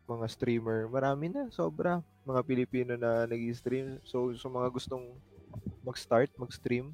mga 0.05 0.25
streamer. 0.29 0.85
Marami 0.85 1.33
na, 1.33 1.49
sobra. 1.49 1.99
Mga 2.25 2.41
Pilipino 2.45 2.93
na 2.93 3.25
nag-stream. 3.25 3.97
So, 4.05 4.29
sa 4.37 4.47
mga 4.49 4.69
gustong 4.69 5.17
mag-start, 5.81 6.29
mag-stream, 6.37 6.93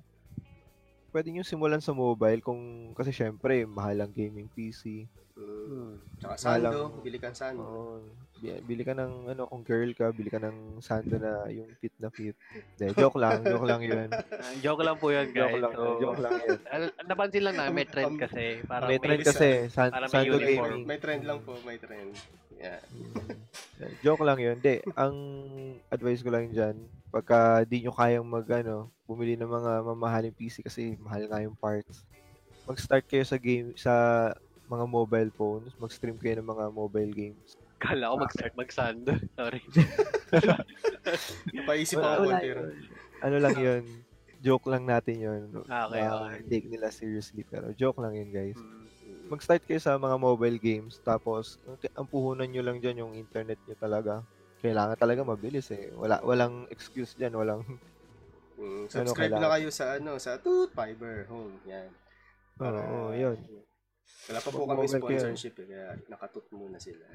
pwede 1.12 1.28
nyo 1.32 1.44
simulan 1.44 1.84
sa 1.84 1.92
mobile 1.92 2.40
kung 2.40 2.92
kasi 2.96 3.12
syempre, 3.12 3.68
mahal 3.68 4.00
ang 4.04 4.12
gaming 4.16 4.48
PC. 4.48 5.06
Mm. 5.36 6.00
Tsaka 6.20 6.36
sando, 6.40 7.00
bili 7.04 7.20
kang 7.20 7.36
sando. 7.36 7.64
Oo. 7.64 7.96
Bi- 8.42 8.58
bili 8.66 8.82
ka 8.82 8.92
ng 8.92 9.30
ano 9.30 9.46
kung 9.46 9.62
girl 9.62 9.94
ka, 9.94 10.10
bili 10.10 10.28
ka 10.28 10.42
ng 10.42 10.82
sando 10.82 11.14
na 11.16 11.46
yung 11.48 11.70
fit 11.78 11.94
na 11.96 12.10
fit. 12.10 12.34
De, 12.76 12.90
joke 12.98 13.16
lang, 13.16 13.46
joke 13.46 13.64
lang 13.64 13.80
'yun. 13.80 14.10
Ah, 14.10 14.54
joke 14.58 14.82
lang 14.82 14.98
po 14.98 15.14
yan, 15.14 15.30
guys. 15.30 15.54
Joke 15.54 15.62
lang, 15.62 15.72
So, 15.72 15.84
joke 16.02 16.20
lang 16.20 16.34
'yun. 16.42 16.58
napansin 17.06 17.44
lang 17.46 17.56
namin, 17.56 17.74
may 17.76 17.86
trend 17.86 18.10
Um, 18.10 18.18
kasi. 18.18 18.44
Parang 18.66 18.90
May 18.90 18.98
may, 18.98 19.06
trend 19.06 19.22
kasi, 19.22 19.50
san, 19.70 19.94
Parang 19.94 20.10
may 20.10 20.16
sando 20.18 20.34
uniform. 20.36 20.50
gaming. 20.74 20.84
May 20.84 20.98
trend 20.98 21.24
lang 21.24 21.40
po, 21.40 21.54
may 21.62 21.78
trend. 21.78 22.12
Yeah. 22.58 22.82
Mm. 22.90 23.38
Joke 24.02 24.22
lang 24.22 24.38
'yun. 24.38 24.58
De, 24.58 24.82
ang 24.96 25.14
advice 25.88 26.22
ko 26.22 26.30
lang 26.30 26.50
diyan, 26.50 26.76
pagka 27.10 27.62
di 27.64 27.82
nyo 27.82 27.94
kayang 27.94 28.26
mag 28.26 28.46
ano, 28.48 28.90
bumili 29.04 29.38
ng 29.38 29.50
mga 29.50 29.72
mamahaling 29.84 30.34
PC 30.34 30.62
kasi 30.62 30.98
mahal 30.98 31.30
nga 31.30 31.42
yung 31.42 31.54
parts. 31.54 32.02
Mag-start 32.66 33.06
kayo 33.06 33.22
sa 33.22 33.38
game 33.38 33.74
sa 33.76 33.94
mga 34.66 34.86
mobile 34.88 35.30
phones, 35.30 35.74
mag-stream 35.76 36.16
kayo 36.16 36.40
ng 36.40 36.48
mga 36.48 36.66
mobile 36.72 37.12
games. 37.12 37.54
Kala 37.82 38.06
ko 38.08 38.16
mag-start 38.20 38.54
mag-sand. 38.54 39.04
Sorry. 39.38 39.62
Napaisip 41.56 41.98
Wala- 41.98 42.08
ako 42.08 42.22
wala 42.22 42.34
konti 42.38 42.48
rin. 42.52 42.70
Ano 43.22 43.36
lang 43.38 43.56
'yun? 43.58 43.84
Joke 44.40 44.68
lang 44.70 44.84
natin 44.86 45.16
'yun. 45.18 45.42
Ah, 45.68 45.86
okay, 45.86 46.02
Ah, 46.02 46.26
okay. 46.26 46.42
Take 46.48 46.68
nila 46.70 46.90
seriously 46.90 47.44
pero 47.44 47.74
joke 47.74 48.00
lang 48.00 48.14
'yun, 48.14 48.30
guys. 48.30 48.58
Hmm. 48.58 48.80
mag-start 49.32 49.64
kayo 49.64 49.80
sa 49.80 49.96
mga 49.96 50.20
mobile 50.20 50.60
games 50.60 51.00
tapos 51.00 51.56
ang, 51.64 51.80
ang 51.96 52.04
puhunan 52.04 52.44
nyo 52.46 52.68
lang 52.68 52.78
diyan 52.78 53.00
yung 53.00 53.14
internet 53.16 53.58
nyo 53.64 53.76
talaga. 53.76 54.14
Kailangan 54.60 54.94
talaga 54.94 55.24
mabilis 55.24 55.72
eh. 55.72 55.88
Wala 55.96 56.20
walang 56.22 56.68
excuse 56.68 57.16
diyan, 57.16 57.34
walang 57.34 57.64
Mm, 58.62 58.86
Ano 58.86 58.94
subscribe 58.94 59.34
na 59.34 59.42
kailangan? 59.42 59.52
kayo 59.58 59.70
sa 59.74 59.86
ano, 59.98 60.12
sa 60.22 60.38
Toot 60.38 60.70
Fiber 60.70 61.26
Home. 61.34 61.58
Yan. 61.66 61.90
Oo, 62.62 63.10
oh, 63.10 63.10
yun. 63.10 63.34
Wala 64.30 64.38
pa 64.38 64.50
po 64.54 64.70
kami 64.70 64.86
sponsorship 64.86 65.58
eh, 65.58 65.66
kaya 65.66 65.88
nakatut 66.06 66.46
muna 66.54 66.78
sila. 66.78 67.10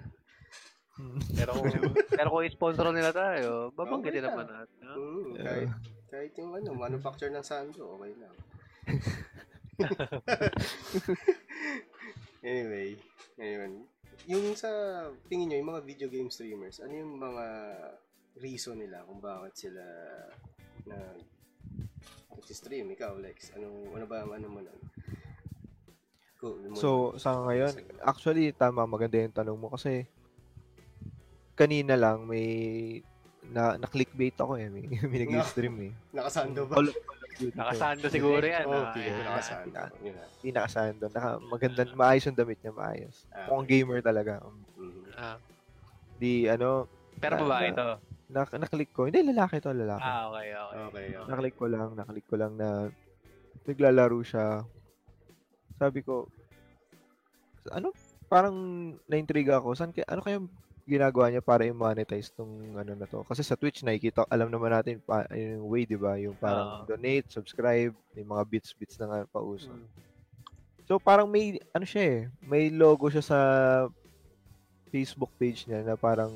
Pero 1.37 1.53
kung, 1.53 1.69
pero 2.19 2.29
kung 2.33 2.45
i-sponsor 2.49 2.89
nila 2.93 3.13
tayo, 3.13 3.71
babanggitin 3.77 4.25
Okay 4.25 4.33
naman 4.33 4.47
natin. 4.49 4.79
no? 4.81 4.95
Mm, 4.97 5.33
kahit, 5.37 5.69
kahit 6.09 6.33
yung 6.41 6.53
ano, 6.57 6.73
manufacture 6.73 7.33
ng 7.33 7.45
sando, 7.45 8.01
okay 8.01 8.13
lang. 8.17 8.35
anyway, 12.47 12.97
ngayon, 13.37 13.85
yung 14.27 14.57
sa 14.57 14.71
tingin 15.29 15.53
nyo, 15.53 15.57
yung 15.61 15.71
mga 15.77 15.85
video 15.85 16.09
game 16.09 16.33
streamers, 16.33 16.81
ano 16.81 16.97
yung 16.97 17.21
mga 17.21 17.45
reason 18.41 18.81
nila 18.81 19.05
kung 19.05 19.21
bakit 19.21 19.69
sila 19.69 19.85
na 20.87 20.97
stream 22.47 22.87
ikaw 22.95 23.19
Lex 23.19 23.51
ano 23.59 23.91
ano 23.91 24.07
ba 24.07 24.23
ang 24.23 24.39
ano 24.39 24.47
mo 24.47 24.61
nun 24.63 24.81
mo 26.71 26.79
So, 26.79 27.19
sa 27.19 27.43
ngayon, 27.43 27.75
actually 28.07 28.55
tama 28.55 28.87
maganda 28.87 29.19
yung 29.19 29.35
tanong 29.35 29.59
mo 29.59 29.67
kasi 29.73 30.07
kanina 31.57 31.97
lang 31.97 32.29
may 32.29 32.47
na, 33.51 33.79
na 33.79 33.87
clickbait 33.89 34.37
ako 34.37 34.59
eh. 34.61 34.69
May, 34.69 34.85
may 35.11 35.27
nag-stream 35.27 35.77
eh. 35.91 35.93
nakasando 36.13 36.67
ba 36.69 36.83
to. 36.83 36.93
Nakasando 37.53 38.09
siguro 38.09 38.41
yan. 38.41 38.65
oh, 38.65 38.73
ah. 38.73 38.91
okay, 38.91 39.13
Ayan. 39.13 39.25
nakasando 39.29 39.77
yun 40.01 40.15
na 40.17 40.25
Hindi 40.41 40.51
nakasando. 40.57 41.05
Naka, 41.13 41.31
maganda, 41.41 41.81
maayos 41.93 42.25
yung 42.29 42.39
damit 42.39 42.59
niya, 42.65 42.73
maayos. 42.73 43.17
Ah, 43.29 43.49
Mukhang 43.53 43.69
gamer 43.69 44.01
talaga. 44.01 44.41
Mhm. 44.77 45.03
Ah, 45.17 45.37
Di, 46.17 46.49
ano, 46.49 46.89
pero 47.21 47.45
babae 47.45 47.73
na- 47.73 47.77
to. 47.77 47.89
na, 48.33 48.41
naklik 48.57 48.91
ko. 48.97 49.05
Hindi, 49.05 49.21
lalaki 49.21 49.61
to, 49.61 49.73
lalaki. 49.77 50.01
Ah, 50.05 50.33
okay, 50.33 50.49
okay. 50.57 50.81
okay 50.81 51.05
okay 51.13 51.29
Naklik 51.29 51.55
ko 51.61 51.67
lang, 51.69 51.89
naklik 51.93 52.27
ko 52.29 52.35
lang 52.41 52.53
na 52.57 52.89
naglalaro 53.69 54.21
siya. 54.25 54.65
Sabi 55.77 56.01
ko, 56.01 56.25
ano, 57.69 57.93
parang 58.33 58.57
na-intriga 59.05 59.61
ako. 59.61 59.77
San, 59.77 59.93
kaya- 59.93 60.09
ano 60.09 60.25
kaya 60.25 60.41
ginagawa 60.87 61.29
niya 61.29 61.43
para 61.43 61.67
i-monetize 61.67 62.31
tong 62.31 62.79
ano 62.79 62.93
na 62.95 63.11
to? 63.11 63.27
Kasi 63.27 63.43
sa 63.43 63.59
Twitch 63.59 63.83
nakikita, 63.83 64.23
alam 64.31 64.47
naman 64.49 64.71
natin 64.71 65.03
pa, 65.03 65.27
yung 65.35 65.67
way, 65.67 65.83
di 65.83 65.99
ba? 65.99 66.15
Yung 66.17 66.39
parang 66.39 66.83
Oo. 66.83 66.87
donate, 66.87 67.27
subscribe, 67.29 67.91
may 68.15 68.23
mga 68.23 68.43
bits-bits 68.47 68.97
na 69.03 69.07
nga 69.11 69.19
pauso. 69.27 69.75
Mm. 69.75 69.87
So 70.87 71.03
parang 71.03 71.27
may, 71.27 71.59
ano 71.75 71.83
siya 71.83 72.03
eh, 72.07 72.21
may 72.47 72.71
logo 72.71 73.11
siya 73.11 73.21
sa 73.27 73.39
Facebook 74.95 75.35
page 75.35 75.67
niya 75.67 75.83
na 75.83 75.99
parang 75.99 76.31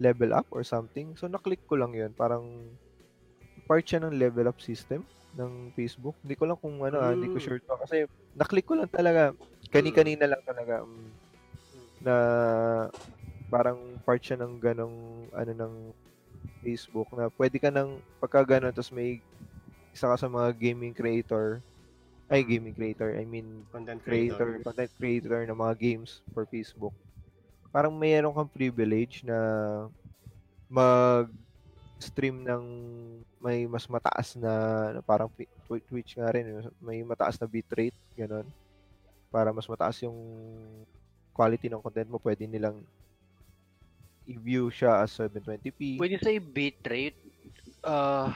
level 0.00 0.32
up 0.32 0.48
or 0.48 0.64
something. 0.64 1.12
So 1.20 1.28
naklik 1.28 1.60
ko 1.68 1.76
lang 1.76 1.92
yun. 1.92 2.16
Parang 2.16 2.72
part 3.68 3.84
siya 3.84 4.00
ng 4.00 4.16
level 4.16 4.48
up 4.48 4.56
system 4.64 5.04
ng 5.36 5.76
Facebook. 5.76 6.16
Hindi 6.24 6.40
ko 6.40 6.48
lang 6.48 6.56
kung 6.56 6.80
ano, 6.80 7.04
ah, 7.04 7.12
hindi 7.12 7.28
ko 7.28 7.36
Mm. 7.36 7.44
sure 7.44 7.60
to. 7.60 7.76
Kasi 7.76 8.08
naklik 8.32 8.64
ko 8.64 8.80
lang 8.80 8.88
talaga. 8.88 9.36
Kani-kanina 9.68 10.24
lang 10.24 10.40
talaga. 10.48 10.80
mm, 10.88 11.10
na 11.98 12.14
parang 13.48 13.96
part 14.04 14.20
siya 14.20 14.36
ng 14.40 14.60
ganong 14.60 15.28
ano 15.32 15.52
ng 15.56 15.74
Facebook 16.60 17.08
na 17.16 17.32
pwede 17.34 17.56
ka 17.56 17.72
nang 17.72 17.98
pagka 18.20 18.44
ganon 18.44 18.72
tapos 18.72 18.92
may 18.92 19.24
isa 19.92 20.08
ka 20.08 20.16
sa 20.16 20.28
mga 20.28 20.52
gaming 20.54 20.92
creator 20.92 21.64
ay 22.28 22.44
gaming 22.44 22.76
creator 22.76 23.16
I 23.16 23.24
mean 23.24 23.64
content 23.72 24.04
creator. 24.04 24.36
creator 24.36 24.64
content 24.64 24.92
creator 25.00 25.40
ng 25.48 25.58
mga 25.58 25.74
games 25.80 26.20
for 26.36 26.44
Facebook. 26.44 26.92
Parang 27.72 27.92
mayroon 27.96 28.36
kang 28.36 28.52
privilege 28.52 29.24
na 29.24 29.38
mag 30.68 31.32
stream 31.98 32.44
ng 32.46 32.64
may 33.42 33.66
mas 33.66 33.88
mataas 33.88 34.36
na 34.36 34.52
na 34.98 35.02
parang 35.02 35.32
Twitch 35.66 36.14
nga 36.20 36.30
rin 36.30 36.68
may 36.78 37.00
mataas 37.02 37.40
na 37.40 37.48
bitrate 37.48 37.96
ganun. 38.12 38.46
Para 39.32 39.52
mas 39.52 39.64
mataas 39.64 40.04
yung 40.04 40.16
quality 41.32 41.72
ng 41.72 41.80
content 41.80 42.08
mo 42.12 42.20
pwede 42.20 42.44
nilang 42.44 42.84
i-view 44.28 44.68
siya 44.68 45.02
as 45.02 45.16
720p 45.16 45.96
When 45.96 46.12
you 46.12 46.20
say 46.20 46.36
bitrate, 46.36 47.16
uh, 47.80 48.28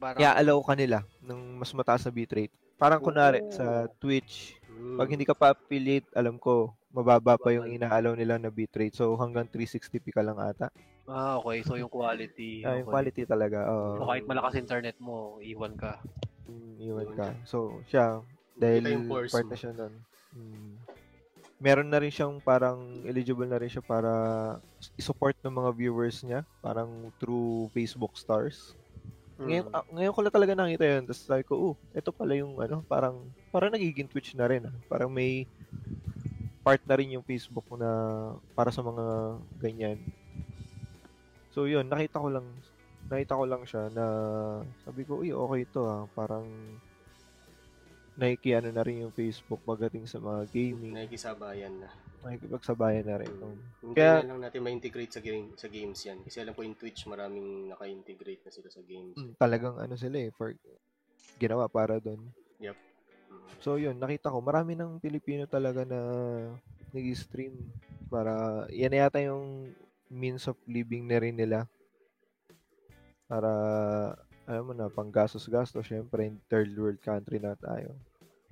parang, 0.00 0.20
i-allow 0.20 0.58
ka 0.64 0.72
nila 0.72 1.04
ng 1.20 1.60
mas 1.60 1.70
mataas 1.76 2.08
na 2.08 2.12
bitrate 2.12 2.52
parang 2.80 3.02
kunwari 3.02 3.44
sa 3.52 3.86
Twitch 4.00 4.56
Mm. 4.78 4.94
pag 4.94 5.10
hindi 5.10 5.26
ka 5.26 5.34
pa 5.34 5.50
affiliate 5.58 6.06
alam 6.14 6.38
ko 6.38 6.70
mababa 6.94 7.34
pa 7.34 7.50
yung 7.50 7.66
ina-allow 7.66 8.14
nila 8.14 8.38
na 8.38 8.46
bitrate 8.46 8.94
so 8.94 9.10
hanggang 9.18 9.50
360p 9.50 10.14
ka 10.14 10.22
lang 10.22 10.38
ata 10.38 10.70
ah, 11.08 11.40
okay. 11.40 11.64
So, 11.64 11.74
yung 11.74 11.90
quality. 11.90 12.62
Ah, 12.62 12.78
yung 12.78 12.86
okay. 12.86 12.94
quality 12.94 13.22
talaga 13.24 13.64
oo 13.66 13.96
So, 13.98 14.06
kahit 14.06 14.24
malakas 14.28 14.54
internet 14.60 14.96
mo, 15.00 15.40
iwan 15.40 15.74
ka. 15.74 15.98
Mm, 16.46 16.74
iwan 16.84 17.08
ka. 17.16 17.28
So, 17.48 17.80
siya, 17.88 18.20
dahil 18.54 18.84
yung 18.86 19.08
part 19.08 19.48
na 19.48 19.56
siya 19.56 19.72
nun. 19.72 19.94
Mm. 20.36 20.77
Meron 21.58 21.90
na 21.90 21.98
rin 21.98 22.10
siyang 22.14 22.38
parang 22.38 23.02
eligible 23.02 23.46
na 23.46 23.58
rin 23.58 23.66
siya 23.66 23.82
para 23.82 24.10
i-support 24.94 25.34
ng 25.42 25.50
mga 25.50 25.70
viewers 25.74 26.22
niya, 26.22 26.46
parang 26.62 27.10
through 27.18 27.66
Facebook 27.74 28.14
stars. 28.14 28.78
Ngayon, 29.38 29.66
Mm. 29.70 29.74
ah, 29.74 29.86
ngayon 29.90 30.14
ko 30.14 30.20
lang 30.22 30.34
talaga 30.34 30.52
nakita 30.54 30.84
yun. 30.86 31.02
Tapos 31.06 31.22
sabi 31.22 31.42
ko, 31.46 31.54
oh, 31.54 31.74
ito 31.94 32.10
pala 32.10 32.34
yung 32.34 32.58
ano, 32.58 32.82
parang, 32.86 33.26
parang 33.50 33.70
nagiging 33.70 34.10
Twitch 34.10 34.34
na 34.34 34.46
rin. 34.50 34.66
Ah. 34.66 34.74
Parang 34.86 35.10
may 35.10 35.46
part 36.62 36.82
na 36.86 36.98
rin 36.98 37.14
yung 37.14 37.26
Facebook 37.26 37.66
na 37.74 37.90
para 38.54 38.70
sa 38.70 38.82
mga 38.82 39.04
ganyan. 39.58 39.98
So 41.50 41.66
yun, 41.66 41.86
nakita 41.90 42.22
ko 42.22 42.30
lang 42.30 42.46
nakita 43.08 43.40
ko 43.40 43.44
lang 43.48 43.62
siya 43.64 43.88
na 43.88 44.04
sabi 44.84 45.02
ko, 45.08 45.22
uy, 45.24 45.32
okay 45.32 45.60
ito 45.64 45.80
ah. 45.86 46.04
Parang 46.12 46.44
nakikiano 48.18 48.74
na 48.74 48.82
rin 48.82 49.06
yung 49.06 49.14
Facebook 49.14 49.62
pagdating 49.62 50.10
sa 50.10 50.18
mga 50.18 50.50
gaming. 50.50 50.90
Nakikisabayan 50.90 51.70
na. 51.78 51.88
Nakikipagsabayan 52.26 53.06
na 53.06 53.16
rin. 53.22 53.30
Hintayin 53.78 53.94
Kaya- 53.94 54.22
na 54.26 54.28
lang 54.34 54.40
natin 54.42 54.60
ma-integrate 54.66 55.12
sa, 55.14 55.22
game, 55.22 55.54
sa 55.54 55.70
games 55.70 56.02
yan. 56.02 56.18
Kasi 56.26 56.42
alam 56.42 56.50
ko 56.50 56.66
yung 56.66 56.74
Twitch, 56.74 57.06
maraming 57.06 57.70
naka-integrate 57.70 58.42
na 58.42 58.50
sila 58.50 58.68
sa 58.74 58.82
games. 58.82 59.14
mm, 59.14 59.38
talagang 59.38 59.78
ano 59.78 59.94
sila 59.94 60.18
eh, 60.18 60.34
for 60.34 60.50
ginawa 61.38 61.70
para 61.70 62.02
doon. 62.02 62.18
Mm. 62.58 62.74
So 63.62 63.78
yun, 63.78 63.94
nakita 63.94 64.34
ko 64.34 64.42
marami 64.42 64.74
ng 64.74 64.98
Pilipino 64.98 65.46
talaga 65.46 65.86
na 65.86 66.00
nag-stream 66.90 67.54
para 68.10 68.64
yan 68.72 68.98
yata 68.98 69.22
yung 69.22 69.70
means 70.10 70.42
of 70.50 70.58
living 70.66 71.06
na 71.06 71.22
rin 71.22 71.38
nila. 71.38 71.70
Para 73.28 73.50
alam 74.48 74.64
mo 74.64 74.72
na, 74.72 74.88
pang 74.88 75.12
gastos-gastos, 75.12 75.84
syempre, 75.84 76.24
in 76.24 76.40
third 76.48 76.72
world 76.72 76.96
country 77.04 77.36
na 77.36 77.52
tayo. 77.52 77.92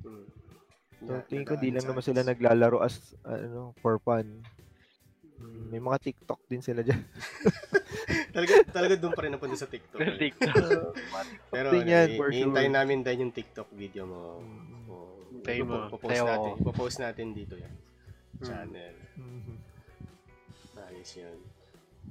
Mm. 0.07 0.27
So, 0.97 1.13
Yeah, 1.13 1.25
tingin 1.29 1.45
ko 1.45 1.55
di 1.59 1.69
lang 1.69 1.85
sa 1.85 1.91
naman 1.93 2.01
sila 2.03 2.23
naglalaro 2.25 2.79
as, 2.81 2.97
ano, 3.21 3.77
for 3.77 3.99
fun. 3.99 4.41
Mm. 5.37 5.69
May 5.69 5.81
mga 5.83 5.99
TikTok 6.01 6.41
din 6.47 6.65
sila 6.65 6.81
dyan. 6.81 7.03
talaga, 8.35 8.55
talaga 8.73 8.95
doon 8.97 9.13
pa 9.13 9.21
rin 9.21 9.33
napunta 9.35 9.59
sa 9.59 9.69
TikTok. 9.69 10.01
eh. 10.01 10.17
TikTok. 10.17 10.57
Pero 11.53 11.69
ano, 11.69 11.85
yan, 11.85 12.09
sure. 12.17 12.73
namin 12.73 13.05
din 13.05 13.29
yung 13.29 13.35
TikTok 13.35 13.69
video 13.75 14.09
mo. 14.09 14.41
Mm. 14.41 14.89
Oh, 14.89 15.21
Hintayin 15.37 15.69
mo. 15.69 15.75
ipo- 15.85 16.01
Popost 16.01 16.09
Tayo 16.09 16.25
natin. 16.25 16.53
Popost 16.65 16.97
natin 16.97 17.27
dito 17.37 17.55
yan. 17.61 17.75
Mm. 18.41 18.45
Channel. 18.47 18.95
Mhm. 19.21 19.55
Ayos 20.87 21.13
yun. 21.13 21.39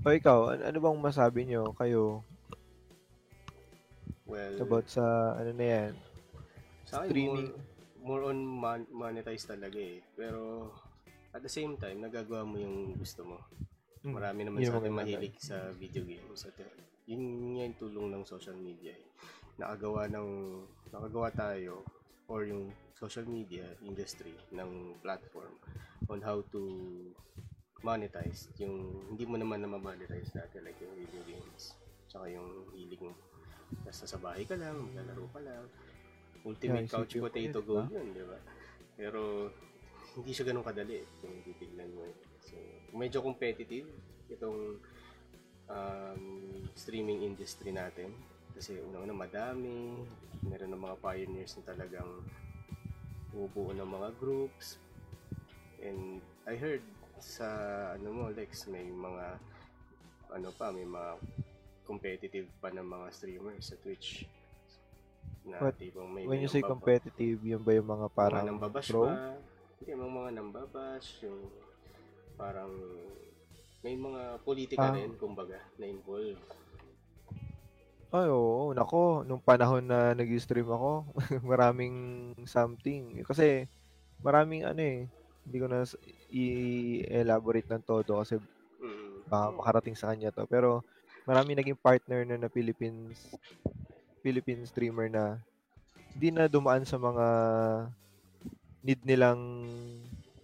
O 0.04 0.14
ikaw, 0.14 0.54
ano, 0.54 0.62
ano 0.62 0.78
bang 0.78 0.98
masabi 1.02 1.42
nyo 1.48 1.74
kayo 1.74 2.22
Well, 4.26 4.58
about 4.60 4.86
sa 4.86 5.06
ano 5.34 5.54
na 5.54 5.66
yan? 5.66 5.94
sa 6.86 7.06
streaming? 7.06 7.50
More, 7.50 7.75
more 8.06 8.30
on 8.30 8.38
mon- 8.46 8.90
monetize 8.94 9.50
talaga 9.50 9.82
eh. 9.82 10.06
Pero, 10.14 10.70
at 11.34 11.42
the 11.42 11.50
same 11.50 11.76
time, 11.82 12.06
nagagawa 12.06 12.46
mo 12.46 12.62
yung 12.62 12.94
gusto 12.94 13.26
mo. 13.26 13.42
Mm, 14.06 14.14
Marami 14.14 14.42
naman 14.46 14.60
yun 14.62 14.70
sa 14.70 14.78
atin 14.78 14.94
mahilig 14.94 15.36
sa 15.42 15.58
video 15.74 16.06
games. 16.06 16.46
At 16.46 16.56
yun 17.10 17.58
nga 17.58 17.66
yung 17.66 17.80
tulong 17.82 18.08
ng 18.14 18.24
social 18.24 18.56
media. 18.56 18.94
Eh. 18.94 19.06
Nakagawa 19.58 20.06
ng, 20.14 20.30
nakagawa 20.94 21.34
tayo 21.34 21.82
or 22.30 22.46
yung 22.46 22.70
social 22.94 23.26
media 23.26 23.66
industry 23.86 24.34
ng 24.54 24.98
platform 25.02 25.54
on 26.10 26.22
how 26.22 26.42
to 26.50 26.62
monetize 27.86 28.50
yung 28.58 29.06
hindi 29.14 29.30
mo 29.30 29.38
naman 29.38 29.62
na 29.62 29.70
monetize 29.70 30.34
dati 30.34 30.58
like 30.58 30.80
yung 30.82 30.96
video 30.98 31.22
games 31.30 31.78
tsaka 32.10 32.34
yung 32.34 32.66
hilig 32.74 32.98
mo 32.98 33.14
basta 33.86 34.10
sa 34.10 34.18
bahay 34.18 34.42
ka 34.42 34.58
lang 34.58 34.90
maglalaro 34.90 35.26
ka 35.30 35.42
lang 35.46 35.70
ultimate 36.46 36.86
Yeah, 36.86 36.94
couch 36.94 37.18
potato 37.18 37.60
yun, 37.60 37.68
goal 37.68 37.86
yun 37.90 38.08
di 38.14 38.24
ba 38.24 38.38
pero 38.96 39.52
hindi 40.16 40.32
siya 40.32 40.48
ganun 40.48 40.64
kadali 40.64 41.04
kung 41.20 41.36
titignan 41.44 41.92
mo. 41.92 42.08
So 42.40 42.56
medyo 42.96 43.20
competitive 43.20 43.92
itong 44.32 44.80
um, 45.68 46.24
streaming 46.72 47.28
industry 47.28 47.76
natin. 47.76 48.16
Kasi 48.56 48.80
una-una 48.80 49.12
madami. 49.12 50.00
Meron 50.48 50.72
ng 50.72 50.84
mga 50.88 50.98
pioneers 51.04 51.60
na 51.60 51.76
talagang 51.76 52.08
bumubuo 53.36 53.76
ng 53.76 53.84
mga 53.84 54.10
groups. 54.16 54.80
And 55.84 56.24
I 56.48 56.56
heard 56.56 56.84
sa 57.20 57.48
ano 58.00 58.08
mo 58.16 58.24
Lex 58.32 58.72
may 58.72 58.88
mga 58.88 59.40
ano 60.32 60.50
pa 60.56 60.72
may 60.72 60.88
mga 60.88 61.20
competitive 61.84 62.48
pa 62.60 62.72
ng 62.72 62.84
mga 62.84 63.08
streamers 63.12 63.72
sa 63.72 63.76
Twitch 63.80 64.28
na 65.46 65.62
What? 65.62 65.76
tipong 65.78 66.10
may 66.12 66.26
When 66.28 66.42
you 66.42 66.50
say 66.52 66.64
competitive, 66.66 67.40
yun 67.46 67.62
ba 67.64 67.72
yung 67.78 67.88
mga 67.88 68.08
parang 68.12 68.44
mga 68.44 68.48
nambabash 68.52 68.90
pro? 68.90 69.02
ba? 69.02 69.38
Hindi, 69.80 69.92
mga 69.94 70.14
mga 70.20 70.32
nambabash, 70.40 71.08
yung 71.26 71.42
parang 72.40 72.74
may 73.86 73.96
mga 73.96 74.42
politika 74.42 74.88
Ah. 74.88 74.94
rin, 74.94 75.14
kumbaga, 75.22 75.62
na 75.78 75.86
involved. 75.86 76.42
Ay, 78.14 78.30
oo. 78.30 78.74
Nako, 78.78 79.26
nung 79.26 79.42
panahon 79.42 79.82
na 79.86 80.14
nag-stream 80.14 80.70
ako, 80.70 81.10
maraming 81.52 81.96
something. 82.46 83.26
Kasi, 83.26 83.66
maraming 84.22 84.66
ano 84.68 84.82
eh, 84.82 85.10
hindi 85.46 85.58
ko 85.62 85.68
na 85.70 85.86
i-elaborate 86.30 87.70
ng 87.72 87.84
todo 87.86 88.22
kasi 88.22 88.38
Mm. 88.80 89.26
baka 89.28 89.54
makarating 89.56 89.98
sa 89.98 90.12
kanya 90.14 90.32
to. 90.36 90.46
Pero, 90.50 90.84
marami 91.28 91.56
naging 91.58 91.80
partner 91.80 92.24
na 92.28 92.38
na 92.42 92.50
Philippines, 92.54 93.38
Philippine 94.26 94.66
streamer 94.66 95.06
na 95.06 95.38
hindi 96.18 96.34
na 96.34 96.50
dumaan 96.50 96.82
sa 96.82 96.98
mga 96.98 97.28
need 98.82 99.02
nilang 99.06 99.42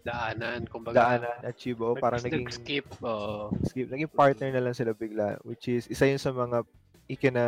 Daanan, 0.02 0.66
kumbaga. 0.66 0.98
daanan, 0.98 1.38
achieve. 1.46 1.78
O, 1.82 1.94
parang 1.94 2.22
naging 2.26 2.50
skip 2.50 2.86
oo. 3.06 3.54
skip. 3.66 3.86
Naging 3.90 4.10
partner 4.10 4.50
na 4.50 4.62
lang 4.62 4.74
sila 4.74 4.98
bigla. 4.98 5.38
Which 5.46 5.70
is, 5.70 5.86
isa 5.90 6.10
yun 6.10 6.18
sa 6.18 6.34
mga 6.34 6.66
ikina 7.06 7.46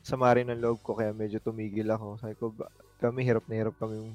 sama 0.00 0.32
rin 0.32 0.48
ng 0.48 0.60
loob 0.60 0.80
ko 0.80 0.96
kaya 0.96 1.12
medyo 1.12 1.36
tumigil 1.36 1.88
ako. 1.92 2.16
Sabi 2.16 2.34
ko, 2.40 2.48
ba, 2.48 2.72
kami 2.96 3.28
hirap 3.28 3.44
na 3.44 3.60
hirap 3.60 3.76
kami 3.76 4.08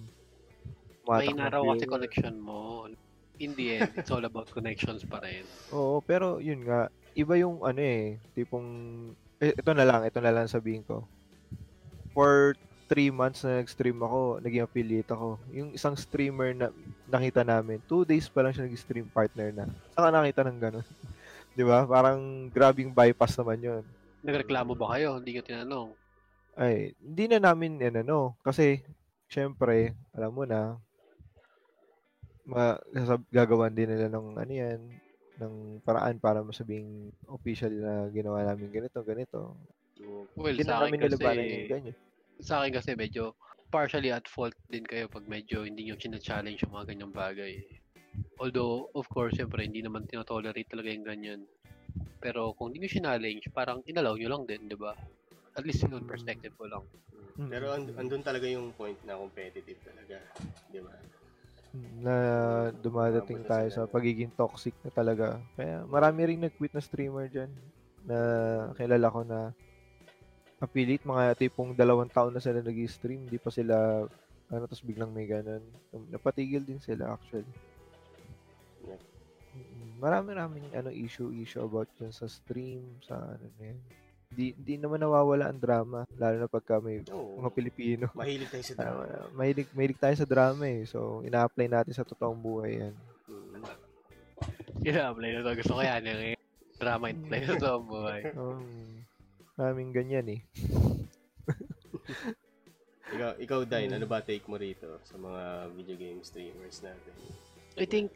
May 1.06 1.30
matak 1.30 1.38
ng 1.38 1.42
naraw 1.42 1.64
kasi 1.78 1.86
connection 1.86 2.36
mo. 2.42 2.90
In 3.38 3.54
the 3.54 3.78
end, 3.78 3.94
it's 3.94 4.10
all 4.10 4.26
about 4.26 4.50
connections 4.50 5.06
pa 5.06 5.22
rin. 5.22 5.46
Oo, 5.76 6.02
pero 6.02 6.42
yun 6.42 6.66
nga, 6.66 6.90
iba 7.14 7.38
yung 7.38 7.62
ano 7.62 7.78
eh, 7.78 8.18
tipong, 8.34 8.68
eh, 9.38 9.54
ito 9.54 9.72
na 9.78 9.86
lang, 9.86 10.02
ito 10.02 10.18
na 10.18 10.34
lang 10.34 10.50
sabihin 10.50 10.82
ko. 10.82 11.06
For 12.16 12.56
three 12.88 13.12
months 13.12 13.44
na 13.44 13.60
nag-stream 13.60 14.00
ako, 14.00 14.40
naging 14.40 14.64
affiliate 14.64 15.12
ako. 15.12 15.36
Yung 15.52 15.76
isang 15.76 16.00
streamer 16.00 16.56
na 16.56 16.72
nakita 17.10 17.44
namin, 17.44 17.82
two 17.90 18.08
days 18.08 18.30
pa 18.32 18.46
lang 18.46 18.54
siya 18.56 18.70
nag-stream 18.70 19.10
partner 19.12 19.52
na. 19.52 19.66
Saka 19.92 20.08
nakita 20.14 20.42
ng 20.48 20.60
ganun. 20.62 20.88
Di 21.58 21.64
ba? 21.68 21.84
Parang 21.84 22.48
grabing 22.54 22.94
bypass 22.96 23.36
naman 23.36 23.60
yun. 23.60 23.84
Nagreklamo 24.24 24.74
ba 24.80 24.96
kayo? 24.96 25.20
Hindi 25.20 25.38
ko 25.38 25.42
tinanong. 25.44 25.90
Ay, 26.56 26.96
hindi 27.04 27.26
na 27.28 27.52
namin 27.52 27.84
yan 27.84 28.00
ano, 28.08 28.40
kasi 28.40 28.80
syempre, 29.28 29.92
alam 30.16 30.32
mo 30.32 30.48
na, 30.48 30.80
ma 32.48 32.80
gagawan 33.34 33.74
din 33.76 33.92
nila 33.92 34.08
ng 34.08 34.40
ano 34.40 34.54
yan, 34.56 34.80
ng 35.36 35.54
paraan 35.84 36.16
para 36.16 36.40
masabing 36.46 37.12
official 37.28 37.74
na 37.76 38.08
ginawa 38.08 38.46
namin 38.48 38.72
ganito, 38.72 39.04
ganito. 39.04 39.52
Well, 40.36 40.56
Hindi 40.56 40.64
sa 40.64 40.80
na 40.80 40.88
akin 40.88 40.96
namin 40.96 41.00
kasi, 41.12 41.24
yung 41.24 41.72
ganyan. 41.72 41.96
Sa 42.40 42.62
akin 42.62 42.74
kasi 42.76 42.96
medyo 42.96 43.36
partially 43.72 44.12
at 44.12 44.28
fault 44.30 44.56
din 44.72 44.88
kayo 44.88 45.12
pag 45.12 45.26
medyo 45.28 45.68
hindi 45.68 45.88
nyo 45.88 46.00
challenge 46.00 46.64
yung 46.64 46.74
mga 46.76 46.96
ganyang 46.96 47.14
bagay. 47.16 47.60
Although, 48.40 48.92
of 48.96 49.08
course, 49.12 49.36
syempre, 49.36 49.64
hindi 49.64 49.84
naman 49.84 50.08
tinotolerate 50.08 50.68
talaga 50.68 50.92
yung 50.92 51.08
ganyan. 51.08 51.42
Pero 52.20 52.56
kung 52.56 52.72
hindi 52.72 52.88
nyo 52.88 52.92
challenge, 52.92 53.52
parang 53.52 53.84
inalaw 53.84 54.16
nyo 54.16 54.30
lang 54.32 54.44
din, 54.48 54.72
di 54.72 54.78
ba? 54.80 54.96
At 55.56 55.64
least 55.64 55.84
yun, 55.88 56.04
perspective 56.04 56.56
ko 56.56 56.68
lang. 56.68 56.84
Mm. 57.36 57.50
Pero 57.52 57.66
and, 57.76 57.88
andun 58.00 58.24
talaga 58.24 58.48
yung 58.48 58.72
point 58.76 59.00
na 59.04 59.20
competitive 59.20 59.80
talaga. 59.84 60.20
Di 60.72 60.80
ba? 60.80 60.96
na 62.00 62.16
dumadating 62.72 63.44
tayo 63.44 63.68
sa 63.68 63.84
pagiging 63.84 64.32
toxic 64.32 64.72
na 64.80 64.92
talaga. 64.92 65.44
Kaya 65.60 65.84
marami 65.84 66.20
ring 66.24 66.40
nag-quit 66.40 66.72
na 66.72 66.80
streamer 66.80 67.28
dyan 67.28 67.52
na 68.08 68.18
kilala 68.78 69.08
ko 69.12 69.22
na 69.28 69.52
apilit 70.66 71.02
mga 71.06 71.38
tipong 71.38 71.78
dalawang 71.78 72.10
taon 72.10 72.34
na 72.34 72.42
sila 72.42 72.60
nag-stream, 72.60 73.30
hindi 73.30 73.38
pa 73.38 73.54
sila 73.54 74.06
ano 74.50 74.64
tapos 74.66 74.86
biglang 74.86 75.14
may 75.14 75.30
ganun. 75.30 75.62
Napatigil 76.10 76.66
din 76.66 76.82
sila 76.82 77.14
actually. 77.14 77.50
Yep. 78.86 79.02
Mm, 79.56 79.90
Marami-raming 80.02 80.68
ano 80.74 80.90
issue 80.90 81.30
issue 81.34 81.62
about 81.62 81.90
dyan 81.98 82.14
sa 82.14 82.26
stream, 82.26 82.98
sa 83.02 83.18
ano 83.18 83.46
na 83.58 83.64
yan. 83.74 83.80
Di, 84.36 84.52
di 84.52 84.76
naman 84.76 85.00
nawawala 85.00 85.48
ang 85.48 85.62
drama, 85.62 86.04
lalo 86.20 86.36
na 86.36 86.50
pagka 86.52 86.84
may 86.84 87.00
Oo. 87.08 87.40
mga 87.40 87.52
Pilipino. 87.56 88.06
Mahilig 88.12 88.52
tayo 88.52 88.66
sa 88.68 88.76
drama. 88.76 89.02
Uh, 89.08 89.30
mahilig, 89.32 89.70
mahilig 89.72 90.02
tayo 90.02 90.16
sa 90.18 90.28
drama 90.28 90.64
eh. 90.68 90.84
So, 90.84 91.24
ina-apply 91.24 91.72
natin 91.72 91.96
sa 91.96 92.04
totoong 92.04 92.42
buhay 92.44 92.84
yan. 92.84 92.96
Mm. 93.32 93.64
Yeah, 94.84 95.16
play 95.16 95.32
na 95.32 95.46
to. 95.46 95.56
Gusto 95.56 95.80
ko 95.80 95.82
yan. 95.88 96.04
Yung 96.04 96.36
drama 96.76 97.06
and 97.10 97.24
play 97.26 97.42
na 97.48 97.56
to 97.56 97.70
ang 97.80 97.88
buhay. 97.88 98.22
Um, 98.36 98.95
maraming 99.56 99.96
ganyan 99.96 100.28
eh. 100.40 100.42
Ikaw, 103.16 103.40
ikaw 103.40 103.60
Dine, 103.64 103.96
ano 103.96 104.08
ba 104.10 104.20
take 104.20 104.44
mo 104.52 104.60
rito 104.60 105.00
sa 105.08 105.16
mga 105.16 105.72
video 105.72 105.96
game 105.96 106.20
streamers 106.20 106.84
natin? 106.84 107.16
I 107.80 107.88
think, 107.88 108.12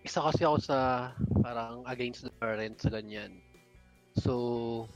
isa 0.00 0.24
kasi 0.24 0.48
ako 0.48 0.56
sa 0.64 1.12
parang 1.44 1.84
against 1.84 2.24
the 2.24 2.32
current 2.40 2.80
sa 2.80 2.88
ganyan. 2.88 3.36
So, 4.16 4.88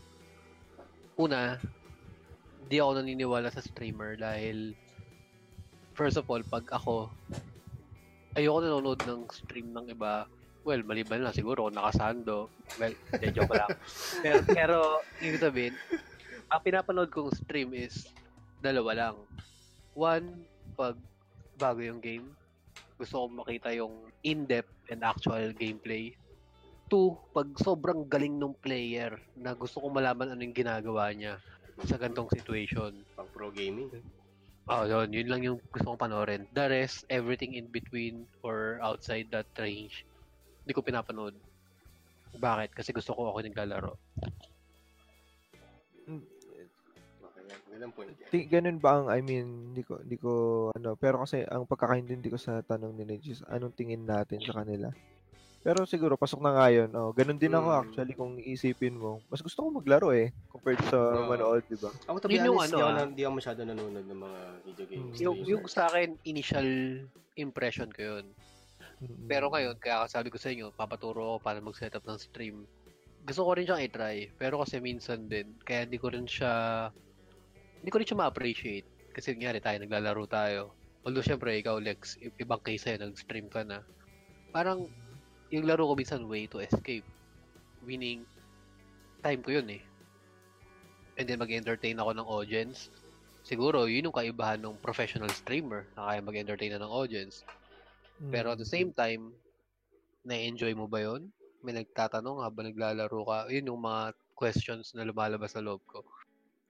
una, 1.20 1.60
di 2.72 2.80
ako 2.80 3.04
naniniwala 3.04 3.52
sa 3.52 3.60
streamer 3.60 4.16
dahil 4.16 4.72
first 5.92 6.16
of 6.16 6.24
all, 6.30 6.40
pag 6.46 6.64
ako 6.70 7.10
ayoko 8.38 8.58
nanonood 8.62 9.00
ng 9.02 9.26
stream 9.34 9.74
ng 9.74 9.92
iba, 9.92 10.30
well, 10.64 10.82
maliban 10.86 11.22
lang 11.22 11.34
siguro 11.34 11.66
kung 11.68 11.76
nakasando. 11.76 12.50
Well, 12.78 12.94
hindi, 13.14 13.26
joke 13.34 13.54
lang. 13.54 13.70
pero, 14.24 14.38
pero, 14.46 14.76
yung 15.22 15.38
sabihin, 15.38 15.74
ang 16.48 16.60
pinapanood 16.64 17.10
kong 17.12 17.34
stream 17.34 17.76
is 17.76 18.08
dalawa 18.62 18.90
lang. 18.94 19.16
One, 19.94 20.46
pag 20.78 20.94
bago 21.58 21.82
yung 21.82 21.98
game, 21.98 22.26
gusto 22.98 23.26
kong 23.26 23.42
makita 23.42 23.74
yung 23.74 23.94
in-depth 24.22 24.90
and 24.90 25.02
actual 25.02 25.54
gameplay. 25.54 26.14
Two, 26.88 27.14
pag 27.36 27.52
sobrang 27.60 28.08
galing 28.08 28.40
ng 28.40 28.56
player 28.58 29.20
na 29.36 29.52
gusto 29.52 29.78
kong 29.82 29.98
malaman 29.98 30.32
ano 30.32 30.40
yung 30.40 30.56
ginagawa 30.56 31.12
niya 31.12 31.36
sa 31.84 32.00
gantong 32.00 32.32
situation. 32.32 32.96
Pang 33.14 33.28
pro 33.30 33.52
gaming? 33.52 33.92
Oh, 34.68 34.84
yun. 34.84 35.08
Yun 35.12 35.28
lang 35.32 35.42
yung 35.44 35.58
gusto 35.72 35.94
kong 35.94 36.00
panoorin. 36.00 36.44
The 36.52 36.68
rest, 36.68 37.08
everything 37.08 37.56
in 37.56 37.72
between 37.72 38.28
or 38.44 38.76
outside 38.84 39.32
that 39.32 39.48
range, 39.56 40.04
hindi 40.68 40.76
ko 40.76 40.84
pinapanood. 40.84 41.32
Bakit? 42.36 42.76
Kasi 42.76 42.92
gusto 42.92 43.16
ko 43.16 43.32
ako 43.32 43.40
naglalaro. 43.40 43.96
Ganun 46.04 47.88
yan. 48.20 48.28
Ti- 48.28 48.48
ganun 48.52 48.76
ba 48.76 49.00
ang, 49.00 49.08
I 49.08 49.24
mean, 49.24 49.72
hindi 49.72 49.80
ko, 49.80 49.96
hindi 49.96 50.20
ko, 50.20 50.30
ano, 50.76 50.92
pero 51.00 51.24
kasi 51.24 51.40
ang 51.48 51.64
pagkakaintindi 51.64 52.28
ko 52.28 52.36
sa 52.36 52.60
tanong 52.60 52.92
ni 52.92 53.08
Regis, 53.08 53.40
anong 53.48 53.72
tingin 53.72 54.04
natin 54.04 54.44
sa 54.44 54.60
kanila? 54.60 54.92
Pero 55.64 55.88
siguro, 55.88 56.20
pasok 56.20 56.44
na 56.44 56.52
nga 56.52 56.68
yun. 56.68 56.92
Oh, 56.92 57.16
ganun 57.16 57.40
din 57.40 57.56
ako 57.56 57.68
Mm. 57.72 57.80
actually 57.80 58.14
kung 58.14 58.36
iisipin 58.36 58.94
mo. 58.94 59.24
Mas 59.32 59.40
gusto 59.40 59.64
ko 59.64 59.72
maglaro 59.72 60.12
eh, 60.12 60.36
compared 60.52 60.84
sa 60.86 61.00
Oo. 61.00 61.32
manood, 61.32 61.64
di 61.64 61.80
ba? 61.80 61.90
Ako 62.12 62.28
Yun 62.28 62.52
yung 62.52 62.60
ano, 62.60 62.76
di 62.76 62.82
ako, 62.84 62.92
ah. 62.92 63.26
ako 63.26 63.34
masyado 63.40 63.60
nanonood 63.64 64.06
ng 64.06 64.20
mga 64.20 64.40
video 64.68 64.84
games. 64.84 65.16
Mm. 65.16 65.22
Yung, 65.24 65.36
yung 65.48 65.62
sa 65.64 65.88
akin, 65.88 66.14
initial 66.28 66.68
impression 67.40 67.88
ko 67.88 68.20
yun. 68.20 68.26
Mm-mm. 68.98 69.30
Pero 69.30 69.46
ngayon, 69.50 69.78
kaya 69.78 70.10
sabi 70.10 70.28
ko 70.30 70.38
sa 70.40 70.50
inyo, 70.50 70.74
papaturo 70.74 71.36
ako 71.36 71.36
paano 71.38 71.70
mag-setup 71.70 72.02
ng 72.02 72.18
stream. 72.18 72.66
Gusto 73.22 73.46
ko 73.46 73.54
rin 73.54 73.66
siyang 73.68 73.84
i-try. 73.86 74.30
Pero 74.34 74.58
kasi 74.58 74.82
minsan 74.82 75.30
din, 75.30 75.54
kaya 75.62 75.86
hindi 75.86 75.98
ko 76.02 76.10
rin 76.10 76.26
siya, 76.26 76.86
hindi 77.78 77.90
ko 77.92 77.98
rin 78.02 78.08
siya 78.08 78.18
ma-appreciate. 78.18 78.88
Kasi 79.14 79.38
nangyari 79.38 79.62
tayo, 79.62 79.78
naglalaro 79.78 80.24
tayo. 80.26 80.62
Although 81.06 81.22
syempre, 81.22 81.54
ikaw 81.54 81.78
Lex, 81.78 82.18
ibang 82.42 82.58
case 82.62 82.86
sa'yo, 82.86 83.06
nag-stream 83.06 83.46
ka 83.46 83.62
na. 83.62 83.86
Parang, 84.50 84.90
yung 85.54 85.64
laro 85.64 85.86
ko 85.88 85.94
minsan 85.94 86.26
way 86.26 86.50
to 86.50 86.58
escape. 86.58 87.06
Meaning, 87.86 88.26
time 89.22 89.40
ko 89.46 89.62
yun 89.62 89.68
eh. 89.78 89.82
And 91.18 91.26
then 91.26 91.38
mag-entertain 91.38 91.98
ako 91.98 92.10
ng 92.18 92.26
audience. 92.26 92.90
Siguro, 93.46 93.86
yun 93.86 94.10
yung 94.10 94.18
kaibahan 94.18 94.58
ng 94.58 94.78
professional 94.82 95.30
streamer 95.30 95.86
na 95.94 96.10
kaya 96.10 96.20
mag-entertain 96.22 96.74
na 96.74 96.82
ng 96.82 96.90
audience. 96.90 97.46
Pero 98.28 98.52
at 98.52 98.58
the 98.58 98.66
Mm. 98.66 98.74
same 98.74 98.90
time, 98.92 99.22
na-enjoy 100.26 100.74
mo 100.74 100.90
ba 100.90 101.00
yun? 101.02 101.30
May 101.62 101.74
nagtatanong 101.78 102.42
habang 102.42 102.68
naglalaro 102.70 103.20
ka. 103.26 103.38
Yun 103.50 103.70
yung 103.74 103.82
mga 103.82 104.14
questions 104.34 104.94
na 104.94 105.06
lumalabas 105.06 105.54
sa 105.54 105.62
loob 105.62 105.82
ko. 105.86 106.02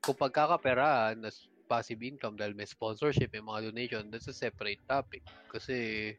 Kung 0.01 0.17
pagkakaperaan 0.17 1.25
as 1.29 1.49
passive 1.69 2.01
income 2.01 2.37
dahil 2.37 2.57
may 2.57 2.65
sponsorship, 2.65 3.29
may 3.33 3.45
mga 3.45 3.69
donation, 3.73 4.05
that's 4.09 4.31
a 4.31 4.37
separate 4.37 4.81
topic. 4.89 5.21
Kasi, 5.53 6.13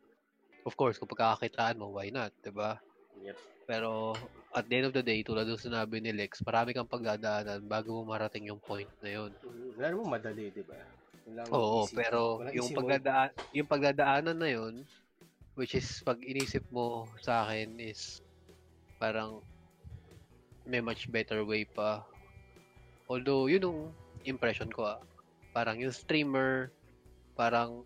of 0.66 0.74
course, 0.78 0.98
kung 1.02 1.10
pagkakakitaan 1.10 1.80
mo, 1.82 1.94
why 1.98 2.14
not? 2.14 2.34
'di 2.42 2.54
ba? 2.54 2.78
Yep. 3.18 3.38
Pero, 3.70 4.18
at 4.54 4.66
the 4.66 4.76
end 4.82 4.88
of 4.90 4.96
the 4.98 5.06
day, 5.06 5.22
tulad 5.22 5.46
ng 5.46 5.62
sinabi 5.62 6.02
ni 6.02 6.10
Lex, 6.14 6.42
marami 6.42 6.74
kang 6.74 6.90
pagdadaanan 6.90 7.66
bago 7.70 8.02
mo 8.02 8.14
marating 8.14 8.50
yung 8.50 8.62
point 8.62 8.90
na 9.02 9.10
yun. 9.14 9.32
Mm, 9.46 9.78
Wala 9.78 9.88
naman 9.94 10.08
madali, 10.10 10.44
di 10.50 10.64
ba? 10.66 10.78
Namang 11.30 11.54
Oo, 11.54 11.86
easy. 11.86 11.94
pero 11.94 12.42
yung 12.54 12.70
pagdadaan 12.74 13.30
yung 13.54 13.70
pagdadaanan 13.70 14.38
na 14.38 14.50
yun, 14.50 14.74
which 15.60 15.76
is 15.76 16.00
pag 16.08 16.24
inisip 16.24 16.64
mo 16.72 17.04
sa 17.20 17.44
akin 17.44 17.76
is 17.84 18.24
parang 18.96 19.44
may 20.64 20.80
much 20.80 21.12
better 21.12 21.44
way 21.44 21.68
pa. 21.68 22.08
Although 23.12 23.52
yun 23.52 23.68
yung 23.68 23.82
impression 24.24 24.72
ko 24.72 24.96
ah. 24.96 25.00
Parang 25.52 25.76
yung 25.84 25.92
streamer 25.92 26.72
parang 27.36 27.84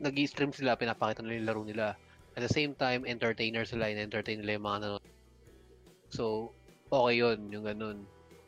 nag 0.00 0.16
stream 0.28 0.52
sila, 0.52 0.76
pinapakita 0.76 1.20
nila 1.24 1.36
yung 1.36 1.48
laro 1.48 1.62
nila. 1.64 1.86
At 2.36 2.42
the 2.44 2.50
same 2.50 2.76
time, 2.76 3.06
entertainer 3.08 3.64
sila, 3.64 3.88
in-entertain 3.88 4.42
nila 4.42 4.58
yung 4.58 4.66
mga 4.66 4.78
nanonood. 4.84 5.14
So, 6.10 6.50
okay 6.90 7.14
yun, 7.24 7.48
yung 7.48 7.64
ganun. 7.64 7.98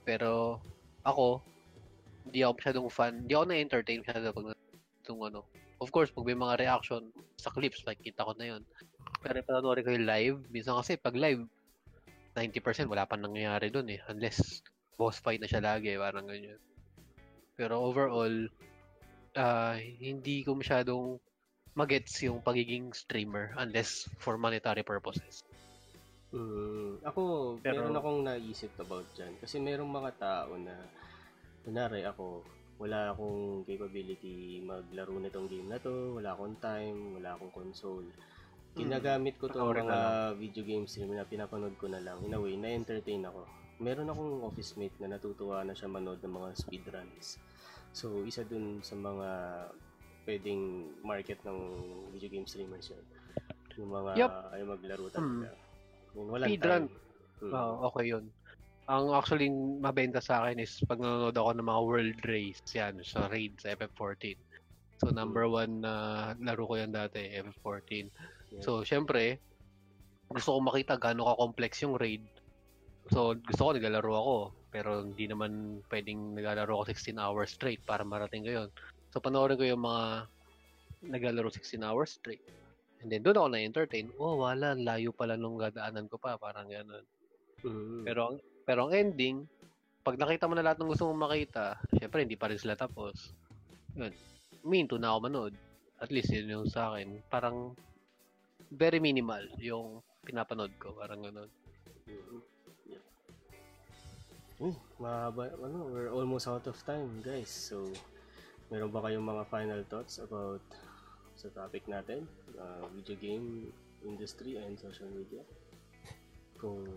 Pero, 0.03 0.61
ako, 1.07 1.41
hindi 2.27 2.43
ako 2.43 2.53
masyadong 2.59 2.87
fan. 2.91 3.13
Hindi 3.25 3.33
ako 3.33 3.45
na-entertain 3.47 4.03
masyado 4.03 4.35
pag 4.35 4.47
itong 5.07 5.23
ano. 5.23 5.41
Of 5.77 5.93
course, 5.93 6.09
pag 6.09 6.25
may 6.25 6.37
mga 6.37 6.65
reaction 6.65 7.13
sa 7.37 7.53
clips, 7.53 7.85
makikita 7.85 8.25
ko 8.25 8.33
na 8.37 8.57
yun. 8.57 8.63
Pero 9.21 9.45
panonoorin 9.45 9.85
ko 9.85 9.91
yung 9.93 10.09
live, 10.09 10.39
minsan 10.49 10.77
kasi 10.81 10.97
pag 10.97 11.13
live, 11.17 11.45
90% 12.33 12.89
wala 12.89 13.09
pa 13.09 13.17
nangyayari 13.17 13.69
dun 13.69 13.89
eh. 13.93 14.01
Unless 14.09 14.65
boss 14.97 15.21
fight 15.21 15.41
na 15.41 15.49
siya 15.49 15.61
lagi, 15.61 15.93
parang 15.97 16.25
ganyan. 16.29 16.61
Pero 17.57 17.81
overall, 17.81 18.49
ah 19.37 19.77
hindi 19.77 20.41
ko 20.45 20.57
masyadong 20.57 21.21
magets 21.77 22.25
yung 22.25 22.41
pagiging 22.41 22.97
streamer 22.97 23.53
unless 23.61 24.09
for 24.17 24.41
monetary 24.41 24.81
purposes. 24.81 25.45
Mm, 26.33 27.05
ako, 27.05 27.21
Pero- 27.61 27.85
meron 27.85 27.97
akong 28.01 28.21
naisip 28.25 28.73
about 28.81 29.05
dyan. 29.13 29.37
Kasi 29.39 29.61
merong 29.61 29.89
mga 29.89 30.11
tao 30.17 30.57
na, 30.57 30.73
kunwari 31.65 32.03
ako, 32.09 32.41
wala 32.77 33.13
akong 33.13 33.65
capability 33.65 34.61
maglaro 34.61 35.17
nitong 35.17 35.49
game 35.49 35.69
na 35.73 35.81
to, 35.81 36.21
wala 36.21 36.37
akong 36.37 36.57
time, 36.61 37.17
wala 37.17 37.37
akong 37.37 37.53
console. 37.53 38.09
Ginagamit 38.77 39.41
ko 39.41 39.49
tong 39.49 39.73
mga 39.73 40.37
video 40.37 40.61
game 40.61 40.85
stream 40.85 41.17
na 41.17 41.25
pinapanood 41.25 41.81
ko 41.81 41.89
na 41.89 42.05
lang. 42.05 42.21
In 42.21 42.37
a 42.37 42.41
way, 42.41 42.61
na-entertain 42.61 43.25
ako. 43.25 43.49
Meron 43.81 44.13
akong 44.13 44.45
office 44.45 44.77
mate 44.77 44.97
na 45.01 45.17
natutuwa 45.17 45.65
na 45.65 45.73
siya 45.73 45.89
manood 45.89 46.21
ng 46.21 46.37
mga 46.37 46.49
speedruns. 46.61 47.41
So, 47.97 48.21
isa 48.29 48.45
dun 48.45 48.85
sa 48.85 48.93
mga 48.93 49.29
pwedeng 50.29 50.93
market 51.01 51.41
ng 51.49 51.59
video 52.13 52.29
game 52.29 52.45
streamers 52.45 52.93
yun. 52.93 53.05
Yung 53.81 53.93
mga 53.93 54.11
Yup. 54.21 54.33
ay 54.53 54.61
maglaro 54.65 55.07
talaga. 55.09 55.49
Yung 56.13 56.29
walang 56.29 56.49
Speedrun. 56.53 56.85
time. 56.89 57.05
Mm. 57.41 57.53
Oo, 57.53 57.73
okay 57.93 58.05
yun. 58.09 58.25
Ang 58.87 59.11
actually 59.11 59.51
mabenta 59.83 60.23
sa 60.23 60.47
akin 60.47 60.63
is 60.63 60.79
pag 60.87 61.03
nanonood 61.03 61.35
ako 61.35 61.51
ng 61.59 61.67
mga 61.67 61.83
world 61.83 62.21
race, 62.23 62.63
yan, 62.71 63.03
sa 63.03 63.27
raid 63.27 63.59
sa 63.59 63.75
FF14. 63.75 64.39
So, 65.03 65.11
number 65.11 65.45
one 65.51 65.83
na 65.83 66.33
laro 66.39 66.71
ko 66.71 66.79
yan 66.79 66.95
dati, 66.95 67.19
FF14. 67.35 67.91
Yeah. 67.91 68.63
So, 68.63 68.87
syempre, 68.87 69.43
gusto 70.31 70.57
ko 70.57 70.59
makita 70.63 70.97
gaano 70.97 71.27
ka-complex 71.35 71.83
yung 71.83 71.99
raid. 71.99 72.23
So, 73.11 73.35
gusto 73.35 73.61
ko 73.61 73.71
naglalaro 73.75 74.13
ako. 74.15 74.37
Pero 74.71 75.03
hindi 75.03 75.27
naman 75.27 75.83
pwedeng 75.91 76.39
naglalaro 76.39 76.81
ako 76.81 76.95
16 76.95 77.19
hours 77.19 77.59
straight 77.59 77.83
para 77.85 78.07
marating 78.07 78.47
ko 78.47 78.65
yun. 78.65 78.71
So, 79.11 79.19
panoorin 79.19 79.59
ko 79.59 79.67
yung 79.67 79.83
mga 79.83 80.31
naglalaro 81.11 81.51
16 81.51 81.83
hours 81.83 82.23
straight. 82.23 82.43
And 83.03 83.13
then, 83.13 83.27
doon 83.27 83.37
ako 83.37 83.49
na-entertain. 83.51 84.09
Oh, 84.17 84.41
wala, 84.41 84.79
layo 84.79 85.13
pala 85.13 85.37
nung 85.37 85.61
gadaanan 85.61 86.09
ko 86.09 86.17
pa. 86.17 86.41
Parang 86.41 86.71
gano'n. 86.71 87.05
Mm. 87.67 88.03
Pero 88.09 88.21
ang 88.33 88.37
pero 88.67 88.91
ang 88.91 88.93
ending, 88.93 89.47
pag 90.03 90.19
nakita 90.19 90.51
mo 90.51 90.59
na 90.59 90.67
lahat 90.67 90.83
ng 90.83 90.91
gusto 90.91 91.07
mong 91.07 91.31
makita, 91.31 91.79
syempre 91.95 92.27
hindi 92.27 92.35
pa 92.35 92.51
rin 92.51 92.59
sila 92.59 92.75
tapos. 92.75 93.31
Yun. 93.95 94.11
Minto 94.67 94.99
na 94.99 95.15
ako 95.15 95.19
manood. 95.31 95.55
at 95.97 96.13
least 96.13 96.29
yun 96.29 96.53
yung 96.53 96.69
sa 96.69 96.93
akin. 96.93 97.25
Parang 97.33 97.73
very 98.69 99.01
minimal 99.01 99.41
yung 99.57 100.05
pinapanood 100.29 100.77
ko. 100.77 100.93
Parang 100.93 101.25
ganun. 101.25 101.49
Mhm. 102.05 102.41
Uy, 104.57 104.73
mahaba, 104.97 105.53
ano, 105.61 105.89
we're 105.89 106.09
almost 106.09 106.49
out 106.49 106.65
of 106.65 106.77
time, 106.85 107.21
guys. 107.21 107.49
So, 107.49 107.93
meron 108.73 108.89
ba 108.89 109.05
kayong 109.05 109.25
mga 109.25 109.45
final 109.53 109.81
thoughts 109.85 110.17
about 110.17 110.65
sa 111.37 111.53
topic 111.53 111.85
natin? 111.85 112.25
Uh, 112.57 112.89
video 112.97 113.17
game 113.21 113.47
industry 114.01 114.57
and 114.57 114.81
social 114.81 115.13
media? 115.13 115.45
Kung 116.57 116.89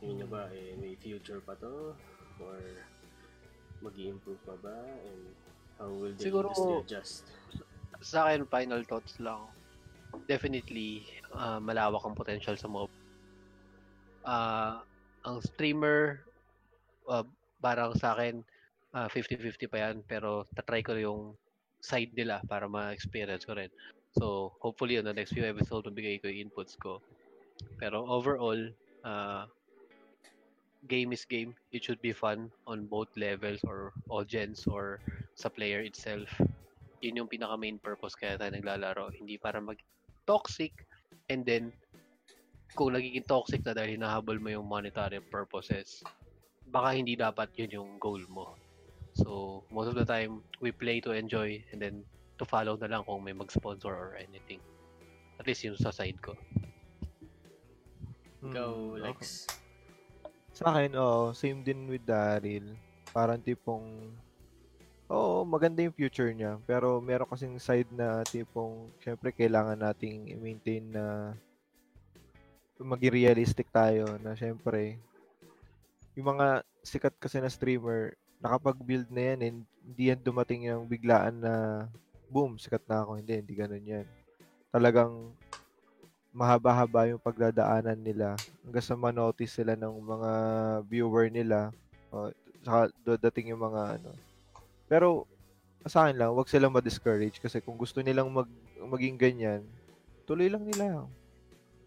tingin 0.00 0.24
nyo 0.24 0.28
ba, 0.28 0.48
eh, 0.52 0.76
may 0.76 0.94
future 0.96 1.40
pa 1.40 1.56
to? 1.56 1.96
Or 2.42 2.58
mag 3.80 3.96
improve 3.96 4.40
pa 4.44 4.56
ba? 4.60 4.76
And 5.04 5.20
how 5.76 5.88
will 5.88 6.12
the 6.16 6.22
Siguro- 6.24 6.52
industry 6.52 6.74
adjust? 6.84 7.24
Sa 8.04 8.28
akin, 8.28 8.44
final 8.46 8.84
thoughts 8.84 9.16
lang. 9.18 9.48
Definitely, 10.28 11.08
ah, 11.32 11.60
malawak 11.60 12.04
ang 12.04 12.16
potential 12.16 12.56
sa 12.56 12.68
mga 12.68 12.88
ah 14.26 14.82
ang 15.22 15.38
streamer 15.42 16.18
ah, 17.06 17.22
parang 17.62 17.94
sa 17.94 18.14
akin 18.14 18.42
ah, 18.90 19.06
50-50 19.08 19.70
pa 19.70 19.78
yan 19.86 20.02
pero 20.02 20.42
tatry 20.54 20.82
ko 20.82 20.98
yung 20.98 21.36
side 21.78 22.10
nila 22.16 22.42
para 22.48 22.66
ma-experience 22.66 23.46
ko 23.46 23.54
rin. 23.54 23.70
So, 24.16 24.56
hopefully 24.64 24.96
on 24.96 25.04
the 25.04 25.12
next 25.12 25.36
few 25.36 25.44
episodes 25.44 25.86
mabigay 25.86 26.18
ko 26.18 26.26
yung 26.26 26.48
inputs 26.48 26.74
ko. 26.80 26.98
Pero 27.78 28.02
overall, 28.08 28.58
ah, 29.04 29.46
game 30.86 31.12
is 31.12 31.26
game. 31.26 31.54
It 31.74 31.84
should 31.84 32.00
be 32.00 32.14
fun 32.14 32.50
on 32.66 32.86
both 32.86 33.10
levels 33.18 33.60
or 33.66 33.92
audience 34.08 34.66
or 34.66 35.02
sa 35.34 35.50
player 35.50 35.82
itself. 35.82 36.30
Yun 37.02 37.20
yung 37.22 37.30
pinaka 37.30 37.58
main 37.58 37.76
purpose 37.78 38.14
kaya 38.16 38.38
tayo 38.38 38.54
naglalaro. 38.54 39.12
Hindi 39.12 39.36
para 39.36 39.60
mag 39.60 39.76
toxic 40.24 40.72
and 41.28 41.44
then 41.44 41.74
kung 42.74 42.92
nagiging 42.92 43.26
toxic 43.26 43.64
na 43.64 43.72
dahil 43.72 43.96
hinahabol 43.96 44.36
mo 44.38 44.52
yung 44.52 44.66
monetary 44.68 45.18
purposes, 45.20 46.04
baka 46.68 46.92
hindi 46.92 47.16
dapat 47.16 47.48
yun 47.56 47.82
yung 47.82 47.90
goal 47.96 48.20
mo. 48.28 48.52
So, 49.16 49.64
most 49.72 49.88
of 49.88 49.96
the 49.96 50.04
time, 50.04 50.44
we 50.60 50.76
play 50.76 51.00
to 51.00 51.16
enjoy 51.16 51.64
and 51.72 51.80
then 51.80 52.04
to 52.36 52.44
follow 52.44 52.76
na 52.76 52.84
lang 52.84 53.00
kung 53.08 53.24
may 53.24 53.32
mag-sponsor 53.32 53.88
or 53.88 54.12
anything. 54.20 54.60
At 55.40 55.48
least 55.48 55.64
yung 55.64 55.80
sa 55.80 55.88
side 55.88 56.20
ko. 56.20 56.36
Ikaw, 58.44 58.70
Hmm, 58.76 59.00
Lex. 59.00 59.48
okay. 59.48 59.65
Sa 60.56 60.72
akin, 60.72 60.96
oo, 60.96 61.36
same 61.36 61.60
din 61.60 61.84
with 61.84 62.08
Daryl. 62.08 62.72
Parang 63.12 63.36
tipong, 63.36 64.08
oo, 65.12 65.44
maganda 65.44 65.84
yung 65.84 65.92
future 65.92 66.32
niya. 66.32 66.56
Pero 66.64 66.96
meron 67.04 67.28
kasing 67.28 67.60
side 67.60 67.92
na 67.92 68.24
tipong, 68.24 68.88
syempre, 69.04 69.36
kailangan 69.36 69.76
nating 69.76 70.32
i-maintain 70.32 70.80
na 70.88 71.36
maging 72.80 73.12
realistic 73.20 73.68
tayo 73.68 74.16
na 74.24 74.32
syempre, 74.32 74.96
yung 76.16 76.32
mga 76.32 76.64
sikat 76.80 77.12
kasi 77.20 77.36
na 77.36 77.52
streamer, 77.52 78.16
nakapag-build 78.40 79.12
na 79.12 79.36
yan 79.36 79.38
and 79.44 79.58
hindi 79.84 80.08
yan 80.08 80.20
dumating 80.24 80.72
yung 80.72 80.88
biglaan 80.88 81.36
na 81.36 81.84
boom, 82.32 82.56
sikat 82.56 82.84
na 82.88 83.04
ako. 83.04 83.20
Hindi, 83.20 83.44
hindi 83.44 83.52
ganun 83.52 83.84
yan. 83.84 84.08
Talagang 84.72 85.36
mahaba-haba 86.36 87.08
yung 87.08 87.22
pagdadaanan 87.22 87.96
nila 87.96 88.36
hanggang 88.60 88.84
sa 88.84 88.92
ma-notice 88.92 89.56
sila 89.56 89.72
ng 89.72 89.94
mga 90.04 90.30
viewer 90.84 91.32
nila 91.32 91.72
o 92.12 92.28
saka 92.60 92.92
dadating 93.00 93.56
yung 93.56 93.64
mga 93.64 93.96
ano. 93.96 94.12
Pero 94.84 95.24
sa 95.88 96.04
akin 96.04 96.20
lang, 96.20 96.36
wag 96.36 96.52
silang 96.52 96.76
ma-discourage 96.76 97.40
kasi 97.40 97.64
kung 97.64 97.80
gusto 97.80 98.04
nilang 98.04 98.28
mag 98.28 98.50
maging 98.76 99.16
ganyan, 99.16 99.64
tuloy 100.28 100.52
lang 100.52 100.68
nila. 100.68 101.08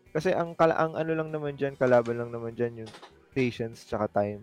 Kasi 0.10 0.34
ang 0.34 0.58
kala 0.58 0.74
ang 0.74 0.98
ano 0.98 1.14
lang 1.14 1.30
naman 1.30 1.54
diyan, 1.54 1.78
kalaban 1.78 2.18
lang 2.18 2.34
naman 2.34 2.58
diyan 2.58 2.82
yung 2.82 2.92
patience 3.38 3.86
tsaka 3.86 4.10
time. 4.10 4.42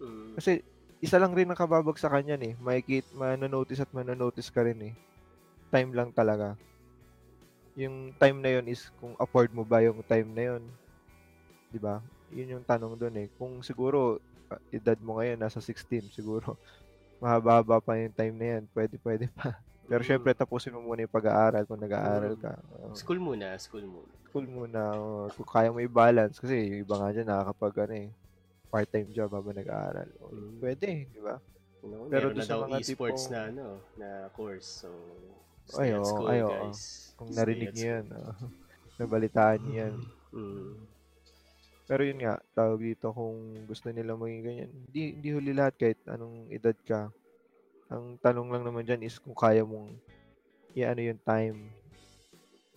Mm. 0.00 0.40
Kasi 0.40 0.64
isa 1.04 1.20
lang 1.20 1.36
rin 1.36 1.52
ang 1.52 1.60
kababagsakan 1.60 2.32
yan 2.32 2.42
eh. 2.44 2.54
Makikit, 2.56 3.12
manonotice 3.12 3.84
at 3.84 3.92
manonotice 3.92 4.48
ka 4.48 4.64
rin 4.64 4.80
eh. 4.80 4.94
Time 5.68 5.92
lang 5.92 6.08
talaga. 6.16 6.56
Yung 7.74 8.10
time 8.16 8.38
na 8.38 8.50
yon 8.58 8.66
is 8.66 8.90
kung 8.98 9.14
afford 9.16 9.50
mo 9.50 9.62
ba 9.62 9.80
yung 9.80 10.02
time 10.02 10.28
na 10.30 10.42
yon 10.54 10.62
'Di 11.70 11.78
ba? 11.78 12.02
Yun 12.30 12.58
yung 12.58 12.64
tanong 12.66 12.94
doon 12.94 13.16
eh. 13.16 13.28
Kung 13.34 13.62
siguro 13.62 14.18
uh, 14.50 14.60
edad 14.70 14.98
mo 14.98 15.18
ngayon 15.18 15.38
nasa 15.38 15.62
16 15.62 16.10
siguro 16.10 16.58
mahaba-haba 17.22 17.78
pa 17.78 17.94
yung 17.94 18.14
time 18.14 18.34
na 18.34 18.46
yan. 18.58 18.62
Pwede, 18.70 18.98
pwede 19.00 19.26
pa. 19.30 19.54
Pero 19.86 20.02
Mm. 20.02 20.08
syempre 20.08 20.30
tapusin 20.32 20.70
mo 20.70 20.82
muna 20.82 21.02
yung 21.02 21.10
pag-aaral 21.12 21.66
kung 21.66 21.78
nag-aaral 21.78 22.34
ka. 22.38 22.54
Oo. 22.78 22.94
School 22.94 23.18
muna, 23.18 23.54
school 23.58 23.82
muna. 23.82 24.10
School 24.30 24.46
muna 24.46 24.82
or 24.94 25.26
kung 25.34 25.50
kaya 25.50 25.74
mo 25.74 25.82
i-balance 25.82 26.38
kasi 26.38 26.54
yung 26.70 26.80
iba 26.86 26.94
nga 26.94 27.10
dyan 27.10 27.26
nakakapag 27.26 27.74
ano 27.86 27.94
eh 27.98 28.10
part-time 28.70 29.10
job 29.10 29.30
habang 29.34 29.58
nag-aaral. 29.58 30.06
O, 30.22 30.30
Mm. 30.30 30.62
Pwede, 30.62 31.10
di 31.10 31.18
ba? 31.18 31.42
No, 31.82 32.06
Pero 32.06 32.30
doon 32.30 32.38
na 32.38 32.46
sa 32.46 32.60
mga 32.60 32.78
esports 32.78 33.26
tipong- 33.26 33.32
na 33.34 33.40
ano, 33.50 33.66
na 33.98 34.08
course. 34.30 34.86
So, 34.86 34.88
Ay, 35.74 35.90
stay 35.90 35.90
at 35.90 35.98
oo, 35.98 36.06
school, 36.06 36.28
ay, 36.30 36.40
oo. 36.40 36.50
guys. 36.70 37.09
Kung 37.20 37.36
narinig 37.36 37.76
niyo 37.76 38.00
yan, 38.00 38.06
oh. 38.16 38.32
nabalitaan 38.96 39.60
niyo 39.60 39.76
yan. 39.84 39.94
Mm. 40.32 40.72
Pero 41.84 42.00
yun 42.06 42.22
nga, 42.24 42.40
tawag 42.56 42.80
dito 42.80 43.12
kung 43.12 43.66
gusto 43.68 43.92
nila 43.92 44.16
maging 44.16 44.40
ganyan. 44.40 44.70
Hindi, 44.88 45.02
hindi 45.20 45.28
huli 45.36 45.52
lahat 45.52 45.76
kahit 45.76 46.00
anong 46.08 46.48
edad 46.48 46.78
ka. 46.88 47.12
Ang 47.92 48.16
tanong 48.24 48.48
lang 48.48 48.64
naman 48.64 48.88
dyan 48.88 49.04
is 49.04 49.20
kung 49.20 49.36
kaya 49.36 49.60
mong 49.66 49.92
i-ano 50.72 51.02
yung 51.04 51.20
time. 51.20 51.68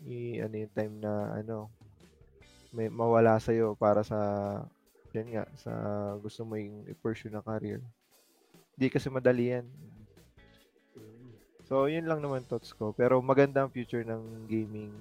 I-ano 0.04 0.56
yung 0.60 0.74
time 0.76 0.94
na 1.00 1.40
ano, 1.40 1.72
may 2.76 2.92
mawala 2.92 3.40
sa'yo 3.40 3.80
para 3.80 4.04
sa 4.04 4.20
yan 5.14 5.30
nga, 5.30 5.46
sa 5.62 5.72
gusto 6.18 6.42
mo 6.42 6.58
yung 6.58 6.90
i-pursue 6.90 7.30
na 7.30 7.46
career. 7.46 7.80
Hindi 8.74 8.88
kasi 8.90 9.14
madali 9.14 9.54
yan. 9.54 9.70
Mm. 11.64 11.68
So, 11.68 11.88
yun 11.88 12.06
lang 12.06 12.20
naman 12.20 12.44
thoughts 12.44 12.76
ko. 12.76 12.92
Pero 12.92 13.24
maganda 13.24 13.64
ang 13.64 13.72
future 13.72 14.04
ng 14.04 14.46
gaming 14.46 14.92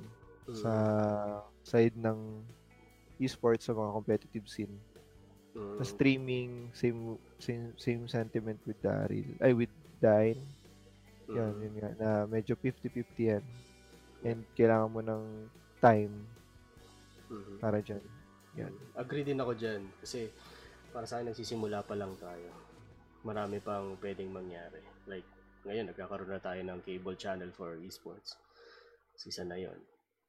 Mm. 0.46 0.58
sa 0.58 0.72
side 1.62 1.94
ng 1.94 2.42
esports 3.18 3.66
sa 3.66 3.74
mga 3.74 3.94
competitive 3.94 4.46
scene. 4.46 4.74
Mm. 5.54 5.76
Sa 5.78 5.84
streaming, 5.84 6.50
same 6.72 7.18
same 7.38 7.74
same 7.76 8.02
sentiment 8.06 8.58
with 8.64 8.78
Daryl. 8.78 9.26
Ay, 9.38 9.52
with 9.52 9.70
Dine. 9.98 10.42
Yan, 11.30 11.54
Mm. 11.54 11.62
yun 11.62 11.74
nga. 11.78 11.90
Na 11.98 12.08
medyo 12.26 12.54
50-50 12.54 13.30
yan. 13.30 13.44
And 14.22 14.42
kailangan 14.54 14.90
mo 14.90 15.00
ng 15.02 15.22
time 15.78 16.14
Mhm. 17.26 17.58
para 17.58 17.78
dyan. 17.78 18.02
Yan. 18.54 18.74
Agree 18.94 19.24
din 19.24 19.38
ako 19.38 19.54
dyan. 19.54 19.82
Kasi 19.98 20.30
para 20.92 21.06
sa 21.08 21.18
akin, 21.18 21.32
nagsisimula 21.32 21.80
pa 21.82 21.96
lang 21.96 22.12
tayo. 22.18 22.50
Marami 23.22 23.58
pang 23.58 23.96
pwedeng 23.98 24.28
mangyari. 24.28 24.82
Like, 25.06 25.24
ngayon, 25.62 25.94
nagkakaroon 25.94 26.32
na 26.32 26.42
tayo 26.42 26.60
ng 26.62 26.80
cable 26.82 27.14
channel 27.14 27.50
for 27.54 27.78
esports. 27.78 28.34
Season 29.14 29.46
na 29.46 29.58
yon 29.58 29.78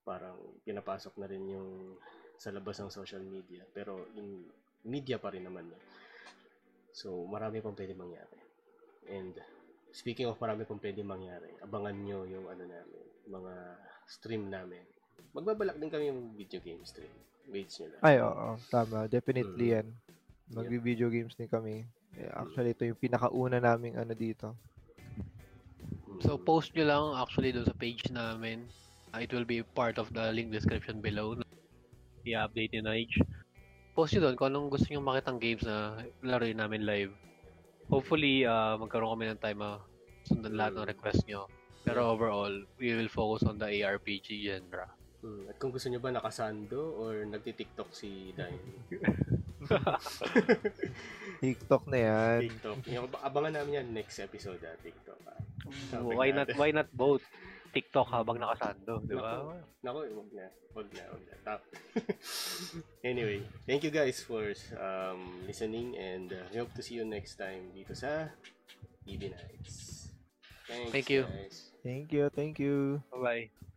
Parang 0.06 0.38
pinapasok 0.62 1.18
na 1.18 1.26
rin 1.26 1.44
yung 1.50 1.98
sa 2.38 2.52
labas 2.52 2.78
ng 2.84 2.92
social 2.92 3.24
media. 3.24 3.64
Pero 3.72 4.12
in 4.20 4.46
media 4.84 5.18
pa 5.18 5.32
rin 5.32 5.48
naman 5.48 5.72
yun. 5.72 5.84
So, 6.94 7.26
marami 7.26 7.64
pang 7.64 7.74
pwedeng 7.74 7.98
mangyari. 7.98 8.38
And 9.10 9.34
speaking 9.90 10.30
of 10.30 10.38
marami 10.38 10.68
pang 10.68 10.78
pwedeng 10.78 11.08
mangyari, 11.08 11.50
abangan 11.64 11.96
nyo 11.98 12.28
yung 12.30 12.46
ano 12.52 12.64
namin, 12.68 13.04
mga 13.26 13.54
stream 14.06 14.52
namin. 14.52 14.84
Magbabalak 15.34 15.80
din 15.82 15.90
kami 15.90 16.14
yung 16.14 16.36
video 16.38 16.62
game 16.62 16.84
stream. 16.86 17.10
Waits 17.50 17.82
nyo 17.82 17.88
lang. 17.90 18.02
Ay, 18.06 18.22
oo. 18.22 18.60
Tama. 18.70 19.10
Definitely 19.10 19.72
Mhm. 19.72 19.76
yan. 19.80 19.88
Magbi-video 20.54 21.08
games 21.10 21.34
din 21.34 21.50
kami. 21.50 21.82
Eh, 22.14 22.30
actually, 22.30 22.78
ito 22.78 22.86
yung 22.86 23.00
pinakauna 23.00 23.58
naming 23.58 23.98
ano 23.98 24.14
dito. 24.14 24.54
So, 26.24 26.40
post 26.40 26.72
nyo 26.72 26.88
lang 26.88 27.06
actually 27.20 27.52
doon 27.52 27.68
sa 27.68 27.76
page 27.76 28.08
namin. 28.08 28.64
Uh, 29.12 29.20
it 29.20 29.30
will 29.36 29.44
be 29.44 29.60
part 29.76 30.00
of 30.00 30.08
the 30.16 30.32
link 30.32 30.56
description 30.56 31.04
below. 31.04 31.36
I-update 32.24 32.72
nyo 32.80 32.84
na 32.88 32.96
each. 32.96 33.20
Post 33.92 34.16
nyo 34.16 34.32
doon 34.32 34.36
kung 34.40 34.56
anong 34.56 34.72
gusto 34.72 34.88
nyo 34.88 35.04
makitang 35.04 35.44
games 35.44 35.68
na 35.68 36.00
laruin 36.24 36.56
namin 36.56 36.88
live. 36.88 37.12
Hopefully, 37.92 38.48
uh, 38.48 38.80
magkaroon 38.80 39.20
kami 39.20 39.36
ng 39.36 39.42
time 39.44 39.60
na 39.60 39.84
sundan 40.24 40.56
lahat 40.56 40.80
ng 40.80 40.88
request 40.88 41.28
nyo. 41.28 41.52
Pero 41.84 42.08
overall, 42.08 42.56
we 42.80 42.96
will 42.96 43.12
focus 43.12 43.44
on 43.44 43.60
the 43.60 43.68
ARPG 43.68 44.48
genre. 44.48 44.88
Hmm, 45.20 45.52
At 45.52 45.60
kung 45.60 45.76
gusto 45.76 45.92
nyo 45.92 46.00
ba 46.00 46.16
nakasando 46.16 46.96
or 46.96 47.28
nagti-tiktok 47.28 47.92
si 47.92 48.32
Dine? 48.32 48.64
TikTok 51.44 51.84
na 51.92 52.00
yan. 52.00 52.40
TikTok. 52.48 52.78
Yung, 52.88 53.08
abangan 53.20 53.60
namin 53.60 53.84
yan 53.84 53.88
next 53.92 54.24
episode 54.24 54.64
ah, 54.64 54.76
TikTok. 54.80 55.20
Ah. 55.28 55.53
Sabi 55.90 56.16
why 56.16 56.30
not 56.32 56.48
why 56.56 56.70
not 56.72 56.90
both? 56.94 57.24
TikTok 57.74 58.06
habang 58.14 58.38
nakasando, 58.38 59.02
di 59.02 59.18
ba? 59.18 59.42
Naku, 59.82 60.06
wag 60.14 60.30
na. 60.30 60.46
Wag 60.78 60.88
na, 60.94 61.04
wag 61.10 61.24
na. 61.26 61.36
Tap. 61.42 61.62
anyway, 63.02 63.42
thank 63.66 63.82
you 63.82 63.90
guys 63.90 64.22
for 64.22 64.54
um, 64.78 65.42
listening 65.50 65.98
and 65.98 66.38
uh, 66.38 66.46
we 66.54 66.62
hope 66.62 66.70
to 66.78 66.86
see 66.86 67.02
you 67.02 67.06
next 67.06 67.42
time 67.42 67.74
dito 67.74 67.98
sa 67.98 68.30
EB 69.10 69.34
Nights. 69.34 70.06
Thanks, 70.70 70.94
Thank 70.94 71.10
you. 71.10 71.26
guys. 71.26 71.74
Thank 71.82 72.14
you, 72.14 72.30
thank 72.30 72.56
you. 72.62 73.02
Bye-bye. 73.10 73.73